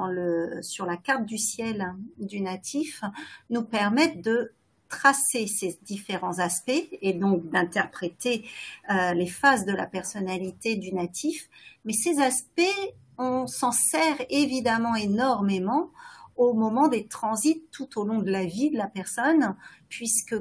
sur 0.62 0.86
la 0.86 0.97
carte 0.97 1.26
du 1.26 1.38
ciel 1.38 1.93
du 2.17 2.41
natif, 2.41 3.02
nous 3.50 3.63
permettent 3.63 4.21
de 4.21 4.54
tracer 4.88 5.47
ces 5.47 5.78
différents 5.84 6.39
aspects 6.39 6.88
et 7.02 7.13
donc 7.13 7.50
d'interpréter 7.50 8.45
euh, 8.89 9.13
les 9.13 9.28
phases 9.28 9.65
de 9.65 9.73
la 9.73 9.86
personnalité 9.86 10.76
du 10.76 10.93
natif. 10.93 11.50
Mais 11.84 11.91
ces 11.93 12.19
aspects, 12.21 12.62
on 13.17 13.47
s'en 13.47 13.73
sert 13.73 14.15
évidemment 14.30 14.95
énormément 14.95 15.89
au 16.38 16.54
moment 16.54 16.88
des 16.88 17.08
transits 17.08 17.65
tout 17.71 18.00
au 18.00 18.06
long 18.06 18.21
de 18.21 18.32
la 18.32 18.45
vie 18.45 18.69
de 18.69 18.78
la 18.78 18.88
personne, 18.88 19.56
puisque 19.89 20.36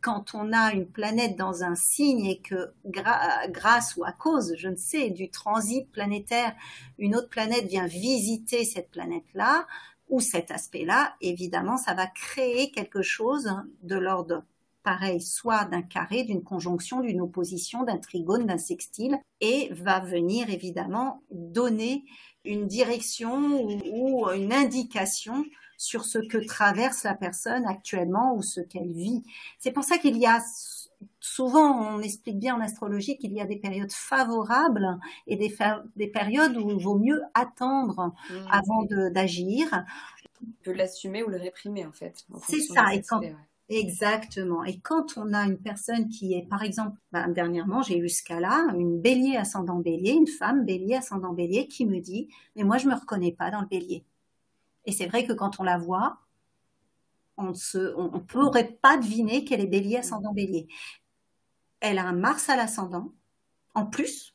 quand 0.00 0.34
on 0.34 0.52
a 0.52 0.72
une 0.72 0.86
planète 0.86 1.36
dans 1.36 1.64
un 1.64 1.74
signe 1.74 2.26
et 2.26 2.40
que 2.40 2.72
grâce 2.84 3.96
ou 3.96 4.04
à 4.04 4.12
cause, 4.12 4.54
je 4.56 4.68
ne 4.68 4.76
sais, 4.76 5.10
du 5.10 5.30
transit 5.30 5.90
planétaire, 5.90 6.54
une 6.98 7.16
autre 7.16 7.28
planète 7.28 7.66
vient 7.66 7.86
visiter 7.86 8.64
cette 8.64 8.90
planète-là 8.90 9.66
ou 10.08 10.20
cet 10.20 10.52
aspect-là, 10.52 11.16
évidemment, 11.20 11.76
ça 11.76 11.94
va 11.94 12.06
créer 12.06 12.70
quelque 12.70 13.02
chose 13.02 13.50
de 13.82 13.96
l'ordre 13.96 14.44
pareil, 14.84 15.20
soit 15.20 15.64
d'un 15.64 15.82
carré, 15.82 16.22
d'une 16.22 16.44
conjonction, 16.44 17.00
d'une 17.00 17.20
opposition, 17.20 17.82
d'un 17.82 17.98
trigone, 17.98 18.46
d'un 18.46 18.58
sextile, 18.58 19.18
et 19.40 19.68
va 19.72 19.98
venir 19.98 20.48
évidemment 20.48 21.24
donner 21.32 22.04
une 22.46 22.66
direction 22.66 23.62
ou 23.92 24.28
une 24.30 24.52
indication 24.52 25.44
sur 25.76 26.04
ce 26.04 26.18
que 26.18 26.38
traverse 26.38 27.04
la 27.04 27.14
personne 27.14 27.66
actuellement 27.66 28.34
ou 28.34 28.42
ce 28.42 28.60
qu'elle 28.60 28.92
vit. 28.92 29.22
C'est 29.58 29.72
pour 29.72 29.84
ça 29.84 29.98
qu'il 29.98 30.16
y 30.16 30.26
a 30.26 30.40
souvent, 31.20 31.94
on 31.94 32.00
explique 32.00 32.38
bien 32.38 32.56
en 32.56 32.60
astrologie 32.60 33.18
qu'il 33.18 33.32
y 33.32 33.40
a 33.40 33.46
des 33.46 33.56
périodes 33.56 33.92
favorables 33.92 34.98
et 35.26 35.36
des, 35.36 35.54
des 35.96 36.08
périodes 36.08 36.56
où 36.56 36.70
il 36.70 36.82
vaut 36.82 36.98
mieux 36.98 37.20
attendre 37.34 38.14
mmh. 38.30 38.34
avant 38.50 38.84
d'agir. 39.10 39.84
On 40.42 40.50
peut 40.62 40.72
l'assumer 40.72 41.22
ou 41.22 41.28
le 41.28 41.36
réprimer 41.36 41.84
en 41.84 41.92
fait. 41.92 42.24
C'est 42.46 42.60
ça. 42.60 42.94
Et 42.94 43.02
quand, 43.02 43.20
Exactement. 43.68 44.62
Et 44.64 44.78
quand 44.78 45.16
on 45.18 45.32
a 45.32 45.44
une 45.44 45.58
personne 45.58 46.08
qui 46.08 46.34
est, 46.34 46.42
par 46.48 46.62
exemple, 46.62 46.96
ben, 47.10 47.28
dernièrement, 47.28 47.82
j'ai 47.82 47.98
eu 47.98 48.08
ce 48.08 48.22
cas-là, 48.22 48.72
une 48.76 49.00
bélier 49.00 49.36
ascendant 49.36 49.80
bélier, 49.80 50.12
une 50.12 50.28
femme 50.28 50.64
bélier 50.64 50.94
ascendant 50.94 51.32
bélier 51.32 51.66
qui 51.66 51.84
me 51.84 51.98
dit, 51.98 52.28
mais 52.54 52.62
moi, 52.62 52.78
je 52.78 52.88
me 52.88 52.94
reconnais 52.94 53.32
pas 53.32 53.50
dans 53.50 53.60
le 53.60 53.66
bélier. 53.66 54.04
Et 54.84 54.92
c'est 54.92 55.06
vrai 55.06 55.26
que 55.26 55.32
quand 55.32 55.58
on 55.60 55.64
la 55.64 55.78
voit, 55.78 56.18
on 57.36 57.48
ne 57.50 58.18
pourrait 58.20 58.78
pas 58.80 58.96
deviner 58.98 59.44
qu'elle 59.44 59.60
est 59.60 59.66
bélier 59.66 59.96
ascendant 59.98 60.32
bélier. 60.32 60.68
elle 61.80 61.98
a 61.98 62.04
un 62.06 62.12
Mars 62.12 62.48
à 62.48 62.56
l'ascendant, 62.56 63.12
en 63.74 63.86
plus. 63.86 64.34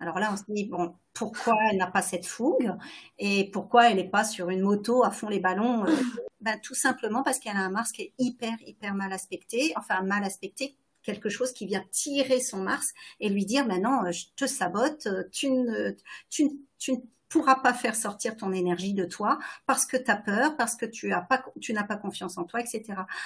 Alors 0.00 0.18
là, 0.18 0.30
on 0.32 0.36
se 0.36 0.44
dit, 0.48 0.66
bon, 0.66 0.94
pourquoi 1.14 1.56
elle 1.70 1.76
n'a 1.76 1.86
pas 1.86 2.02
cette 2.02 2.26
fougue 2.26 2.74
et 3.18 3.50
pourquoi 3.50 3.90
elle 3.90 3.96
n'est 3.96 4.08
pas 4.08 4.24
sur 4.24 4.48
une 4.50 4.62
moto 4.62 5.04
à 5.04 5.10
fond 5.10 5.28
les 5.28 5.40
ballons 5.40 5.86
euh, 5.86 5.94
ben, 6.40 6.58
Tout 6.62 6.74
simplement 6.74 7.22
parce 7.22 7.38
qu'elle 7.38 7.56
a 7.56 7.60
un 7.60 7.70
Mars 7.70 7.92
qui 7.92 8.02
est 8.02 8.12
hyper, 8.18 8.54
hyper 8.66 8.94
mal 8.94 9.12
aspecté, 9.12 9.72
enfin 9.76 10.02
mal 10.02 10.24
aspecté, 10.24 10.76
quelque 11.02 11.28
chose 11.28 11.52
qui 11.52 11.66
vient 11.66 11.84
tirer 11.90 12.40
son 12.40 12.58
Mars 12.58 12.92
et 13.20 13.28
lui 13.28 13.44
dire 13.44 13.66
maintenant 13.66 14.10
je 14.10 14.26
te 14.36 14.46
sabote, 14.46 15.08
tu 15.30 15.50
ne, 15.50 15.96
tu, 16.30 16.50
tu, 16.78 16.92
pourras 17.32 17.56
pas 17.56 17.72
faire 17.72 17.96
sortir 17.96 18.36
ton 18.36 18.52
énergie 18.52 18.94
de 18.94 19.04
toi 19.04 19.38
parce 19.66 19.86
que 19.86 19.96
tu 19.96 20.10
as 20.10 20.16
peur, 20.16 20.56
parce 20.56 20.76
que 20.76 20.86
tu 20.86 21.12
as 21.12 21.22
pas, 21.22 21.44
tu 21.60 21.72
n'as 21.72 21.84
pas 21.84 21.96
confiance 21.96 22.36
en 22.36 22.44
toi, 22.44 22.60
etc. 22.60 22.82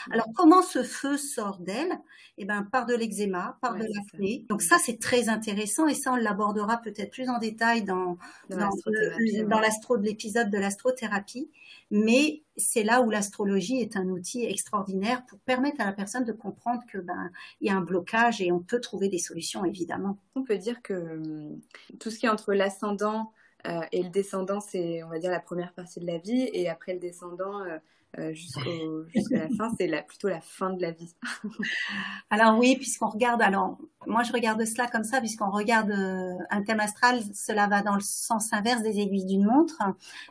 Mm. 0.09 0.13
Alors 0.13 0.27
comment 0.35 0.63
ce 0.63 0.83
feu 0.83 1.17
sort 1.17 1.59
d'elle? 1.59 1.99
Eh 2.39 2.45
ben 2.45 2.63
par 2.63 2.87
de 2.87 2.95
l'eczéma, 2.95 3.59
par 3.61 3.75
de 3.75 3.85
l'acné. 3.85 4.45
Donc 4.49 4.63
ça 4.63 4.77
c'est 4.79 5.01
très 5.01 5.29
intéressant 5.29 5.89
et 5.89 5.95
ça 5.95 6.13
on 6.13 6.17
l'abordera 6.17 6.79
peut-être 6.79 7.11
plus 7.11 7.29
en 7.29 7.39
détail 7.39 7.83
dans 7.83 8.17
dans 8.49 8.59
l'astro 8.59 9.97
de 9.97 10.03
l'épisode 10.03 10.51
de 10.51 10.59
l'astrothérapie. 10.59 11.51
Mais 11.91 12.43
c'est 12.57 12.83
là 12.83 13.01
où 13.01 13.11
l'astrologie 13.11 13.81
est 13.81 13.97
un 13.97 14.07
outil 14.09 14.45
extraordinaire 14.45 15.25
pour 15.27 15.39
permettre 15.41 15.81
à 15.81 15.85
la 15.85 15.93
personne 15.93 16.25
de 16.25 16.33
comprendre 16.33 16.83
que 16.89 16.99
ben 16.99 17.31
il 17.61 17.69
y 17.69 17.71
a 17.71 17.77
un 17.77 17.81
blocage 17.81 18.41
et 18.41 18.53
on 18.53 18.61
peut 18.61 18.81
trouver 18.81 19.09
des 19.09 19.19
solutions 19.19 19.65
évidemment. 19.65 20.19
On 20.35 20.43
peut 20.43 20.59
dire 20.59 20.83
que 20.83 20.95
hum, 20.95 21.61
tout 21.99 22.11
ce 22.11 22.19
qui 22.19 22.27
est 22.27 22.31
entre 22.31 22.55
l'ascendant 22.55 23.33
euh, 23.67 23.81
et 23.93 24.03
le 24.03 24.11
descendant, 24.11 24.61
c'est, 24.61 25.03
on 25.03 25.09
va 25.09 25.19
dire, 25.19 25.31
la 25.31 25.41
première 25.41 25.73
partie 25.73 26.01
de 26.01 26.07
la 26.07 26.19
vie. 26.19 26.49
Et 26.53 26.69
après 26.69 26.93
le 26.93 27.01
descendant, 27.01 27.61
euh, 27.61 27.79
euh, 28.19 28.33
jusqu'à 29.15 29.39
la 29.39 29.49
fin, 29.57 29.73
c'est 29.79 29.87
la, 29.87 30.03
plutôt 30.03 30.29
la 30.29 30.41
fin 30.41 30.71
de 30.71 30.81
la 30.81 30.93
vie. 30.93 31.15
alors 32.31 32.59
oui, 32.59 32.77
puisqu'on 32.77 33.09
regarde, 33.09 33.43
alors 33.43 33.79
moi 34.07 34.23
je 34.23 34.33
regarde 34.33 34.65
cela 34.65 34.87
comme 34.87 35.05
ça, 35.05 35.21
puisqu'on 35.21 35.51
regarde 35.51 35.91
un 35.91 36.63
thème 36.63 36.81
astral, 36.81 37.21
cela 37.35 37.67
va 37.67 37.83
dans 37.83 37.95
le 37.95 38.01
sens 38.01 38.53
inverse 38.53 38.83
des 38.83 39.01
aiguilles 39.01 39.27
d'une 39.27 39.45
montre. 39.45 39.83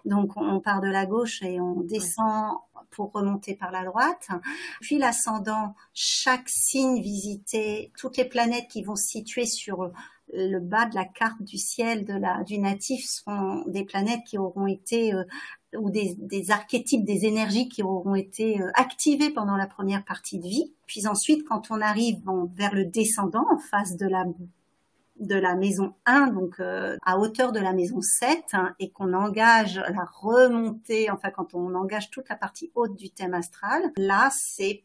Donc 0.06 0.32
on 0.38 0.60
part 0.62 0.82
de 0.82 0.88
la 0.88 1.06
gauche 1.06 1.42
et 1.44 1.60
on 1.60 1.82
descend 1.82 2.58
pour 2.92 3.12
remonter 3.12 3.56
par 3.56 3.72
la 3.72 3.84
droite. 3.84 4.30
Puis 4.80 4.98
l'ascendant, 4.98 5.76
chaque 5.94 6.48
signe 6.48 7.02
visité, 7.02 7.92
toutes 7.98 8.16
les 8.18 8.26
planètes 8.26 8.70
qui 8.70 8.84
vont 8.84 8.96
se 8.96 9.08
situer 9.08 9.46
sur 9.46 9.92
le 10.34 10.60
bas 10.60 10.86
de 10.86 10.96
la 10.96 11.06
carte 11.06 11.42
du 11.42 11.58
ciel 11.58 12.06
de 12.06 12.14
la, 12.14 12.44
du 12.44 12.58
natif 12.60 13.06
seront 13.06 13.64
des 13.68 13.84
planètes 13.84 14.24
qui 14.26 14.38
auront 14.38 14.68
été 14.68 15.14
euh, 15.14 15.24
ou 15.78 15.90
des, 15.90 16.16
des, 16.18 16.52
archétypes, 16.52 17.06
des 17.06 17.26
énergies 17.26 17.68
qui 17.70 17.84
auront 17.84 18.16
été 18.16 18.62
euh, 18.62 18.72
activées 18.76 19.30
pendant 19.30 19.58
la 19.58 19.68
première 19.68 20.04
partie 20.04 20.40
de 20.40 20.48
vie. 20.48 20.74
Puis 20.88 21.08
ensuite, 21.08 21.46
quand 21.48 21.70
on 21.70 21.82
arrive 21.82 22.22
vers 22.56 22.74
le 22.74 22.86
descendant, 22.86 23.46
en 23.52 23.58
face 23.58 23.98
de 23.98 24.08
la 24.08 24.26
de 25.20 25.36
la 25.36 25.56
maison 25.56 25.94
1, 26.06 26.28
donc 26.28 26.60
euh, 26.60 26.98
à 27.06 27.18
hauteur 27.18 27.52
de 27.52 27.60
la 27.60 27.72
maison 27.72 28.02
7, 28.02 28.44
hein, 28.54 28.76
et 28.80 28.92
qu'on 28.92 29.14
engage 29.14 29.78
la 29.78 30.04
remontée, 30.04 31.10
enfin 31.10 31.30
quand 31.32 31.54
on 31.54 31.74
engage 31.74 32.10
toute 32.10 32.28
la 32.28 32.36
partie 32.36 32.72
haute 32.76 32.98
du 32.98 33.10
thème 33.10 33.34
astral, 33.34 33.82
là 33.98 34.30
c'est 34.32 34.84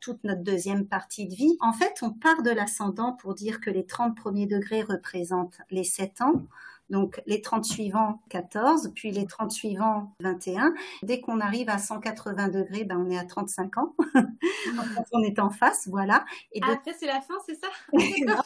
toute 0.00 0.22
notre 0.24 0.42
deuxième 0.42 0.86
partie 0.86 1.26
de 1.26 1.34
vie. 1.34 1.56
En 1.60 1.72
fait, 1.72 1.94
on 2.02 2.10
part 2.10 2.42
de 2.42 2.50
l'ascendant 2.50 3.12
pour 3.12 3.34
dire 3.34 3.60
que 3.60 3.70
les 3.70 3.86
30 3.86 4.16
premiers 4.16 4.46
degrés 4.46 4.82
représentent 4.82 5.60
les 5.70 5.84
7 5.84 6.20
ans. 6.20 6.42
Donc 6.90 7.22
les 7.26 7.40
30 7.40 7.64
suivants 7.64 8.20
14, 8.30 8.92
puis 8.94 9.10
les 9.10 9.26
30 9.26 9.50
suivants 9.50 10.12
21. 10.20 10.74
Dès 11.02 11.20
qu'on 11.20 11.40
arrive 11.40 11.68
à 11.68 11.78
180 11.78 12.48
degrés, 12.48 12.84
ben 12.84 12.98
on 12.98 13.10
est 13.10 13.18
à 13.18 13.24
35 13.24 13.78
ans. 13.78 13.94
on 15.12 15.22
est 15.22 15.38
en 15.38 15.50
face, 15.50 15.88
voilà. 15.88 16.24
Et 16.52 16.60
Après 16.62 16.94
c'est 16.98 17.06
la 17.06 17.20
fin, 17.20 17.34
c'est 17.46 17.56
ça? 17.56 17.68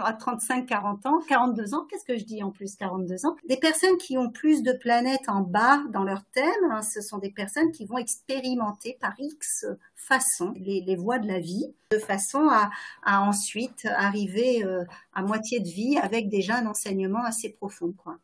À 0.00 0.12
35, 0.12 0.66
40 0.66 1.06
ans, 1.06 1.20
42 1.28 1.74
ans. 1.74 1.86
Qu'est-ce 1.88 2.04
que 2.04 2.16
je 2.16 2.24
dis 2.24 2.42
en 2.42 2.50
plus 2.50 2.76
42 2.76 3.26
ans? 3.26 3.36
Des 3.48 3.56
personnes 3.56 3.96
qui 3.96 4.16
ont 4.16 4.30
plus 4.30 4.62
de 4.62 4.72
planètes 4.72 5.28
en 5.28 5.40
bas 5.40 5.82
dans 5.90 6.04
leur 6.04 6.24
thème, 6.26 6.44
hein, 6.70 6.82
ce 6.82 7.00
sont 7.00 7.18
des 7.18 7.30
personnes 7.30 7.72
qui 7.72 7.84
vont 7.84 7.98
expérimenter 7.98 8.96
par 9.00 9.14
X 9.18 9.66
façon 9.98 10.54
les, 10.56 10.80
les 10.80 10.96
voies 10.96 11.18
de 11.18 11.26
la 11.26 11.40
vie, 11.40 11.74
de 11.90 11.98
façon 11.98 12.48
à, 12.48 12.70
à 13.02 13.22
ensuite 13.22 13.86
arriver 13.86 14.64
euh, 14.64 14.84
à 15.12 15.22
moitié 15.22 15.60
de 15.60 15.68
vie 15.68 15.98
avec 15.98 16.28
déjà 16.28 16.56
un 16.56 16.66
enseignement 16.66 17.24
assez 17.24 17.50
profond. 17.50 17.92
Quoi. 17.92 18.18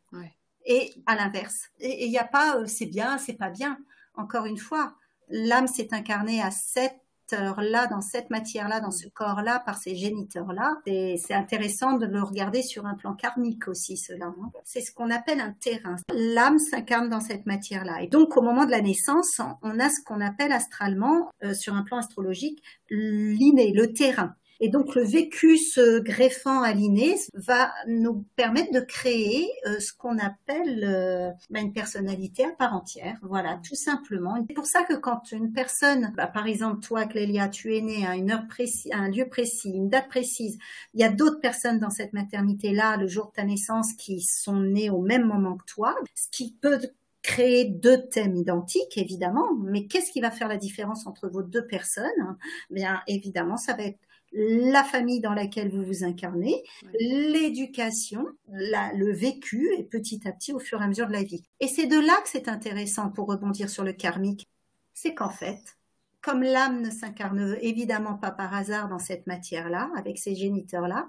Et 0.64 0.95
à 1.07 1.14
l'inverse. 1.16 1.70
Et 1.81 2.07
il 2.07 2.11
n'y 2.11 2.18
a 2.18 2.25
pas 2.25 2.57
euh, 2.57 2.66
c'est 2.66 2.87
bien, 2.87 3.18
c'est 3.18 3.35
pas 3.35 3.51
bien. 3.51 3.79
Encore 4.14 4.47
une 4.47 4.59
fois, 4.59 4.95
l'âme 5.29 5.66
s'est 5.66 5.93
incarnée 5.93 6.41
à 6.41 6.51
7 6.51 6.93
là 7.33 7.87
dans 7.87 8.01
cette 8.01 8.31
matière-là, 8.31 8.81
dans 8.81 8.91
ce 8.91 9.07
corps-là, 9.09 9.61
par 9.64 9.79
ces 9.79 9.95
géniteurs-là. 9.95 10.77
Et 10.87 11.16
c'est 11.16 11.35
intéressant 11.35 11.95
de 11.95 12.07
le 12.07 12.22
regarder 12.22 12.62
sur 12.62 12.87
un 12.87 12.95
plan 12.95 13.14
karmique 13.14 13.68
aussi, 13.68 13.97
cela. 13.97 14.27
Hein. 14.27 14.51
C'est 14.64 14.81
ce 14.81 14.93
qu'on 14.93 15.11
appelle 15.11 15.41
un 15.41 15.53
terrain. 15.53 15.97
L'âme 16.12 16.59
s'incarne 16.59 17.09
dans 17.09 17.20
cette 17.20 17.47
matière-là. 17.47 18.03
Et 18.03 18.09
donc, 18.09 18.37
au 18.37 18.43
moment 18.43 18.64
de 18.64 18.70
la 18.70 18.81
naissance, 18.81 19.41
on 19.62 19.79
a 19.79 19.89
ce 19.89 20.03
qu'on 20.05 20.20
appelle 20.20 20.53
astralement, 20.53 21.31
euh, 21.43 21.55
sur 21.55 21.75
un 21.75 21.83
plan 21.83 21.99
astrologique, 21.99 22.62
l'inné, 22.91 23.72
le 23.72 23.93
terrain. 23.93 24.35
Et 24.61 24.69
donc 24.69 24.95
le 24.95 25.03
vécu 25.03 25.59
se 25.59 25.99
greffant 25.99 26.63
à 26.63 26.73
l'inné 26.73 27.17
va 27.35 27.73
nous 27.87 28.25
permettre 28.37 28.73
de 28.73 28.81
créer 28.81 29.49
euh, 29.67 29.81
ce 29.81 29.93
qu'on 29.93 30.19
appelle 30.19 30.85
euh, 30.85 31.31
bah, 31.51 31.61
une 31.61 31.73
personnalité 31.73 32.45
à 32.45 32.53
part 32.53 32.75
entière. 32.75 33.19
Voilà, 33.23 33.61
tout 33.67 33.75
simplement. 33.75 34.37
C'est 34.49 34.55
pour 34.55 34.67
ça 34.67 34.85
que 34.85 34.95
quand 34.95 35.33
une 35.33 35.53
personne, 35.53 36.13
bah, 36.17 36.27
par 36.27 36.47
exemple 36.47 36.81
toi 36.81 37.07
Clélia, 37.07 37.49
tu 37.49 37.77
es 37.77 37.81
née 37.81 38.07
à 38.07 38.17
une 38.17 38.31
heure 38.31 38.47
précise, 38.49 38.91
à 38.93 38.99
un 38.99 39.11
lieu 39.11 39.29
précis, 39.29 39.71
une 39.71 39.89
date 39.89 40.09
précise, 40.09 40.59
il 40.95 41.01
y 41.01 41.05
a 41.05 41.11
d'autres 41.11 41.41
personnes 41.41 41.79
dans 41.79 41.91
cette 41.91 42.13
maternité-là, 42.13 42.97
le 42.97 43.07
jour 43.07 43.27
de 43.27 43.33
ta 43.33 43.45
naissance, 43.45 43.93
qui 43.95 44.21
sont 44.21 44.61
nées 44.61 44.91
au 44.91 45.01
même 45.01 45.25
moment 45.25 45.57
que 45.57 45.65
toi, 45.67 45.95
ce 46.15 46.29
qui 46.31 46.53
peut 46.53 46.79
créer 47.23 47.65
deux 47.65 48.07
thèmes 48.07 48.37
identiques, 48.37 48.99
évidemment, 48.99 49.55
mais 49.65 49.87
qu'est-ce 49.87 50.13
qui 50.13 50.21
va 50.21 50.31
faire 50.31 50.47
la 50.47 50.59
différence 50.59 51.07
entre 51.07 51.29
vos 51.29 51.43
deux 51.43 51.67
personnes? 51.67 52.37
Bien, 52.71 53.01
évidemment, 53.07 53.57
ça 53.57 53.75
va 53.75 53.85
être 53.85 53.99
la 54.35 54.82
famille 54.82 55.20
dans 55.20 55.32
laquelle 55.32 55.70
vous 55.70 55.85
vous 55.85 56.05
incarnez, 56.05 56.62
l'éducation, 57.01 58.26
le 58.49 59.12
vécu, 59.12 59.72
et 59.78 59.85
petit 59.85 60.26
à 60.26 60.32
petit 60.32 60.53
au 60.53 60.59
fur 60.59 60.80
et 60.80 60.85
à 60.85 60.89
mesure 60.89 61.07
de 61.07 61.12
la 61.12 61.22
vie. 61.22 61.45
Et 61.61 61.68
c'est 61.68 61.87
de 61.87 61.99
là 61.99 62.14
que 62.22 62.28
c'est 62.28 62.49
intéressant 62.49 63.11
pour 63.11 63.28
rebondir 63.28 63.70
sur 63.70 63.85
le 63.85 63.93
karmique, 63.93 64.49
c'est 64.93 65.14
qu'en 65.14 65.30
fait, 65.30 65.76
comme 66.20 66.43
l'âme 66.43 66.80
ne 66.80 66.91
s'incarne 66.91 67.57
évidemment 67.61 68.14
pas 68.14 68.32
par 68.32 68.55
hasard 68.55 68.89
dans 68.89 68.99
cette 68.99 69.26
matière-là, 69.26 69.91
avec 69.97 70.18
ces 70.18 70.35
géniteurs-là, 70.35 71.09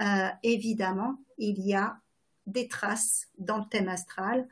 euh, 0.00 0.28
évidemment, 0.42 1.18
il 1.38 1.60
y 1.60 1.74
a 1.74 1.98
des 2.46 2.68
traces 2.68 3.28
dans 3.38 3.58
le 3.58 3.64
thème 3.68 3.88
astral 3.88 4.46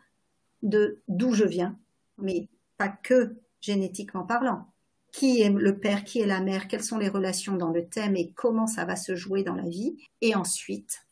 de 0.62 1.02
d'où 1.06 1.34
je 1.34 1.44
viens, 1.44 1.78
mais 2.16 2.48
pas 2.76 2.88
que 2.88 3.36
génétiquement 3.60 4.24
parlant 4.24 4.66
qui 5.12 5.40
est 5.40 5.50
le 5.50 5.78
père, 5.78 6.04
qui 6.04 6.20
est 6.20 6.26
la 6.26 6.40
mère, 6.40 6.68
quelles 6.68 6.84
sont 6.84 6.98
les 6.98 7.09
relations 7.09 7.56
dans 7.56 7.70
le 7.70 7.86
thème 7.86 8.16
et 8.16 8.32
comment 8.34 8.66
ça 8.66 8.84
va 8.84 8.96
se 8.96 9.14
jouer 9.14 9.42
dans 9.42 9.54
la 9.54 9.68
vie. 9.68 9.96
Et 10.20 10.34
ensuite, 10.34 11.06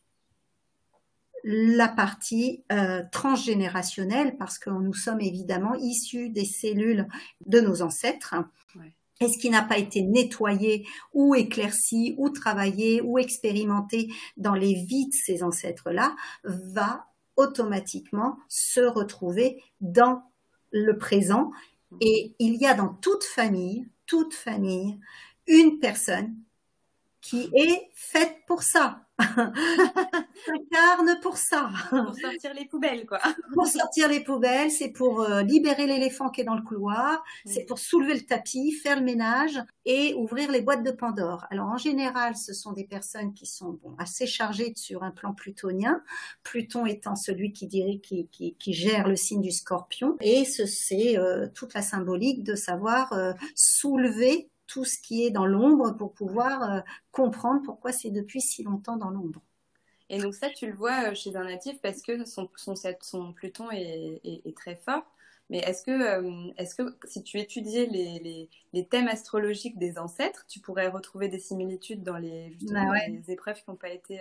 la 1.45 1.89
partie 1.89 2.65
euh, 2.73 3.03
transgénérationnelle, 3.13 4.37
parce 4.37 4.59
que 4.59 4.71
nous 4.71 4.95
sommes 4.95 5.21
évidemment 5.21 5.75
issus 5.75 6.29
des 6.29 6.45
cellules 6.45 7.07
de 7.47 7.61
nos 7.61 7.83
ancêtres. 7.83 8.35
Et 9.21 9.29
ce 9.29 9.39
qui 9.39 9.49
n'a 9.49 9.63
pas 9.63 9.79
été 9.79 10.03
nettoyé 10.03 10.87
ou 11.15 11.35
éclairci 11.35 12.15
ou 12.19 12.29
travaillé 12.31 13.01
ou 13.01 13.19
expérimenté 13.19 14.09
dans 14.37 14.55
les 14.55 14.75
vies 14.75 15.07
de 15.07 15.15
ces 15.15 15.43
ancêtres-là 15.43 16.15
va 16.43 17.07
automatiquement 17.37 18.37
se 18.49 18.81
retrouver 18.81 19.63
dans 19.81 20.23
le 20.73 20.99
présent 20.99 21.51
et 22.01 22.35
il 22.39 22.57
y 22.57 22.67
a 22.67 22.75
dans 22.75 22.89
toute 22.95 23.25
famille, 23.25 23.89
toute 24.07 24.35
famille, 24.35 24.99
une 25.47 25.79
personne 25.81 26.37
qui 27.23 27.51
est 27.55 27.91
faite 27.95 28.39
pour 28.47 28.63
ça. 28.63 29.06
s'incarne 30.47 31.21
pour 31.23 31.37
ça. 31.39 31.71
Pour 31.89 32.15
sortir 32.15 32.53
les 32.55 32.67
poubelles, 32.67 33.07
quoi. 33.07 33.19
pour 33.55 33.67
sortir 33.67 34.09
les 34.09 34.21
poubelles, 34.21 34.71
c'est 34.71 34.91
pour 34.91 35.23
euh, 35.23 35.43
libérer 35.43 35.87
l'éléphant 35.87 36.29
qui 36.29 36.43
est 36.43 36.45
dans 36.45 36.55
le 36.55 36.63
couloir, 36.63 37.25
c'est 37.47 37.65
pour 37.65 37.79
soulever 37.79 38.15
le 38.15 38.21
tapis, 38.21 38.73
faire 38.73 38.99
le 38.99 39.05
ménage 39.05 39.59
et 39.87 40.15
ouvrir 40.15 40.51
les 40.51 40.61
boîtes 40.61 40.83
de 40.83 40.91
Pandore. 40.91 41.47
Alors 41.51 41.69
en 41.69 41.79
général, 41.79 42.37
ce 42.37 42.53
sont 42.53 42.73
des 42.73 42.85
personnes 42.85 43.33
qui 43.33 43.47
sont 43.47 43.79
bon, 43.83 43.95
assez 43.99 44.27
chargées 44.27 44.73
sur 44.77 45.03
un 45.03 45.11
plan 45.11 45.33
plutonien, 45.33 46.03
Pluton 46.43 46.85
étant 46.85 47.17
celui 47.17 47.53
qui, 47.53 47.67
dirait, 47.67 47.99
qui, 47.99 48.29
qui, 48.29 48.55
qui 48.55 48.73
gère 48.75 49.09
le 49.09 49.17
signe 49.17 49.41
du 49.41 49.53
scorpion, 49.53 50.17
et 50.21 50.45
c'est 50.45 51.19
euh, 51.19 51.49
toute 51.55 51.73
la 51.75 51.83
symbolique 51.83 52.43
de 52.43 52.55
savoir 52.55 53.13
euh, 53.13 53.33
soulever 53.55 54.51
tout 54.67 54.85
ce 54.85 54.99
qui 54.99 55.25
est 55.25 55.31
dans 55.31 55.47
l'ombre 55.47 55.93
pour 55.93 56.13
pouvoir 56.13 56.71
euh, 56.71 56.81
comprendre 57.13 57.63
pourquoi 57.65 57.93
c'est 57.93 58.11
depuis 58.11 58.41
si 58.41 58.63
longtemps 58.63 58.97
dans 58.97 59.11
l'ombre. 59.11 59.41
Et 60.09 60.19
donc 60.19 60.35
ça, 60.35 60.51
tu 60.51 60.67
le 60.67 60.75
vois 60.75 61.11
euh, 61.11 61.15
chez 61.15 61.35
un 61.37 61.45
natif 61.45 61.81
parce 61.81 62.03
que 62.03 62.25
son, 62.25 62.49
son, 62.57 62.75
son 63.01 63.33
Pluton 63.33 63.71
est, 63.71 64.21
est, 64.25 64.57
très 64.57 64.77
fort. 64.77 65.05
Mais 65.49 65.59
est-ce 65.59 65.85
que, 65.85 66.53
est-ce 66.57 66.75
que 66.75 66.97
si 67.05 67.23
tu 67.23 67.39
étudiais 67.39 67.87
les, 67.87 68.19
les, 68.19 68.51
les, 68.73 68.87
thèmes 68.87 69.07
astrologiques 69.07 69.79
des 69.79 69.97
ancêtres, 69.97 70.45
tu 70.49 70.59
pourrais 70.59 70.89
retrouver 70.89 71.29
des 71.29 71.39
similitudes 71.39 72.03
dans 72.03 72.17
les, 72.17 72.57
bah 72.63 72.85
les 73.09 73.31
épreuves 73.31 73.63
qui 73.63 73.71
n'ont 73.71 73.77
pas 73.77 73.91
été 73.91 74.21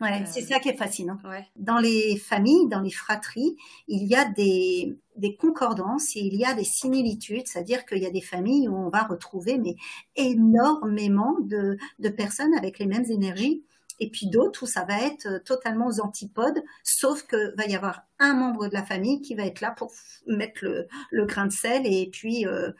Ouais, 0.00 0.24
c'est 0.24 0.40
ça 0.40 0.58
qui 0.58 0.70
est 0.70 0.76
fascinant. 0.76 1.18
Dans 1.56 1.78
les 1.78 2.16
familles, 2.16 2.68
dans 2.68 2.80
les 2.80 2.90
fratries, 2.90 3.56
il 3.86 4.04
y 4.06 4.14
a 4.14 4.24
des, 4.24 4.96
des 5.16 5.36
concordances 5.36 6.16
et 6.16 6.20
il 6.20 6.34
y 6.36 6.44
a 6.44 6.54
des 6.54 6.64
similitudes, 6.64 7.46
c'est-à-dire 7.46 7.84
qu'il 7.84 7.98
y 7.98 8.06
a 8.06 8.10
des 8.10 8.22
familles 8.22 8.68
où 8.68 8.74
on 8.74 8.88
va 8.88 9.02
retrouver 9.02 9.58
mais 9.58 9.76
énormément 10.16 11.36
de, 11.40 11.76
de 11.98 12.08
personnes 12.08 12.54
avec 12.54 12.78
les 12.78 12.86
mêmes 12.86 13.04
énergies 13.10 13.62
et 14.00 14.08
puis 14.08 14.28
d'autres 14.28 14.62
où 14.62 14.66
ça 14.66 14.84
va 14.84 15.02
être 15.02 15.44
totalement 15.44 15.86
aux 15.86 16.00
antipodes, 16.00 16.62
sauf 16.82 17.24
que 17.24 17.54
va 17.56 17.66
y 17.66 17.76
avoir 17.76 18.00
un 18.18 18.32
membre 18.32 18.68
de 18.68 18.72
la 18.72 18.82
famille 18.82 19.20
qui 19.20 19.34
va 19.34 19.44
être 19.44 19.60
là 19.60 19.70
pour 19.70 19.92
mettre 20.26 20.64
le, 20.64 20.88
le 21.10 21.26
grain 21.26 21.46
de 21.46 21.52
sel 21.52 21.82
et 21.84 22.08
puis 22.10 22.46
euh, 22.46 22.72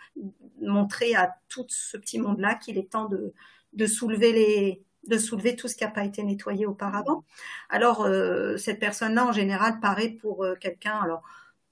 montrer 0.62 1.14
à 1.14 1.36
tout 1.48 1.66
ce 1.68 1.98
petit 1.98 2.18
monde-là 2.18 2.54
qu'il 2.54 2.78
est 2.78 2.90
temps 2.90 3.08
de, 3.08 3.34
de 3.74 3.86
soulever 3.86 4.32
les, 4.32 4.82
de 5.06 5.18
soulever 5.18 5.56
tout 5.56 5.68
ce 5.68 5.76
qui 5.76 5.84
n'a 5.84 5.90
pas 5.90 6.04
été 6.04 6.22
nettoyé 6.22 6.66
auparavant. 6.66 7.24
Alors, 7.68 8.02
euh, 8.02 8.56
cette 8.56 8.78
personne-là, 8.78 9.26
en 9.26 9.32
général, 9.32 9.80
paraît 9.80 10.10
pour 10.10 10.44
euh, 10.44 10.54
quelqu'un, 10.60 10.98
alors 11.02 11.22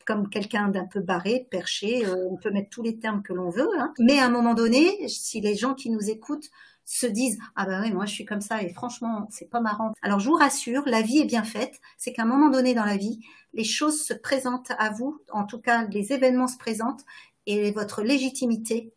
comme 0.07 0.31
quelqu'un 0.31 0.69
d'un 0.69 0.87
peu 0.87 1.01
barré, 1.01 1.47
perché, 1.51 2.07
euh, 2.07 2.29
on 2.31 2.37
peut 2.37 2.51
mettre 2.51 2.71
tous 2.71 2.83
les 2.83 2.99
termes 2.99 3.23
que 3.23 3.35
l'on 3.35 3.51
veut, 3.51 3.69
hein. 3.79 3.93
mais 3.99 4.19
à 4.19 4.25
un 4.25 4.31
moment 4.31 4.55
donné, 4.55 5.07
si 5.07 5.43
les 5.43 5.55
gens 5.55 5.75
qui 5.75 5.91
nous 5.91 6.09
écoutent 6.09 6.49
se 6.87 7.07
disent 7.07 7.39
ah 7.55 7.67
ben 7.67 7.83
oui 7.83 7.93
moi 7.93 8.07
je 8.07 8.15
suis 8.15 8.25
comme 8.25 8.41
ça 8.41 8.63
et 8.63 8.73
franchement 8.73 9.29
c'est 9.31 9.51
pas 9.51 9.61
marrant. 9.61 9.93
Alors 10.01 10.21
je 10.21 10.29
vous 10.31 10.37
rassure, 10.37 10.85
la 10.87 11.03
vie 11.03 11.19
est 11.19 11.27
bien 11.27 11.45
faite, 11.45 11.79
c'est 11.99 12.15
qu'à 12.15 12.23
un 12.23 12.25
moment 12.25 12.49
donné 12.49 12.73
dans 12.73 12.87
la 12.87 12.97
vie, 12.97 13.21
les 13.53 13.65
choses 13.65 14.03
se 14.03 14.15
présentent 14.15 14.73
à 14.79 14.89
vous, 14.89 15.21
en 15.31 15.45
tout 15.45 15.61
cas 15.61 15.85
les 15.85 16.15
événements 16.15 16.49
se 16.49 16.57
présentent 16.57 17.05
et 17.45 17.73
votre 17.73 18.03
légitimité 18.03 18.95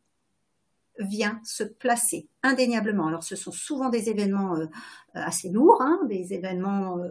vient 1.02 1.40
se 1.44 1.64
placer 1.64 2.28
indéniablement. 2.44 3.08
Alors 3.08 3.24
ce 3.24 3.36
sont 3.36 3.52
souvent 3.52 3.90
des 3.90 4.10
événements 4.10 4.56
euh, 4.56 4.68
assez 5.14 5.50
lourds, 5.50 5.82
hein, 5.82 6.00
des 6.08 6.34
événements 6.34 6.98
euh, 6.98 7.10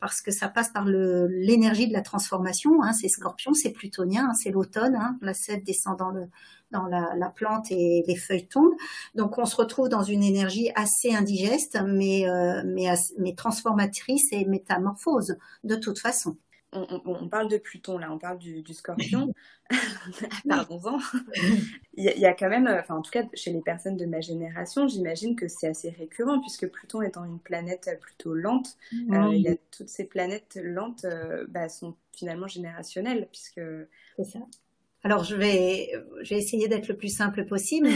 parce 0.00 0.20
que 0.20 0.30
ça 0.30 0.48
passe 0.48 0.68
par 0.68 0.84
l'énergie 0.84 1.88
de 1.88 1.92
la 1.92 2.02
transformation. 2.02 2.82
Hein, 2.82 2.92
c'est 2.92 3.08
Scorpion, 3.08 3.52
c'est 3.52 3.70
Plutonien, 3.70 4.28
hein, 4.30 4.34
c'est 4.34 4.50
l'automne. 4.50 4.96
La 5.20 5.34
sève 5.34 5.64
descend 5.64 5.98
dans, 5.98 6.86
la, 6.86 7.14
la, 7.16 7.28
plante 7.30 7.70
et 7.70 8.04
les 8.06 8.16
feuilles 8.16 8.46
tombent. 8.46 8.76
Donc 9.16 9.38
on 9.38 9.44
se 9.44 9.56
retrouve 9.56 9.88
dans 9.88 10.04
une 10.04 10.22
énergie 10.22 10.70
assez 10.76 11.12
indigeste, 11.12 11.76
euh, 11.76 12.62
mais, 12.64 12.94
mais 13.18 13.34
transformatrice 13.34 14.28
et 14.32 14.44
métamorphose 14.44 15.36
de 15.64 15.74
toute 15.74 15.98
façon 15.98 16.36
on, 16.72 17.28
parle 17.28 17.48
de 17.48 17.56
Pluton 17.56 17.98
là, 17.98 18.12
on 18.12 18.18
parle 18.18 18.38
du, 18.38 18.62
scorpion. 18.74 19.32
Pardon-en. 20.48 20.98
il, 21.94 22.04
y 22.04 22.26
a 22.26 22.32
quand 22.32 22.48
même, 22.48 22.66
enfin 22.66 22.96
en 22.96 23.02
tout 23.02 23.10
cas 23.10 23.24
chez 23.34 23.52
les 23.52 23.60
personnes 23.60 23.96
de 23.96 24.06
ma 24.06 24.20
génération, 24.20 24.88
j'imagine 24.88 25.36
que 25.36 25.48
c'est 25.48 25.68
assez 25.68 25.90
récurrent 25.90 26.40
puisque 26.40 26.68
Pluton 26.68 27.02
étant 27.02 27.24
une 27.24 27.38
planète 27.38 27.98
plutôt 28.00 28.34
lente, 28.34 28.76
euh, 28.92 29.34
il 29.34 29.42
y 29.42 29.48
a 29.48 29.56
toutes 29.70 29.88
ces 29.88 30.04
planètes 30.04 30.58
lentes 30.62 31.04
euh, 31.04 31.46
bah, 31.48 31.68
sont 31.68 31.94
finalement 32.12 32.46
générationnelles 32.46 33.28
puisque. 33.30 33.60
C'est 34.16 34.24
ça. 34.24 34.40
Alors 35.04 35.24
je 35.24 35.36
vais, 35.36 35.92
je 36.22 36.34
vais 36.34 36.40
essayer 36.40 36.68
d'être 36.68 36.88
le 36.88 36.96
plus 36.96 37.14
simple 37.14 37.44
possible, 37.44 37.88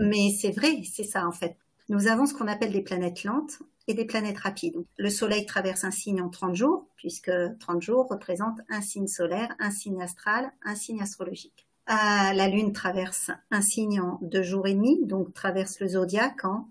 mais 0.00 0.30
c'est 0.30 0.50
vrai, 0.50 0.82
c'est 0.84 1.04
ça 1.04 1.26
en 1.26 1.32
fait. 1.32 1.56
Nous 1.88 2.06
avons 2.06 2.26
ce 2.26 2.34
qu'on 2.34 2.48
appelle 2.48 2.72
des 2.72 2.82
planètes 2.82 3.24
lentes 3.24 3.60
et 3.86 3.94
des 3.94 4.04
planètes 4.04 4.38
rapides. 4.38 4.84
Le 4.98 5.08
Soleil 5.08 5.46
traverse 5.46 5.84
un 5.84 5.90
signe 5.90 6.20
en 6.20 6.28
30 6.28 6.54
jours, 6.54 6.86
puisque 6.96 7.32
30 7.60 7.80
jours 7.80 8.06
représentent 8.08 8.60
un 8.68 8.82
signe 8.82 9.06
solaire, 9.06 9.54
un 9.58 9.70
signe 9.70 10.02
astral, 10.02 10.52
un 10.64 10.74
signe 10.74 11.00
astrologique. 11.00 11.66
Euh, 11.88 12.34
la 12.34 12.48
Lune 12.48 12.74
traverse 12.74 13.30
un 13.50 13.62
signe 13.62 14.00
en 14.00 14.18
2 14.20 14.42
jours 14.42 14.66
et 14.66 14.74
demi, 14.74 15.00
donc 15.06 15.32
traverse 15.32 15.80
le 15.80 15.88
zodiaque 15.88 16.44
en 16.44 16.68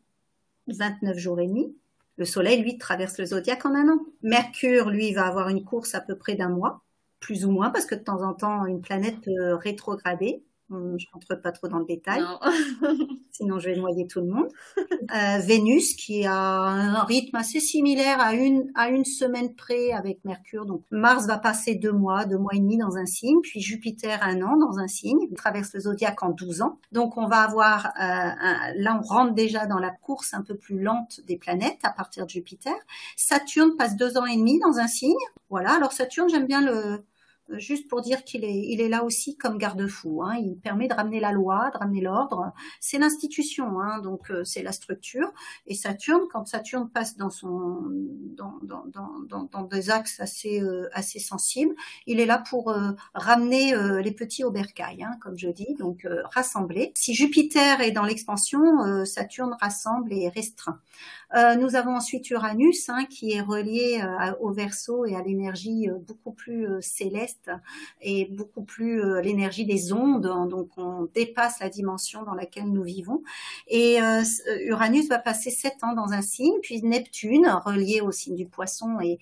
29 0.67 1.17
jours 1.17 1.39
et 1.39 1.47
demi. 1.47 1.75
Le 2.17 2.25
Soleil, 2.25 2.61
lui, 2.61 2.77
traverse 2.77 3.17
le 3.17 3.25
zodiaque 3.25 3.65
en 3.65 3.73
un 3.73 3.89
an. 3.89 4.05
Mercure, 4.21 4.91
lui, 4.91 5.13
va 5.13 5.25
avoir 5.25 5.49
une 5.49 5.63
course 5.63 5.95
à 5.95 6.01
peu 6.01 6.15
près 6.15 6.35
d'un 6.35 6.49
mois, 6.49 6.83
plus 7.19 7.43
ou 7.43 7.51
moins, 7.51 7.71
parce 7.71 7.87
que 7.87 7.95
de 7.95 8.03
temps 8.03 8.21
en 8.21 8.35
temps, 8.35 8.67
une 8.67 8.81
planète 8.81 9.19
peut 9.21 9.55
rétrograder. 9.55 10.43
Hum, 10.69 10.99
je 10.99 11.05
rentre 11.13 11.41
pas 11.41 11.53
trop 11.53 11.69
dans 11.69 11.79
le 11.79 11.85
détail, 11.85 12.21
sinon 13.31 13.57
je 13.57 13.69
vais 13.69 13.77
noyer 13.77 14.05
tout 14.05 14.19
le 14.19 14.27
monde. 14.27 14.49
Euh, 14.77 15.37
Vénus 15.39 15.93
qui 15.93 16.25
a 16.25 16.35
un 16.35 17.03
rythme 17.03 17.37
assez 17.37 17.61
similaire 17.61 18.19
à 18.19 18.33
une 18.33 18.69
à 18.75 18.89
une 18.89 19.05
semaine 19.05 19.55
près 19.55 19.93
avec 19.93 20.25
Mercure. 20.25 20.65
Donc 20.65 20.83
Mars 20.91 21.25
va 21.25 21.37
passer 21.37 21.75
deux 21.75 21.93
mois, 21.93 22.25
deux 22.25 22.37
mois 22.37 22.51
et 22.53 22.59
demi 22.59 22.77
dans 22.77 22.97
un 22.97 23.05
signe, 23.05 23.39
puis 23.41 23.61
Jupiter 23.61 24.21
un 24.21 24.41
an 24.41 24.57
dans 24.57 24.77
un 24.77 24.87
signe. 24.87 25.19
Il 25.31 25.35
traverse 25.37 25.73
le 25.73 25.79
zodiaque 25.79 26.21
en 26.21 26.31
12 26.31 26.61
ans. 26.61 26.79
Donc 26.91 27.15
on 27.15 27.27
va 27.27 27.43
avoir 27.43 27.85
euh, 27.85 28.29
là 28.75 28.99
on 29.01 29.07
rentre 29.07 29.33
déjà 29.33 29.67
dans 29.67 29.79
la 29.79 29.91
course 29.91 30.33
un 30.33 30.41
peu 30.41 30.57
plus 30.57 30.81
lente 30.81 31.21
des 31.25 31.37
planètes 31.37 31.79
à 31.83 31.91
partir 31.91 32.25
de 32.25 32.29
Jupiter. 32.29 32.75
Saturne 33.15 33.77
passe 33.77 33.95
deux 33.95 34.17
ans 34.17 34.25
et 34.25 34.35
demi 34.35 34.59
dans 34.59 34.79
un 34.79 34.87
signe. 34.87 35.15
Voilà. 35.49 35.75
Alors 35.75 35.93
Saturne 35.93 36.27
j'aime 36.29 36.45
bien 36.45 36.59
le 36.59 37.05
juste 37.51 37.87
pour 37.87 38.01
dire 38.01 38.23
qu'il 38.23 38.43
est, 38.43 38.67
il 38.67 38.81
est 38.81 38.89
là 38.89 39.03
aussi 39.03 39.37
comme 39.37 39.57
garde-fou. 39.57 40.23
Hein. 40.23 40.35
Il 40.37 40.57
permet 40.57 40.87
de 40.87 40.93
ramener 40.93 41.19
la 41.19 41.31
loi, 41.31 41.69
de 41.73 41.77
ramener 41.77 42.01
l'ordre. 42.01 42.51
C'est 42.79 42.97
l'institution, 42.97 43.79
hein, 43.79 43.99
donc 43.99 44.29
euh, 44.31 44.43
c'est 44.43 44.63
la 44.63 44.71
structure. 44.71 45.31
Et 45.65 45.75
Saturne, 45.75 46.23
quand 46.31 46.47
Saturne 46.47 46.89
passe 46.89 47.17
dans 47.17 47.29
son, 47.29 47.81
dans, 48.35 48.55
dans, 48.63 48.85
dans, 49.27 49.43
dans 49.43 49.63
des 49.63 49.89
axes 49.89 50.19
assez, 50.19 50.61
euh, 50.61 50.89
assez 50.93 51.19
sensibles, 51.19 51.75
il 52.05 52.19
est 52.19 52.25
là 52.25 52.43
pour 52.49 52.69
euh, 52.71 52.91
ramener 53.13 53.75
les 54.01 54.11
petits 54.11 54.43
au 54.43 54.51
bercail, 54.51 55.03
hein, 55.03 55.17
comme 55.21 55.37
je 55.37 55.49
dis, 55.49 55.75
donc 55.77 56.07
rassembler. 56.33 56.91
Si 56.95 57.13
Jupiter 57.13 57.81
est 57.81 57.91
dans 57.91 58.03
l'expansion, 58.03 59.05
Saturne 59.05 59.55
rassemble 59.59 60.13
et 60.13 60.29
restreint. 60.29 60.79
nous 61.59 61.75
avons 61.75 61.95
ensuite 61.95 62.29
Uranus, 62.29 62.89
qui 63.09 63.33
est 63.33 63.41
relié 63.41 64.01
au 64.39 64.51
Verseau 64.51 65.05
et 65.05 65.15
à 65.15 65.21
l'énergie 65.21 65.87
beaucoup 66.07 66.31
plus 66.31 66.67
céleste 66.81 67.36
et 68.01 68.25
beaucoup 68.25 68.63
plus 68.63 69.01
euh, 69.01 69.21
l'énergie 69.21 69.65
des 69.65 69.93
ondes, 69.93 70.25
hein, 70.25 70.45
donc 70.47 70.69
on 70.77 71.07
dépasse 71.13 71.59
la 71.59 71.69
dimension 71.69 72.23
dans 72.23 72.33
laquelle 72.33 72.71
nous 72.71 72.83
vivons. 72.83 73.23
Et 73.67 74.01
euh, 74.01 74.23
Uranus 74.65 75.07
va 75.07 75.19
passer 75.19 75.49
sept 75.49 75.83
ans 75.83 75.93
dans 75.93 76.13
un 76.13 76.21
signe, 76.21 76.55
puis 76.61 76.81
Neptune, 76.81 77.47
relié 77.65 78.01
au 78.01 78.11
signe 78.11 78.35
du 78.35 78.45
poisson 78.45 78.97
et, 79.01 79.19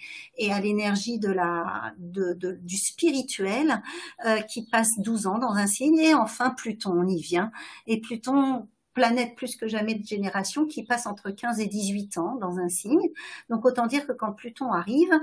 à 0.51 0.59
l'énergie 0.59 1.19
du 1.19 2.77
spirituel, 2.77 3.81
euh, 4.25 4.41
qui 4.41 4.65
passe 4.65 4.99
12 4.99 5.27
ans 5.27 5.39
dans 5.39 5.53
un 5.53 5.67
signe, 5.67 5.97
et 5.97 6.13
enfin 6.13 6.51
Pluton, 6.51 6.93
on 6.95 7.07
y 7.07 7.21
vient. 7.21 7.51
Et 7.87 7.99
Pluton 7.99 8.67
planète 8.95 9.35
plus 9.35 9.57
que 9.57 9.67
jamais 9.67 9.93
de 9.93 10.05
génération 10.05 10.65
qui 10.65 10.83
passe 10.83 11.05
entre 11.05 11.29
15 11.29 11.59
et 11.59 11.67
18 11.67 12.17
ans 12.17 12.35
dans 12.37 12.57
un 12.57 12.69
signe. 12.69 13.11
Donc 13.49 13.65
autant 13.65 13.85
dire 13.85 14.07
que 14.07 14.13
quand 14.13 14.31
Pluton 14.31 14.71
arrive, 14.71 15.13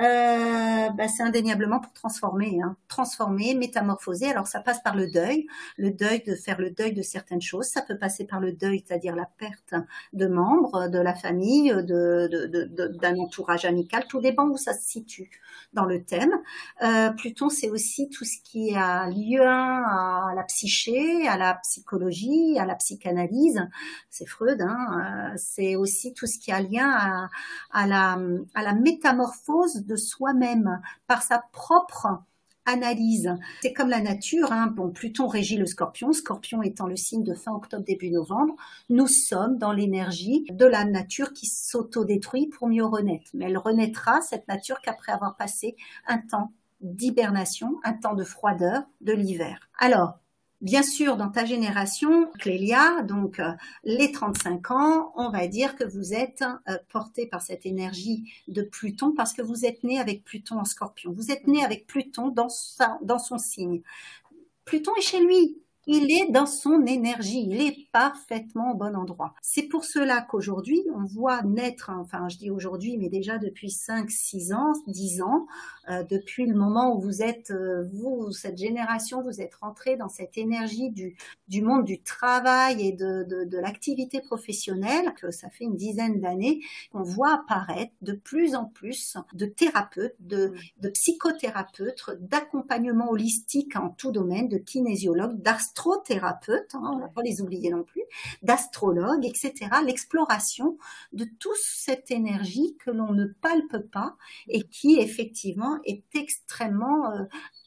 euh, 0.00 0.90
bah, 0.90 1.08
c'est 1.08 1.22
indéniablement 1.22 1.80
pour 1.80 1.92
transformer, 1.94 2.60
hein. 2.62 2.76
transformer, 2.86 3.54
métamorphoser. 3.54 4.30
Alors 4.30 4.46
ça 4.46 4.60
passe 4.60 4.82
par 4.82 4.94
le 4.94 5.10
deuil, 5.10 5.46
le 5.78 5.90
deuil 5.90 6.22
de 6.24 6.34
faire 6.34 6.60
le 6.60 6.70
deuil 6.70 6.92
de 6.92 7.02
certaines 7.02 7.40
choses. 7.40 7.66
Ça 7.66 7.80
peut 7.80 7.98
passer 7.98 8.26
par 8.26 8.40
le 8.40 8.52
deuil, 8.52 8.84
c'est-à-dire 8.86 9.16
la 9.16 9.28
perte 9.38 9.74
de 10.12 10.26
membres 10.26 10.88
de 10.88 10.98
la 10.98 11.14
famille, 11.14 11.70
de, 11.70 12.90
d'un 13.00 13.18
entourage 13.18 13.64
amical. 13.64 14.04
Tout 14.06 14.20
dépend 14.20 14.46
où 14.48 14.58
ça 14.58 14.74
se 14.74 14.86
situe 14.86 15.30
dans 15.72 15.86
le 15.86 16.04
thème. 16.04 16.34
Euh, 16.82 17.10
Pluton, 17.10 17.48
c'est 17.48 17.70
aussi 17.70 18.10
tout 18.10 18.24
ce 18.24 18.36
qui 18.44 18.76
a 18.76 19.08
lien 19.08 19.82
à 19.82 20.34
la 20.36 20.42
psyché, 20.42 21.26
à 21.26 21.38
la 21.38 21.54
psychologie, 21.54 22.58
à 22.58 22.66
la 22.66 22.74
psychanalyse 22.74 23.13
c'est 24.10 24.26
Freud, 24.26 24.60
hein, 24.60 25.32
euh, 25.32 25.34
c'est 25.36 25.76
aussi 25.76 26.14
tout 26.14 26.26
ce 26.26 26.38
qui 26.38 26.52
a 26.52 26.60
lien 26.60 27.28
à, 27.70 27.86
la, 27.86 28.18
à 28.54 28.62
la 28.62 28.74
métamorphose 28.74 29.84
de 29.84 29.96
soi-même 29.96 30.80
par 31.06 31.22
sa 31.22 31.42
propre 31.52 32.22
analyse. 32.66 33.34
C'est 33.62 33.72
comme 33.72 33.90
la 33.90 34.00
nature, 34.00 34.52
hein. 34.52 34.68
bon, 34.68 34.90
Pluton 34.90 35.26
régit 35.26 35.56
le 35.56 35.66
scorpion, 35.66 36.12
scorpion 36.12 36.62
étant 36.62 36.86
le 36.86 36.96
signe 36.96 37.22
de 37.22 37.34
fin 37.34 37.52
octobre, 37.52 37.84
début 37.84 38.10
novembre, 38.10 38.54
nous 38.88 39.06
sommes 39.06 39.58
dans 39.58 39.72
l'énergie 39.72 40.44
de 40.50 40.66
la 40.66 40.84
nature 40.84 41.32
qui 41.32 41.46
s'autodétruit 41.46 42.48
pour 42.48 42.68
mieux 42.68 42.84
renaître. 42.84 43.30
Mais 43.34 43.46
elle 43.46 43.58
renaîtra, 43.58 44.20
cette 44.22 44.48
nature, 44.48 44.80
qu'après 44.80 45.12
avoir 45.12 45.36
passé 45.36 45.76
un 46.06 46.18
temps 46.18 46.52
d'hibernation, 46.80 47.76
un 47.84 47.94
temps 47.94 48.14
de 48.14 48.24
froideur 48.24 48.82
de 49.00 49.12
l'hiver. 49.12 49.68
Alors, 49.78 50.18
Bien 50.64 50.82
sûr, 50.82 51.18
dans 51.18 51.28
ta 51.28 51.44
génération, 51.44 52.30
Clélia, 52.38 53.02
donc 53.02 53.38
euh, 53.38 53.52
les 53.84 54.10
35 54.10 54.70
ans, 54.70 55.12
on 55.14 55.28
va 55.28 55.46
dire 55.46 55.76
que 55.76 55.84
vous 55.84 56.14
êtes 56.14 56.42
euh, 56.70 56.78
porté 56.88 57.26
par 57.26 57.42
cette 57.42 57.66
énergie 57.66 58.32
de 58.48 58.62
Pluton 58.62 59.12
parce 59.14 59.34
que 59.34 59.42
vous 59.42 59.66
êtes 59.66 59.84
né 59.84 60.00
avec 60.00 60.24
Pluton 60.24 60.58
en 60.58 60.64
scorpion. 60.64 61.12
Vous 61.12 61.30
êtes 61.30 61.46
né 61.48 61.62
avec 61.62 61.86
Pluton 61.86 62.28
dans, 62.28 62.48
son 62.48 63.36
signe. 63.36 63.82
Pluton 64.64 64.92
est 64.96 65.02
chez 65.02 65.20
lui. 65.20 65.58
Il 65.86 66.10
est 66.10 66.30
dans 66.30 66.46
son 66.46 66.86
énergie, 66.86 67.46
il 67.46 67.60
est 67.60 67.90
parfaitement 67.92 68.72
au 68.72 68.74
bon 68.74 68.96
endroit. 68.96 69.34
C'est 69.42 69.64
pour 69.64 69.84
cela 69.84 70.22
qu'aujourd'hui, 70.22 70.82
on 70.94 71.04
voit 71.04 71.42
naître, 71.42 71.90
enfin 71.94 72.28
je 72.28 72.38
dis 72.38 72.50
aujourd'hui, 72.50 72.96
mais 72.96 73.10
déjà 73.10 73.36
depuis 73.38 73.70
5, 73.70 74.10
6 74.10 74.54
ans, 74.54 74.72
10 74.86 75.20
ans, 75.22 75.46
euh, 75.90 76.02
depuis 76.02 76.46
le 76.46 76.54
moment 76.54 76.96
où 76.96 77.00
vous 77.00 77.22
êtes, 77.22 77.50
euh, 77.50 77.86
vous, 77.92 78.32
cette 78.32 78.56
génération, 78.56 79.22
vous 79.22 79.42
êtes 79.42 79.54
rentré 79.56 79.96
dans 79.96 80.08
cette 80.08 80.38
énergie 80.38 80.90
du, 80.90 81.16
du 81.48 81.60
monde 81.60 81.84
du 81.84 82.00
travail 82.02 82.86
et 82.86 82.92
de, 82.92 83.24
de, 83.24 83.44
de 83.44 83.58
l'activité 83.58 84.20
professionnelle, 84.22 85.12
que 85.20 85.30
ça 85.30 85.50
fait 85.50 85.64
une 85.64 85.76
dizaine 85.76 86.20
d'années, 86.20 86.60
qu'on 86.92 87.02
voit 87.02 87.34
apparaître 87.34 87.92
de 88.00 88.14
plus 88.14 88.54
en 88.54 88.64
plus 88.64 89.18
de 89.34 89.44
thérapeutes, 89.44 90.16
de, 90.20 90.54
de 90.80 90.88
psychothérapeutes, 90.88 92.02
d'accompagnement 92.20 93.10
holistique 93.10 93.76
en 93.76 93.90
tout 93.90 94.12
domaine, 94.12 94.48
de 94.48 94.56
kinésiologues, 94.58 95.42
d'astrothérapeutes, 95.74 96.74
hein, 96.74 96.90
on 96.92 96.96
ne 96.96 97.00
va 97.02 97.08
pas 97.08 97.22
les 97.22 97.40
oublier 97.40 97.70
non 97.70 97.82
plus, 97.82 98.02
d'astrologues, 98.42 99.24
etc. 99.24 99.54
L'exploration 99.84 100.78
de 101.12 101.24
toute 101.24 101.56
cette 101.56 102.10
énergie 102.10 102.76
que 102.78 102.90
l'on 102.90 103.12
ne 103.12 103.26
palpe 103.26 103.78
pas 103.90 104.16
et 104.48 104.62
qui 104.62 104.98
effectivement 104.98 105.78
est 105.84 106.04
extrêmement 106.14 107.10
euh, 107.10 107.24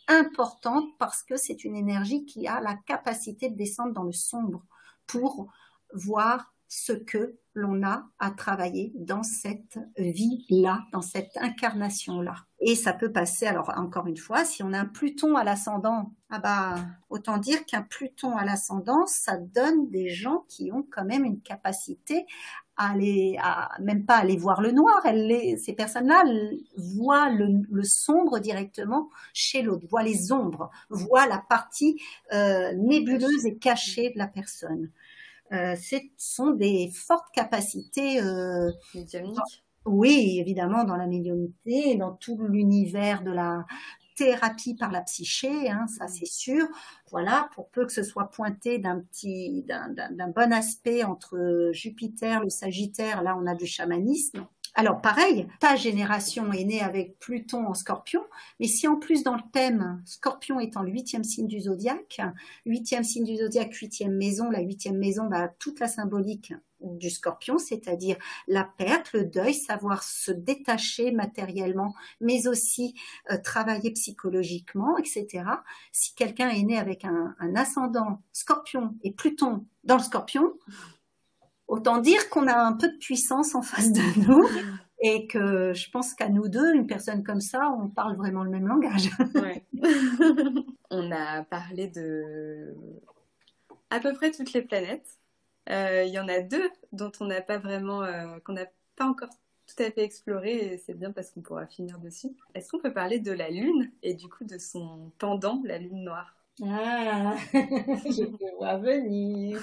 importante 0.07 0.85
parce 0.97 1.23
que 1.23 1.35
c'est 1.35 1.63
une 1.63 1.75
énergie 1.75 2.25
qui 2.25 2.47
a 2.47 2.61
la 2.61 2.75
capacité 2.75 3.49
de 3.49 3.55
descendre 3.55 3.93
dans 3.93 4.03
le 4.03 4.13
sombre 4.13 4.63
pour 5.05 5.47
voir 5.93 6.53
ce 6.67 6.93
que 6.93 7.37
l'on 7.53 7.81
a 7.83 8.05
à 8.19 8.31
travailler 8.31 8.91
dans 8.95 9.23
cette 9.23 9.79
vie-là, 9.97 10.83
dans 10.91 11.01
cette 11.01 11.35
incarnation-là. 11.37 12.35
Et 12.59 12.75
ça 12.75 12.93
peut 12.93 13.11
passer, 13.11 13.47
alors 13.47 13.71
encore 13.75 14.07
une 14.07 14.17
fois, 14.17 14.45
si 14.45 14.63
on 14.63 14.73
a 14.73 14.79
un 14.79 14.85
Pluton 14.85 15.35
à 15.35 15.43
l'ascendant, 15.43 16.11
ah 16.29 16.39
bah, 16.39 16.75
autant 17.09 17.37
dire 17.37 17.65
qu'un 17.65 17.81
Pluton 17.81 18.35
à 18.35 18.45
l'ascendant, 18.45 19.05
ça 19.05 19.37
donne 19.37 19.89
des 19.89 20.09
gens 20.09 20.45
qui 20.47 20.71
ont 20.71 20.85
quand 20.91 21.05
même 21.05 21.23
une 21.23 21.41
capacité 21.41 22.25
à 22.75 22.91
aller, 22.91 23.37
à, 23.41 23.71
même 23.79 24.05
pas 24.05 24.17
aller 24.17 24.37
voir 24.37 24.61
le 24.61 24.71
noir, 24.71 25.01
ces 25.03 25.73
personnes-là 25.73 26.23
voient 26.77 27.29
le, 27.29 27.63
le, 27.71 27.83
sombre 27.83 28.37
directement 28.37 29.09
chez 29.33 29.63
l'autre, 29.63 29.87
voient 29.89 30.03
les 30.03 30.31
ombres, 30.31 30.69
voient 30.89 31.25
la 31.25 31.39
partie 31.39 31.99
euh, 32.33 32.73
nébuleuse 32.73 33.47
et 33.47 33.57
cachée 33.57 34.11
de 34.11 34.19
la 34.19 34.27
personne. 34.27 34.91
Euh, 35.51 35.75
ce 35.75 35.95
sont 36.17 36.51
des 36.51 36.91
fortes 36.93 37.33
capacités 37.33 38.21
euh, 38.21 38.71
médiumniques. 38.93 39.63
Oui, 39.85 40.37
évidemment, 40.39 40.83
dans 40.83 40.97
la 40.97 41.07
médiumnité, 41.07 41.95
dans 41.95 42.13
tout 42.13 42.37
l'univers 42.41 43.23
de 43.23 43.31
la 43.31 43.65
thérapie 44.17 44.75
par 44.75 44.91
la 44.91 45.01
psyché, 45.01 45.69
hein, 45.69 45.85
ça 45.87 46.07
c'est 46.07 46.25
sûr. 46.25 46.67
Voilà, 47.11 47.49
pour 47.55 47.69
peu 47.69 47.85
que 47.85 47.93
ce 47.93 48.03
soit 48.03 48.29
pointé 48.29 48.79
d'un 48.79 48.99
petit, 48.99 49.63
d'un 49.63 50.27
bon 50.27 50.51
aspect 50.51 51.03
entre 51.03 51.69
Jupiter, 51.71 52.43
le 52.43 52.49
Sagittaire, 52.49 53.21
là 53.21 53.37
on 53.41 53.45
a 53.45 53.55
du 53.55 53.65
chamanisme. 53.65 54.45
Alors 54.79 55.01
pareil, 55.01 55.47
ta 55.59 55.75
génération 55.75 56.53
est 56.53 56.63
née 56.63 56.81
avec 56.81 57.17
Pluton 57.17 57.65
en 57.65 57.73
scorpion, 57.73 58.21
mais 58.59 58.67
si 58.67 58.87
en 58.87 58.95
plus 58.95 59.23
dans 59.23 59.33
le 59.33 59.41
thème, 59.51 60.03
scorpion 60.05 60.59
étant 60.59 60.83
le 60.83 60.91
huitième 60.91 61.23
signe 61.23 61.47
du 61.47 61.61
zodiaque, 61.61 62.21
huitième 62.63 63.03
signe 63.03 63.25
du 63.25 63.37
zodiaque, 63.37 63.73
huitième 63.73 64.15
maison, 64.15 64.51
la 64.51 64.59
huitième 64.59 64.99
maison, 64.99 65.25
bah, 65.25 65.47
toute 65.57 65.79
la 65.79 65.87
symbolique 65.87 66.53
du 66.79 67.09
scorpion, 67.09 67.57
c'est-à-dire 67.57 68.17
la 68.47 68.65
perte, 68.65 69.13
le 69.13 69.25
deuil, 69.25 69.55
savoir 69.55 70.03
se 70.03 70.31
détacher 70.31 71.09
matériellement, 71.09 71.95
mais 72.21 72.47
aussi 72.47 72.93
euh, 73.31 73.37
travailler 73.43 73.89
psychologiquement, 73.93 74.95
etc. 74.99 75.43
Si 75.91 76.13
quelqu'un 76.13 76.49
est 76.49 76.61
né 76.61 76.77
avec 76.77 77.03
un, 77.03 77.35
un 77.39 77.55
ascendant 77.55 78.21
scorpion 78.31 78.93
et 79.01 79.11
Pluton 79.11 79.65
dans 79.85 79.97
le 79.97 80.03
scorpion, 80.03 80.53
Autant 81.67 81.97
dire 81.97 82.29
qu'on 82.29 82.47
a 82.47 82.57
un 82.57 82.73
peu 82.73 82.87
de 82.87 82.97
puissance 82.97 83.55
en 83.55 83.61
face 83.61 83.91
de 83.91 84.25
nous 84.25 84.47
et 85.01 85.27
que 85.27 85.73
je 85.73 85.89
pense 85.91 86.13
qu'à 86.13 86.29
nous 86.29 86.47
deux, 86.47 86.73
une 86.73 86.87
personne 86.87 87.23
comme 87.23 87.41
ça, 87.41 87.69
on 87.77 87.89
parle 87.89 88.15
vraiment 88.15 88.43
le 88.43 88.49
même 88.49 88.67
langage. 88.67 89.09
on 90.89 91.11
a 91.11 91.43
parlé 91.43 91.87
de 91.87 92.73
à 93.89 93.99
peu 93.99 94.13
près 94.13 94.31
toutes 94.31 94.53
les 94.53 94.61
planètes. 94.61 95.17
Euh, 95.69 96.03
il 96.05 96.13
y 96.13 96.19
en 96.19 96.27
a 96.27 96.39
deux 96.39 96.69
dont 96.93 97.11
on 97.19 97.25
n'a 97.25 97.41
pas 97.41 97.57
vraiment, 97.57 98.01
euh, 98.03 98.39
qu'on 98.45 98.53
n'a 98.53 98.65
pas 98.95 99.05
encore 99.05 99.29
tout 99.67 99.83
à 99.83 99.91
fait 99.91 100.03
exploré 100.03 100.55
et 100.55 100.77
c'est 100.77 100.93
bien 100.93 101.11
parce 101.11 101.31
qu'on 101.31 101.41
pourra 101.41 101.67
finir 101.67 101.99
dessus. 101.99 102.29
Est-ce 102.55 102.71
qu'on 102.71 102.79
peut 102.79 102.93
parler 102.93 103.19
de 103.19 103.31
la 103.31 103.49
Lune 103.49 103.91
et 104.01 104.13
du 104.13 104.29
coup 104.29 104.45
de 104.45 104.57
son 104.57 105.11
pendant, 105.17 105.61
la 105.65 105.77
Lune 105.77 106.03
noire? 106.03 106.35
Ah, 106.63 107.35
je 107.53 108.25
peux 108.25 108.55
vois 108.57 108.77
venir. 108.77 109.61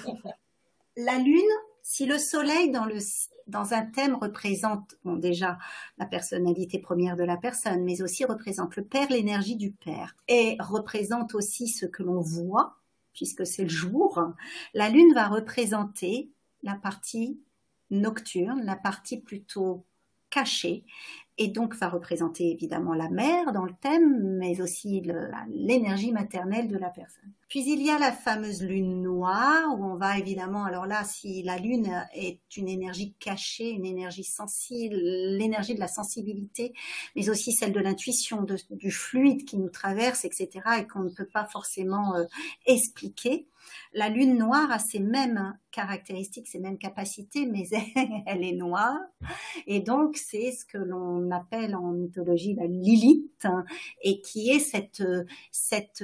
La 0.95 1.17
Lune, 1.17 1.41
si 1.87 2.07
le 2.07 2.17
soleil 2.17 2.71
dans, 2.71 3.73
un 3.73 3.85
thème 3.85 4.15
représente 4.15 4.95
déjà 5.05 5.59
la 5.99 6.07
personnalité 6.07 6.79
première 6.79 7.15
de 7.15 7.23
la 7.23 7.37
personne, 7.37 7.83
mais 7.83 8.01
aussi 8.01 8.25
représente 8.25 8.75
le 8.75 8.83
père, 8.83 9.07
l'énergie 9.11 9.55
du 9.55 9.69
père, 9.71 10.15
et 10.27 10.57
représente 10.59 11.35
aussi 11.35 11.67
ce 11.67 11.85
que 11.85 12.01
l'on 12.01 12.21
voit, 12.21 12.75
puisque 13.13 13.45
c'est 13.45 13.61
le 13.61 13.69
jour, 13.69 14.19
la 14.73 14.89
lune 14.89 15.13
va 15.13 15.27
représenter 15.27 16.31
la 16.63 16.73
partie 16.73 17.39
nocturne, 17.91 18.65
la 18.65 18.75
partie 18.75 19.21
plutôt 19.21 19.85
cachée, 20.31 20.85
et 21.37 21.49
donc 21.49 21.75
va 21.75 21.89
représenter 21.89 22.51
évidemment 22.51 22.93
la 22.93 23.09
mère 23.09 23.51
dans 23.51 23.65
le 23.65 23.73
thème, 23.81 24.37
mais 24.37 24.61
aussi 24.61 25.01
l'énergie 25.49 26.13
maternelle 26.13 26.69
de 26.69 26.77
la 26.77 26.89
personne. 26.89 27.31
Puis 27.49 27.63
il 27.67 27.85
y 27.85 27.91
a 27.91 27.99
la 27.99 28.11
fameuse 28.11 28.63
lune 28.63 29.01
noire, 29.01 29.77
où 29.77 29.83
on 29.83 29.97
va 29.97 30.17
évidemment, 30.17 30.63
alors 30.63 30.85
là, 30.85 31.03
si 31.03 31.43
la 31.43 31.57
lune 31.57 32.05
est 32.13 32.39
une 32.55 32.69
énergie 32.69 33.13
cachée, 33.19 33.69
une 33.69 33.85
énergie 33.85 34.23
sensible, 34.23 34.95
l'énergie 34.95 35.75
de 35.75 35.79
la 35.79 35.87
sensibilité, 35.87 36.73
mais 37.15 37.29
aussi 37.29 37.51
celle 37.51 37.73
de 37.73 37.81
l'intuition, 37.81 38.45
du 38.71 38.91
fluide 38.91 39.45
qui 39.45 39.57
nous 39.57 39.69
traverse, 39.69 40.25
etc., 40.25 40.49
et 40.79 40.87
qu'on 40.87 41.03
ne 41.03 41.09
peut 41.09 41.27
pas 41.27 41.45
forcément 41.45 42.15
euh, 42.15 42.23
expliquer, 42.65 43.47
la 43.93 44.09
lune 44.09 44.37
noire 44.37 44.71
a 44.71 44.79
ces 44.79 44.99
mêmes 44.99 45.57
caractéristiques, 45.71 46.47
ces 46.47 46.59
mêmes 46.59 46.77
capacités, 46.77 47.45
mais 47.45 47.67
elle 48.25 48.43
est 48.43 48.55
noire. 48.55 48.99
Et 49.67 49.81
donc, 49.81 50.17
c'est 50.17 50.51
ce 50.51 50.65
que 50.65 50.77
l'on 50.77 51.29
appelle 51.31 51.75
en 51.75 51.91
mythologie 51.91 52.55
la 52.55 52.67
Lilith, 52.67 53.47
et 54.01 54.21
qui 54.21 54.49
est 54.51 54.59
cette, 54.59 55.03
cette, 55.51 56.03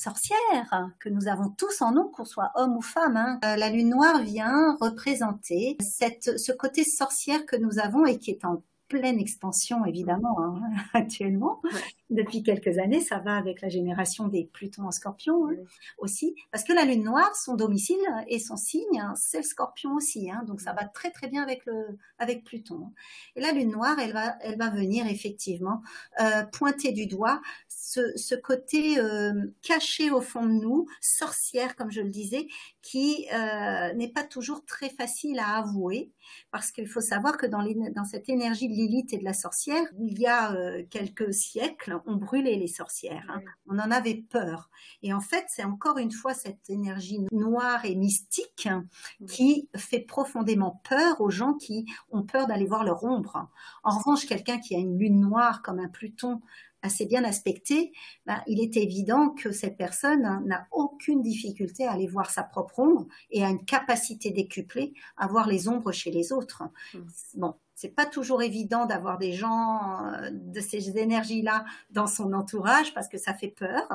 sorcière 0.00 0.92
que 1.00 1.08
nous 1.08 1.28
avons 1.28 1.50
tous 1.50 1.80
en 1.82 1.92
nous, 1.92 2.08
qu'on 2.10 2.24
soit 2.24 2.52
homme 2.54 2.76
ou 2.76 2.82
femme. 2.82 3.16
Hein. 3.16 3.38
Euh, 3.44 3.56
la 3.56 3.70
lune 3.70 3.90
noire 3.90 4.22
vient 4.22 4.76
représenter 4.80 5.76
cette, 5.80 6.38
ce 6.38 6.52
côté 6.52 6.84
sorcière 6.84 7.46
que 7.46 7.56
nous 7.56 7.78
avons 7.78 8.04
et 8.04 8.18
qui 8.18 8.30
est 8.30 8.44
en 8.44 8.62
pleine 8.88 9.18
expansion 9.18 9.84
évidemment 9.84 10.36
hein, 10.40 10.60
actuellement. 10.94 11.60
Depuis 12.08 12.44
quelques 12.44 12.78
années, 12.78 13.00
ça 13.00 13.18
va 13.18 13.36
avec 13.36 13.60
la 13.60 13.68
génération 13.68 14.28
des 14.28 14.44
Plutons 14.44 14.86
en 14.86 14.92
Scorpion 14.92 15.48
hein, 15.48 15.56
aussi, 15.98 16.36
parce 16.52 16.62
que 16.62 16.72
la 16.72 16.84
Lune 16.84 17.02
noire, 17.02 17.34
son 17.34 17.56
domicile 17.56 17.96
et 18.28 18.38
son 18.38 18.56
signe, 18.56 19.00
hein, 19.00 19.14
c'est 19.16 19.38
le 19.38 19.42
Scorpion 19.42 19.94
aussi, 19.94 20.30
hein, 20.30 20.44
donc 20.46 20.60
ça 20.60 20.72
va 20.72 20.84
très 20.84 21.10
très 21.10 21.26
bien 21.26 21.42
avec 21.42 21.66
le 21.66 21.98
avec 22.18 22.44
Pluton. 22.44 22.92
Et 23.34 23.40
la 23.40 23.50
Lune 23.50 23.72
noire, 23.72 23.98
elle 23.98 24.12
va 24.12 24.36
elle 24.40 24.56
va 24.56 24.70
venir 24.70 25.04
effectivement 25.08 25.82
euh, 26.20 26.44
pointer 26.44 26.92
du 26.92 27.06
doigt 27.08 27.40
ce, 27.68 28.16
ce 28.16 28.36
côté 28.36 29.00
euh, 29.00 29.32
caché 29.62 30.12
au 30.12 30.20
fond 30.20 30.46
de 30.46 30.52
nous, 30.52 30.86
sorcière 31.00 31.74
comme 31.74 31.90
je 31.90 32.02
le 32.02 32.10
disais, 32.10 32.46
qui 32.82 33.26
euh, 33.32 33.92
n'est 33.94 34.12
pas 34.12 34.22
toujours 34.22 34.64
très 34.64 34.90
facile 34.90 35.40
à 35.40 35.56
avouer, 35.56 36.12
parce 36.52 36.70
qu'il 36.70 36.86
faut 36.86 37.00
savoir 37.00 37.36
que 37.36 37.46
dans, 37.46 37.64
dans 37.92 38.04
cette 38.04 38.28
énergie 38.28 38.68
de 38.68 38.74
Lilith 38.74 39.12
et 39.12 39.18
de 39.18 39.24
la 39.24 39.32
sorcière, 39.32 39.84
il 39.98 40.18
y 40.20 40.26
a 40.26 40.54
quelques 40.90 41.34
siècles, 41.34 41.95
on 42.06 42.16
brûlait 42.16 42.56
les 42.56 42.66
sorcières, 42.66 43.26
hein. 43.28 43.40
on 43.68 43.78
en 43.78 43.90
avait 43.90 44.14
peur. 44.14 44.70
Et 45.02 45.12
en 45.12 45.20
fait, 45.20 45.44
c'est 45.48 45.64
encore 45.64 45.98
une 45.98 46.12
fois 46.12 46.34
cette 46.34 46.68
énergie 46.68 47.20
noire 47.32 47.84
et 47.84 47.94
mystique 47.94 48.68
qui 49.28 49.68
fait 49.76 50.00
profondément 50.00 50.80
peur 50.88 51.20
aux 51.20 51.30
gens 51.30 51.54
qui 51.54 51.86
ont 52.10 52.22
peur 52.22 52.46
d'aller 52.46 52.66
voir 52.66 52.84
leur 52.84 53.04
ombre. 53.04 53.48
En 53.84 53.98
revanche, 53.98 54.26
quelqu'un 54.26 54.58
qui 54.58 54.74
a 54.74 54.78
une 54.78 54.98
lune 54.98 55.20
noire 55.20 55.62
comme 55.62 55.78
un 55.78 55.88
Pluton 55.88 56.40
assez 56.82 57.06
bien 57.06 57.24
aspecté, 57.24 57.92
ben, 58.26 58.42
il 58.46 58.60
est 58.60 58.76
évident 58.76 59.30
que 59.30 59.50
cette 59.50 59.76
personne 59.76 60.42
n'a 60.46 60.66
aucune 60.70 61.20
difficulté 61.20 61.86
à 61.86 61.92
aller 61.92 62.06
voir 62.06 62.30
sa 62.30 62.42
propre 62.42 62.78
ombre 62.78 63.06
et 63.30 63.44
a 63.44 63.50
une 63.50 63.64
capacité 63.64 64.30
décuplée 64.30 64.94
à 65.16 65.26
voir 65.26 65.48
les 65.48 65.68
ombres 65.68 65.92
chez 65.92 66.10
les 66.10 66.32
autres. 66.32 66.62
Mmh. 66.94 66.98
Bon, 67.34 67.54
c'est 67.76 67.94
pas 67.94 68.06
toujours 68.06 68.42
évident 68.42 68.86
d'avoir 68.86 69.18
des 69.18 69.32
gens 69.32 70.06
euh, 70.06 70.30
de 70.32 70.60
ces 70.60 70.96
énergies-là 70.98 71.66
dans 71.90 72.06
son 72.06 72.32
entourage 72.32 72.94
parce 72.94 73.06
que 73.06 73.18
ça 73.18 73.34
fait 73.34 73.50
peur. 73.50 73.86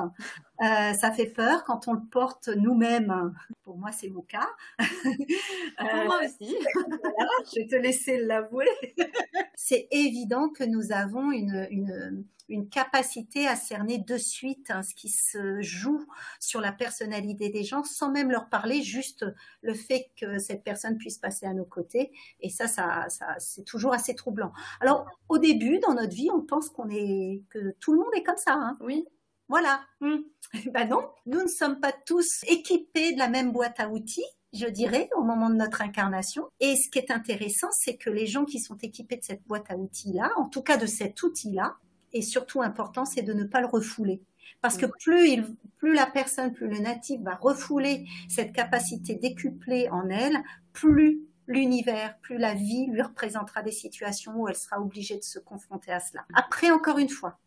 Euh, 0.62 0.92
ça 0.92 1.10
fait 1.10 1.26
peur 1.26 1.64
quand 1.64 1.88
on 1.88 1.94
le 1.94 2.04
porte 2.10 2.48
nous-mêmes. 2.48 3.34
Pour 3.64 3.76
moi, 3.76 3.90
c'est 3.90 4.08
mon 4.08 4.22
cas. 4.22 4.48
Pour 4.78 6.04
moi 6.06 6.20
aussi. 6.24 6.56
je 7.52 7.60
vais 7.60 7.66
te 7.66 7.74
laisser 7.74 8.18
l'avouer. 8.18 8.68
c'est 9.56 9.88
évident 9.90 10.48
que 10.48 10.62
nous 10.62 10.92
avons 10.92 11.32
une, 11.32 11.66
une, 11.70 12.24
une 12.52 12.68
capacité 12.68 13.48
à 13.48 13.56
cerner 13.56 13.98
de 13.98 14.16
suite 14.18 14.70
hein, 14.70 14.82
ce 14.82 14.94
qui 14.94 15.08
se 15.08 15.60
joue 15.62 16.06
sur 16.38 16.60
la 16.60 16.70
personnalité 16.70 17.48
des 17.48 17.64
gens 17.64 17.82
sans 17.82 18.10
même 18.10 18.30
leur 18.30 18.48
parler, 18.48 18.82
juste 18.82 19.24
le 19.62 19.74
fait 19.74 20.10
que 20.16 20.38
cette 20.38 20.62
personne 20.62 20.98
puisse 20.98 21.18
passer 21.18 21.46
à 21.46 21.54
nos 21.54 21.64
côtés. 21.64 22.12
Et 22.40 22.50
ça, 22.50 22.68
ça, 22.68 23.08
ça 23.08 23.34
c'est 23.38 23.64
toujours 23.64 23.94
assez 23.94 24.14
troublant. 24.14 24.52
Alors, 24.80 25.06
au 25.28 25.38
début, 25.38 25.78
dans 25.78 25.94
notre 25.94 26.14
vie, 26.14 26.28
on 26.30 26.42
pense 26.42 26.68
qu'on 26.68 26.90
est, 26.90 27.42
que 27.50 27.74
tout 27.80 27.92
le 27.92 28.00
monde 28.00 28.14
est 28.14 28.22
comme 28.22 28.36
ça. 28.36 28.54
Hein. 28.54 28.76
Oui. 28.80 29.04
Voilà. 29.48 29.80
Hum. 30.00 30.24
Ben 30.74 30.86
non, 30.86 31.08
nous 31.24 31.42
ne 31.42 31.48
sommes 31.48 31.80
pas 31.80 31.92
tous 31.92 32.42
équipés 32.46 33.14
de 33.14 33.18
la 33.18 33.28
même 33.28 33.52
boîte 33.52 33.80
à 33.80 33.88
outils 33.88 34.26
je 34.52 34.66
dirais, 34.66 35.08
au 35.16 35.22
moment 35.22 35.48
de 35.48 35.54
notre 35.54 35.80
incarnation. 35.80 36.48
Et 36.60 36.76
ce 36.76 36.90
qui 36.90 36.98
est 36.98 37.10
intéressant, 37.10 37.68
c'est 37.70 37.96
que 37.96 38.10
les 38.10 38.26
gens 38.26 38.44
qui 38.44 38.60
sont 38.60 38.76
équipés 38.76 39.16
de 39.16 39.24
cette 39.24 39.42
boîte 39.46 39.70
à 39.70 39.76
outils-là, 39.76 40.30
en 40.36 40.46
tout 40.48 40.62
cas 40.62 40.76
de 40.76 40.86
cet 40.86 41.22
outil-là, 41.22 41.76
et 42.12 42.22
surtout 42.22 42.62
important, 42.62 43.04
c'est 43.04 43.22
de 43.22 43.32
ne 43.32 43.44
pas 43.44 43.60
le 43.60 43.66
refouler. 43.66 44.22
Parce 44.60 44.76
que 44.76 44.86
plus, 44.86 45.28
il, 45.28 45.56
plus 45.78 45.94
la 45.94 46.06
personne, 46.06 46.52
plus 46.52 46.68
le 46.68 46.78
natif 46.78 47.20
va 47.22 47.34
refouler 47.34 48.06
cette 48.28 48.52
capacité 48.52 49.16
décuplée 49.16 49.88
en 49.90 50.08
elle, 50.08 50.38
plus 50.72 51.20
l'univers, 51.48 52.16
plus 52.18 52.38
la 52.38 52.54
vie 52.54 52.86
lui 52.86 53.02
représentera 53.02 53.62
des 53.62 53.72
situations 53.72 54.32
où 54.36 54.48
elle 54.48 54.56
sera 54.56 54.80
obligée 54.80 55.16
de 55.16 55.24
se 55.24 55.38
confronter 55.38 55.92
à 55.92 56.00
cela. 56.00 56.24
Après, 56.34 56.70
encore 56.70 56.98
une 56.98 57.08
fois, 57.08 57.38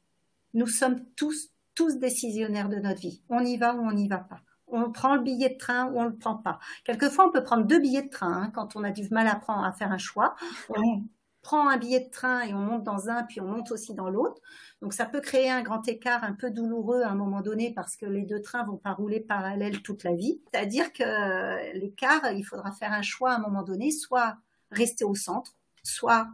nous 0.53 0.67
sommes 0.67 0.99
tous, 1.15 1.51
tous 1.73 1.97
décisionnaires 1.97 2.69
de 2.69 2.77
notre 2.77 2.99
vie. 2.99 3.21
On 3.29 3.39
y 3.39 3.57
va 3.57 3.75
ou 3.75 3.79
on 3.79 3.91
n'y 3.93 4.07
va 4.07 4.17
pas. 4.17 4.41
On 4.67 4.91
prend 4.91 5.15
le 5.15 5.21
billet 5.21 5.49
de 5.49 5.57
train 5.57 5.85
ou 5.91 5.99
on 5.99 6.05
le 6.05 6.15
prend 6.15 6.35
pas. 6.35 6.59
Quelquefois, 6.83 7.27
on 7.27 7.31
peut 7.31 7.43
prendre 7.43 7.65
deux 7.65 7.79
billets 7.79 8.01
de 8.01 8.09
train 8.09 8.33
hein, 8.33 8.51
quand 8.53 8.75
on 8.75 8.83
a 8.83 8.91
du 8.91 9.07
mal 9.09 9.27
à, 9.27 9.35
prendre, 9.35 9.63
à 9.63 9.71
faire 9.71 9.91
un 9.91 9.97
choix 9.97 10.35
prend 11.45 11.69
un 11.69 11.77
billet 11.77 11.99
de 11.99 12.09
train 12.09 12.41
et 12.41 12.55
on 12.55 12.59
monte 12.59 12.83
dans 12.83 13.07
un, 13.07 13.21
puis 13.21 13.39
on 13.39 13.45
monte 13.45 13.69
aussi 13.69 13.93
dans 13.93 14.09
l'autre. 14.09 14.41
Donc 14.81 14.93
ça 14.93 15.05
peut 15.05 15.21
créer 15.21 15.51
un 15.51 15.61
grand 15.61 15.87
écart 15.87 16.23
un 16.23 16.33
peu 16.33 16.49
douloureux 16.49 17.03
à 17.03 17.09
un 17.09 17.15
moment 17.15 17.41
donné 17.41 17.71
parce 17.71 17.95
que 17.95 18.07
les 18.07 18.23
deux 18.23 18.41
trains 18.41 18.63
vont 18.63 18.77
pas 18.77 18.93
rouler 18.93 19.19
parallèles 19.19 19.83
toute 19.83 20.03
la 20.03 20.15
vie. 20.15 20.41
C'est-à-dire 20.51 20.91
que 20.91 21.77
l'écart, 21.77 22.31
il 22.31 22.43
faudra 22.43 22.71
faire 22.71 22.91
un 22.91 23.03
choix 23.03 23.33
à 23.33 23.35
un 23.35 23.41
moment 23.41 23.61
donné, 23.61 23.91
soit 23.91 24.37
rester 24.71 25.05
au 25.05 25.13
centre, 25.13 25.53
soit 25.83 26.27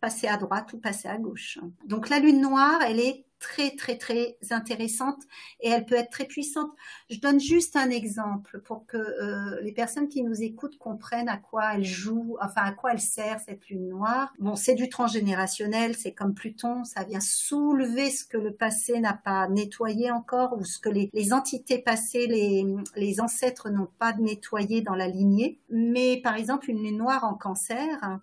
passer 0.00 0.28
à 0.28 0.36
droite 0.36 0.72
ou 0.72 0.78
passer 0.78 1.08
à 1.08 1.18
gauche. 1.18 1.58
Donc 1.84 2.08
la 2.08 2.20
lune 2.20 2.40
noire, 2.40 2.80
elle 2.86 3.00
est 3.00 3.26
très 3.38 3.74
très 3.76 3.98
très 3.98 4.36
intéressante 4.50 5.22
et 5.60 5.68
elle 5.68 5.84
peut 5.84 5.94
être 5.96 6.10
très 6.10 6.24
puissante. 6.24 6.70
Je 7.10 7.18
donne 7.20 7.40
juste 7.40 7.76
un 7.76 7.90
exemple 7.90 8.60
pour 8.60 8.86
que 8.86 8.96
euh, 8.96 9.60
les 9.62 9.72
personnes 9.72 10.08
qui 10.08 10.22
nous 10.22 10.42
écoutent 10.42 10.78
comprennent 10.78 11.28
à 11.28 11.36
quoi 11.36 11.74
elle 11.74 11.84
joue, 11.84 12.36
enfin 12.40 12.62
à 12.62 12.72
quoi 12.72 12.92
elle 12.92 13.00
sert 13.00 13.40
cette 13.40 13.68
lune 13.68 13.88
noire. 13.88 14.32
Bon, 14.38 14.56
c'est 14.56 14.74
du 14.74 14.88
transgénérationnel, 14.88 15.94
c'est 15.96 16.12
comme 16.12 16.34
Pluton, 16.34 16.84
ça 16.84 17.04
vient 17.04 17.20
soulever 17.20 18.10
ce 18.10 18.24
que 18.24 18.38
le 18.38 18.52
passé 18.52 19.00
n'a 19.00 19.14
pas 19.14 19.48
nettoyé 19.48 20.10
encore 20.10 20.56
ou 20.58 20.64
ce 20.64 20.78
que 20.78 20.88
les, 20.88 21.10
les 21.12 21.32
entités 21.32 21.78
passées, 21.78 22.26
les, 22.26 22.64
les 22.96 23.20
ancêtres 23.20 23.70
n'ont 23.70 23.90
pas 23.98 24.12
nettoyé 24.14 24.80
dans 24.80 24.94
la 24.94 25.08
lignée. 25.08 25.60
Mais 25.70 26.20
par 26.22 26.36
exemple, 26.36 26.70
une 26.70 26.82
lune 26.82 26.98
noire 26.98 27.24
en 27.24 27.34
cancer, 27.34 28.20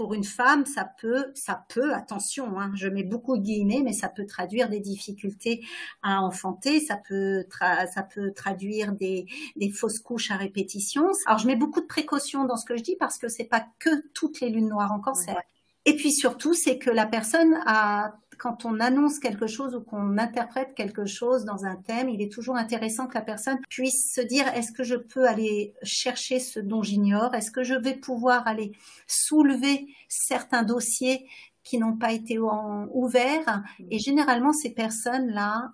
pour 0.00 0.14
une 0.14 0.24
femme, 0.24 0.64
ça 0.64 0.90
peut, 0.98 1.26
ça 1.34 1.62
peut, 1.68 1.92
attention, 1.92 2.58
hein, 2.58 2.72
je 2.74 2.88
mets 2.88 3.02
beaucoup 3.02 3.36
de 3.36 3.42
guillemets, 3.42 3.82
mais 3.84 3.92
ça 3.92 4.08
peut 4.08 4.24
traduire 4.24 4.70
des 4.70 4.80
difficultés 4.80 5.62
à 6.02 6.22
enfanter, 6.22 6.80
ça 6.80 6.96
peut, 6.96 7.44
ça 7.50 8.02
peut 8.02 8.32
traduire 8.32 8.92
des, 8.92 9.26
fausses 9.74 9.98
couches 9.98 10.30
à 10.30 10.38
répétition. 10.38 11.10
Alors, 11.26 11.38
je 11.38 11.46
mets 11.46 11.54
beaucoup 11.54 11.82
de 11.82 11.86
précautions 11.86 12.46
dans 12.46 12.56
ce 12.56 12.64
que 12.64 12.78
je 12.78 12.82
dis 12.82 12.96
parce 12.96 13.18
que 13.18 13.28
c'est 13.28 13.44
pas 13.44 13.62
que 13.78 13.90
toutes 14.14 14.40
les 14.40 14.48
lunes 14.48 14.70
noires 14.70 14.90
en 14.90 15.00
cancer. 15.00 15.38
Et 15.86 15.96
puis 15.96 16.12
surtout, 16.12 16.54
c'est 16.54 16.78
que 16.78 16.90
la 16.90 17.06
personne 17.06 17.54
a 17.66 18.14
quand 18.40 18.64
on 18.64 18.80
annonce 18.80 19.18
quelque 19.18 19.46
chose 19.46 19.74
ou 19.74 19.82
qu'on 19.82 20.16
interprète 20.16 20.74
quelque 20.74 21.04
chose 21.04 21.44
dans 21.44 21.66
un 21.66 21.76
thème, 21.76 22.08
il 22.08 22.22
est 22.22 22.32
toujours 22.32 22.56
intéressant 22.56 23.06
que 23.06 23.14
la 23.14 23.20
personne 23.20 23.58
puisse 23.68 24.14
se 24.14 24.22
dire 24.22 24.48
est-ce 24.54 24.72
que 24.72 24.82
je 24.82 24.96
peux 24.96 25.28
aller 25.28 25.74
chercher 25.82 26.40
ce 26.40 26.58
dont 26.58 26.82
j'ignore? 26.82 27.34
Est-ce 27.34 27.50
que 27.50 27.64
je 27.64 27.74
vais 27.74 27.94
pouvoir 27.94 28.48
aller 28.48 28.72
soulever 29.06 29.88
certains 30.08 30.62
dossiers 30.62 31.28
qui 31.64 31.76
n'ont 31.78 31.98
pas 31.98 32.12
été 32.12 32.38
ouverts? 32.38 33.62
Et 33.90 33.98
généralement, 33.98 34.54
ces 34.54 34.70
personnes-là, 34.70 35.72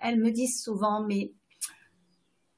elles 0.00 0.18
me 0.18 0.32
disent 0.32 0.60
souvent 0.62 1.00
mais 1.00 1.30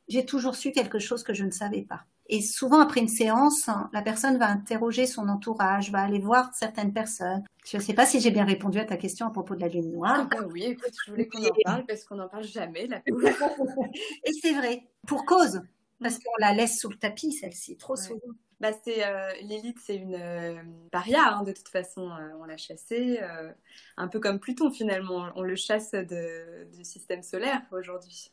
j'ai 0.08 0.24
toujours 0.24 0.54
su 0.54 0.72
quelque 0.72 0.98
chose 0.98 1.22
que 1.22 1.34
je 1.34 1.44
ne 1.44 1.50
savais 1.50 1.82
pas. 1.82 2.06
Et 2.28 2.42
souvent, 2.42 2.80
après 2.80 3.00
une 3.00 3.08
séance, 3.08 3.70
la 3.92 4.02
personne 4.02 4.36
va 4.38 4.48
interroger 4.48 5.06
son 5.06 5.28
entourage, 5.28 5.90
va 5.90 6.00
aller 6.00 6.18
voir 6.18 6.50
certaines 6.54 6.92
personnes. 6.92 7.44
Je 7.64 7.76
ne 7.76 7.82
sais 7.82 7.94
pas 7.94 8.06
si 8.06 8.20
j'ai 8.20 8.30
bien 8.30 8.44
répondu 8.44 8.78
à 8.78 8.84
ta 8.84 8.96
question 8.96 9.26
à 9.26 9.30
propos 9.30 9.54
de 9.54 9.60
la 9.60 9.68
lune 9.68 9.92
noire. 9.92 10.28
Ah 10.32 10.46
oui, 10.50 10.64
écoute, 10.64 10.92
je 11.04 11.10
voulais 11.10 11.28
qu'on 11.28 11.44
en 11.44 11.54
parle 11.64 11.86
parce 11.86 12.04
qu'on 12.04 12.16
n'en 12.16 12.28
parle 12.28 12.44
jamais, 12.44 12.86
la 12.86 13.00
Et 14.24 14.32
c'est 14.42 14.52
vrai, 14.54 14.82
pour 15.06 15.24
cause, 15.24 15.62
parce 16.00 16.18
qu'on 16.18 16.36
la 16.38 16.52
laisse 16.52 16.78
sous 16.78 16.90
le 16.90 16.96
tapis, 16.96 17.32
celle-ci, 17.32 17.76
trop 17.76 17.96
souvent. 17.96 18.20
Bah 18.58 18.70
c'est 18.84 19.06
euh, 19.06 19.32
Lilith, 19.42 19.78
c'est 19.84 19.96
une 19.96 20.14
euh, 20.14 20.62
paria 20.90 21.36
hein, 21.36 21.42
de 21.42 21.52
toute 21.52 21.68
façon. 21.68 22.10
Euh, 22.10 22.30
on 22.40 22.44
l'a 22.44 22.56
chassée, 22.56 23.20
un 23.96 24.08
peu 24.08 24.18
comme 24.18 24.40
Pluton 24.40 24.70
finalement. 24.70 25.30
On 25.36 25.42
le 25.42 25.56
chasse 25.56 25.94
du 25.94 26.84
système 26.84 27.22
solaire 27.22 27.62
aujourd'hui. 27.72 28.30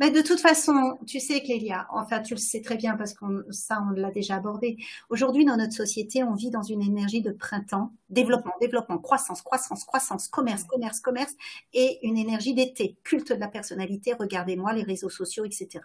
Mais 0.00 0.10
de 0.10 0.20
toute 0.20 0.40
façon, 0.40 0.98
tu 1.06 1.20
sais, 1.20 1.40
Clélia, 1.42 1.86
enfin, 1.90 2.20
tu 2.20 2.34
le 2.34 2.40
sais 2.40 2.60
très 2.60 2.76
bien 2.76 2.96
parce 2.96 3.14
que 3.14 3.24
ça, 3.50 3.82
on 3.88 3.90
l'a 3.90 4.10
déjà 4.10 4.36
abordé. 4.36 4.76
Aujourd'hui, 5.08 5.44
dans 5.44 5.56
notre 5.56 5.72
société, 5.72 6.22
on 6.24 6.34
vit 6.34 6.50
dans 6.50 6.62
une 6.62 6.82
énergie 6.82 7.22
de 7.22 7.32
printemps, 7.32 7.92
développement, 8.08 8.52
développement, 8.60 8.98
croissance, 8.98 9.42
croissance, 9.42 9.84
croissance, 9.84 10.28
commerce, 10.28 10.64
commerce, 10.64 11.00
commerce, 11.00 11.34
et 11.72 11.98
une 12.06 12.18
énergie 12.18 12.54
d'été, 12.54 12.96
culte 13.04 13.32
de 13.32 13.40
la 13.40 13.48
personnalité, 13.48 14.14
regardez-moi, 14.14 14.72
les 14.72 14.82
réseaux 14.82 15.10
sociaux, 15.10 15.44
etc. 15.44 15.80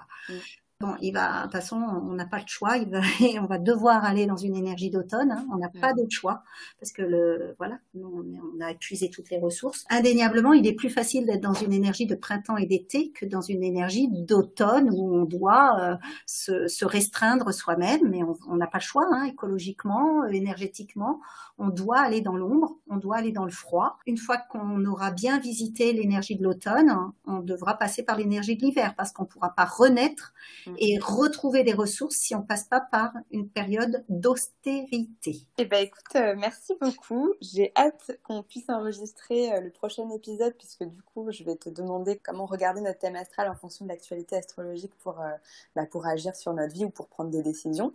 Bon, 0.82 0.96
il 1.00 1.14
va, 1.14 1.38
de 1.38 1.44
toute 1.44 1.52
façon, 1.52 1.76
on 1.78 2.14
n'a 2.14 2.26
pas 2.26 2.40
le 2.40 2.48
choix. 2.48 2.78
Il 2.78 2.90
va, 2.90 3.02
on 3.42 3.46
va 3.46 3.60
devoir 3.60 4.04
aller 4.04 4.26
dans 4.26 4.36
une 4.36 4.56
énergie 4.56 4.90
d'automne. 4.90 5.32
Hein. 5.32 5.46
on 5.54 5.58
n'a 5.58 5.70
pas 5.70 5.94
d'autre 5.94 6.12
choix 6.12 6.44
parce 6.80 6.92
que 6.92 7.04
le, 7.04 7.56
voilà, 7.60 7.78
on, 7.96 8.24
a 8.62 8.72
épuisé 8.72 9.10
toutes 9.10 9.30
les 9.30 9.38
ressources. 9.38 9.86
Indéniablement, 9.90 10.54
il 10.54 10.66
est 10.66 10.74
plus 10.74 10.90
facile 10.90 11.26
d'être 11.26 11.42
dans 11.42 11.54
une 11.54 11.74
énergie 11.74 12.08
de 12.08 12.16
printemps 12.16 12.58
et 12.58 12.66
d'été 12.66 13.12
que 13.12 13.26
dans 13.26 13.42
une 13.42 13.64
énergie 13.64 14.08
d'automne 14.10 14.90
où 14.92 15.16
on 15.16 15.26
doit 15.26 15.80
euh, 15.80 15.96
se, 16.26 16.68
se, 16.68 16.86
restreindre 16.86 17.54
soi-même. 17.54 18.10
Mais 18.10 18.22
on 18.48 18.56
n'a 18.56 18.68
pas 18.68 18.80
le 18.80 18.84
choix, 18.84 19.06
hein, 19.12 19.26
écologiquement, 19.26 20.26
énergétiquement. 20.26 21.22
On 21.58 21.70
doit 21.70 22.00
aller 22.00 22.22
dans 22.22 22.36
l'ombre, 22.36 22.78
on 22.90 22.98
doit 22.98 23.18
aller 23.18 23.32
dans 23.32 23.46
le 23.46 23.52
froid. 23.52 24.00
Une 24.08 24.18
fois 24.18 24.38
qu'on 24.38 24.84
aura 24.86 25.12
bien 25.12 25.40
visité 25.40 25.94
l'énergie 25.94 26.36
de 26.36 26.44
l'automne, 26.44 26.92
on 27.26 27.40
devra 27.40 27.76
passer 27.76 28.04
par 28.04 28.18
l'énergie 28.18 28.56
de 28.56 28.62
l'hiver 28.62 28.96
parce 28.96 29.12
qu'on 29.12 29.24
ne 29.24 29.28
pourra 29.28 29.54
pas 29.54 29.66
renaître. 29.66 30.34
Et 30.78 31.00
retrouver 31.00 31.64
des 31.64 31.74
ressources 31.74 32.16
si 32.16 32.36
on 32.36 32.42
passe 32.42 32.66
pas 32.66 32.82
par 32.82 33.12
une 33.32 33.50
période 33.50 34.04
d'austérité. 34.10 35.46
Eh 35.58 35.66
ben 35.66 35.84
écoute, 35.84 36.16
euh, 36.16 36.36
merci 36.38 36.74
beaucoup. 36.80 37.34
J'ai 37.42 37.72
hâte 37.76 38.18
qu'on 38.24 38.44
puisse 38.44 38.70
enregistrer 38.70 39.54
euh, 39.54 39.62
le 39.62 39.70
prochain 39.70 40.10
épisode 40.10 40.54
puisque 40.58 40.84
du 40.84 41.02
coup, 41.02 41.32
je 41.32 41.44
vais 41.44 41.56
te 41.56 41.70
demander 41.70 42.20
comment 42.24 42.46
regarder 42.46 42.82
notre 42.82 43.00
thème 43.00 43.16
astral 43.16 43.50
en 43.50 43.56
fonction 43.56 43.86
de 43.86 43.90
l'actualité 43.90 44.36
astrologique 44.36 44.94
pour 45.04 45.20
euh, 45.22 45.30
bah, 45.76 45.86
pour 45.86 46.06
agir 46.06 46.36
sur 46.36 46.54
notre 46.54 46.74
vie 46.74 46.86
ou 46.86 46.90
pour 46.90 47.08
prendre 47.08 47.30
des 47.30 47.42
décisions 47.42 47.94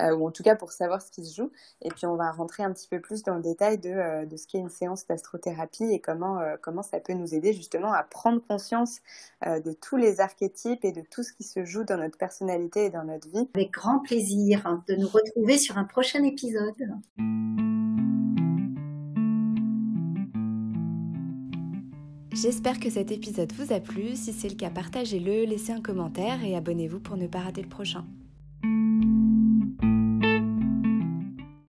ou 0.00 0.26
en 0.26 0.30
tout 0.30 0.42
cas 0.42 0.54
pour 0.54 0.72
savoir 0.72 1.02
ce 1.02 1.10
qui 1.10 1.24
se 1.24 1.36
joue. 1.36 1.50
Et 1.82 1.88
puis 1.90 2.06
on 2.06 2.16
va 2.16 2.30
rentrer 2.30 2.62
un 2.62 2.72
petit 2.72 2.88
peu 2.88 3.00
plus 3.00 3.22
dans 3.22 3.34
le 3.34 3.42
détail 3.42 3.78
de, 3.78 4.24
de 4.24 4.36
ce 4.36 4.46
qu'est 4.46 4.58
une 4.58 4.70
séance 4.70 5.06
d'astrothérapie 5.06 5.90
et 5.90 6.00
comment 6.00 6.40
comment 6.62 6.82
ça 6.82 7.00
peut 7.00 7.14
nous 7.14 7.34
aider 7.34 7.52
justement 7.52 7.92
à 7.92 8.02
prendre 8.02 8.40
conscience 8.46 9.00
de 9.44 9.72
tous 9.72 9.96
les 9.96 10.20
archétypes 10.20 10.84
et 10.84 10.92
de 10.92 11.02
tout 11.02 11.22
ce 11.22 11.32
qui 11.32 11.44
se 11.44 11.64
joue 11.64 11.84
dans 11.84 11.96
notre 11.96 12.18
personnalité 12.18 12.86
et 12.86 12.90
dans 12.90 13.04
notre 13.04 13.28
vie. 13.28 13.48
Avec 13.54 13.72
grand 13.72 14.00
plaisir 14.00 14.82
de 14.88 14.94
nous 14.94 15.08
retrouver 15.08 15.58
sur 15.58 15.78
un 15.78 15.84
prochain 15.84 16.22
épisode. 16.22 16.74
J'espère 22.40 22.78
que 22.78 22.88
cet 22.88 23.10
épisode 23.10 23.52
vous 23.52 23.72
a 23.72 23.80
plu. 23.80 24.14
Si 24.14 24.32
c'est 24.32 24.48
le 24.48 24.54
cas, 24.54 24.70
partagez-le, 24.70 25.44
laissez 25.44 25.72
un 25.72 25.80
commentaire 25.80 26.44
et 26.44 26.54
abonnez-vous 26.54 27.00
pour 27.00 27.16
ne 27.16 27.26
pas 27.26 27.40
rater 27.40 27.62
le 27.62 27.68
prochain. 27.68 28.04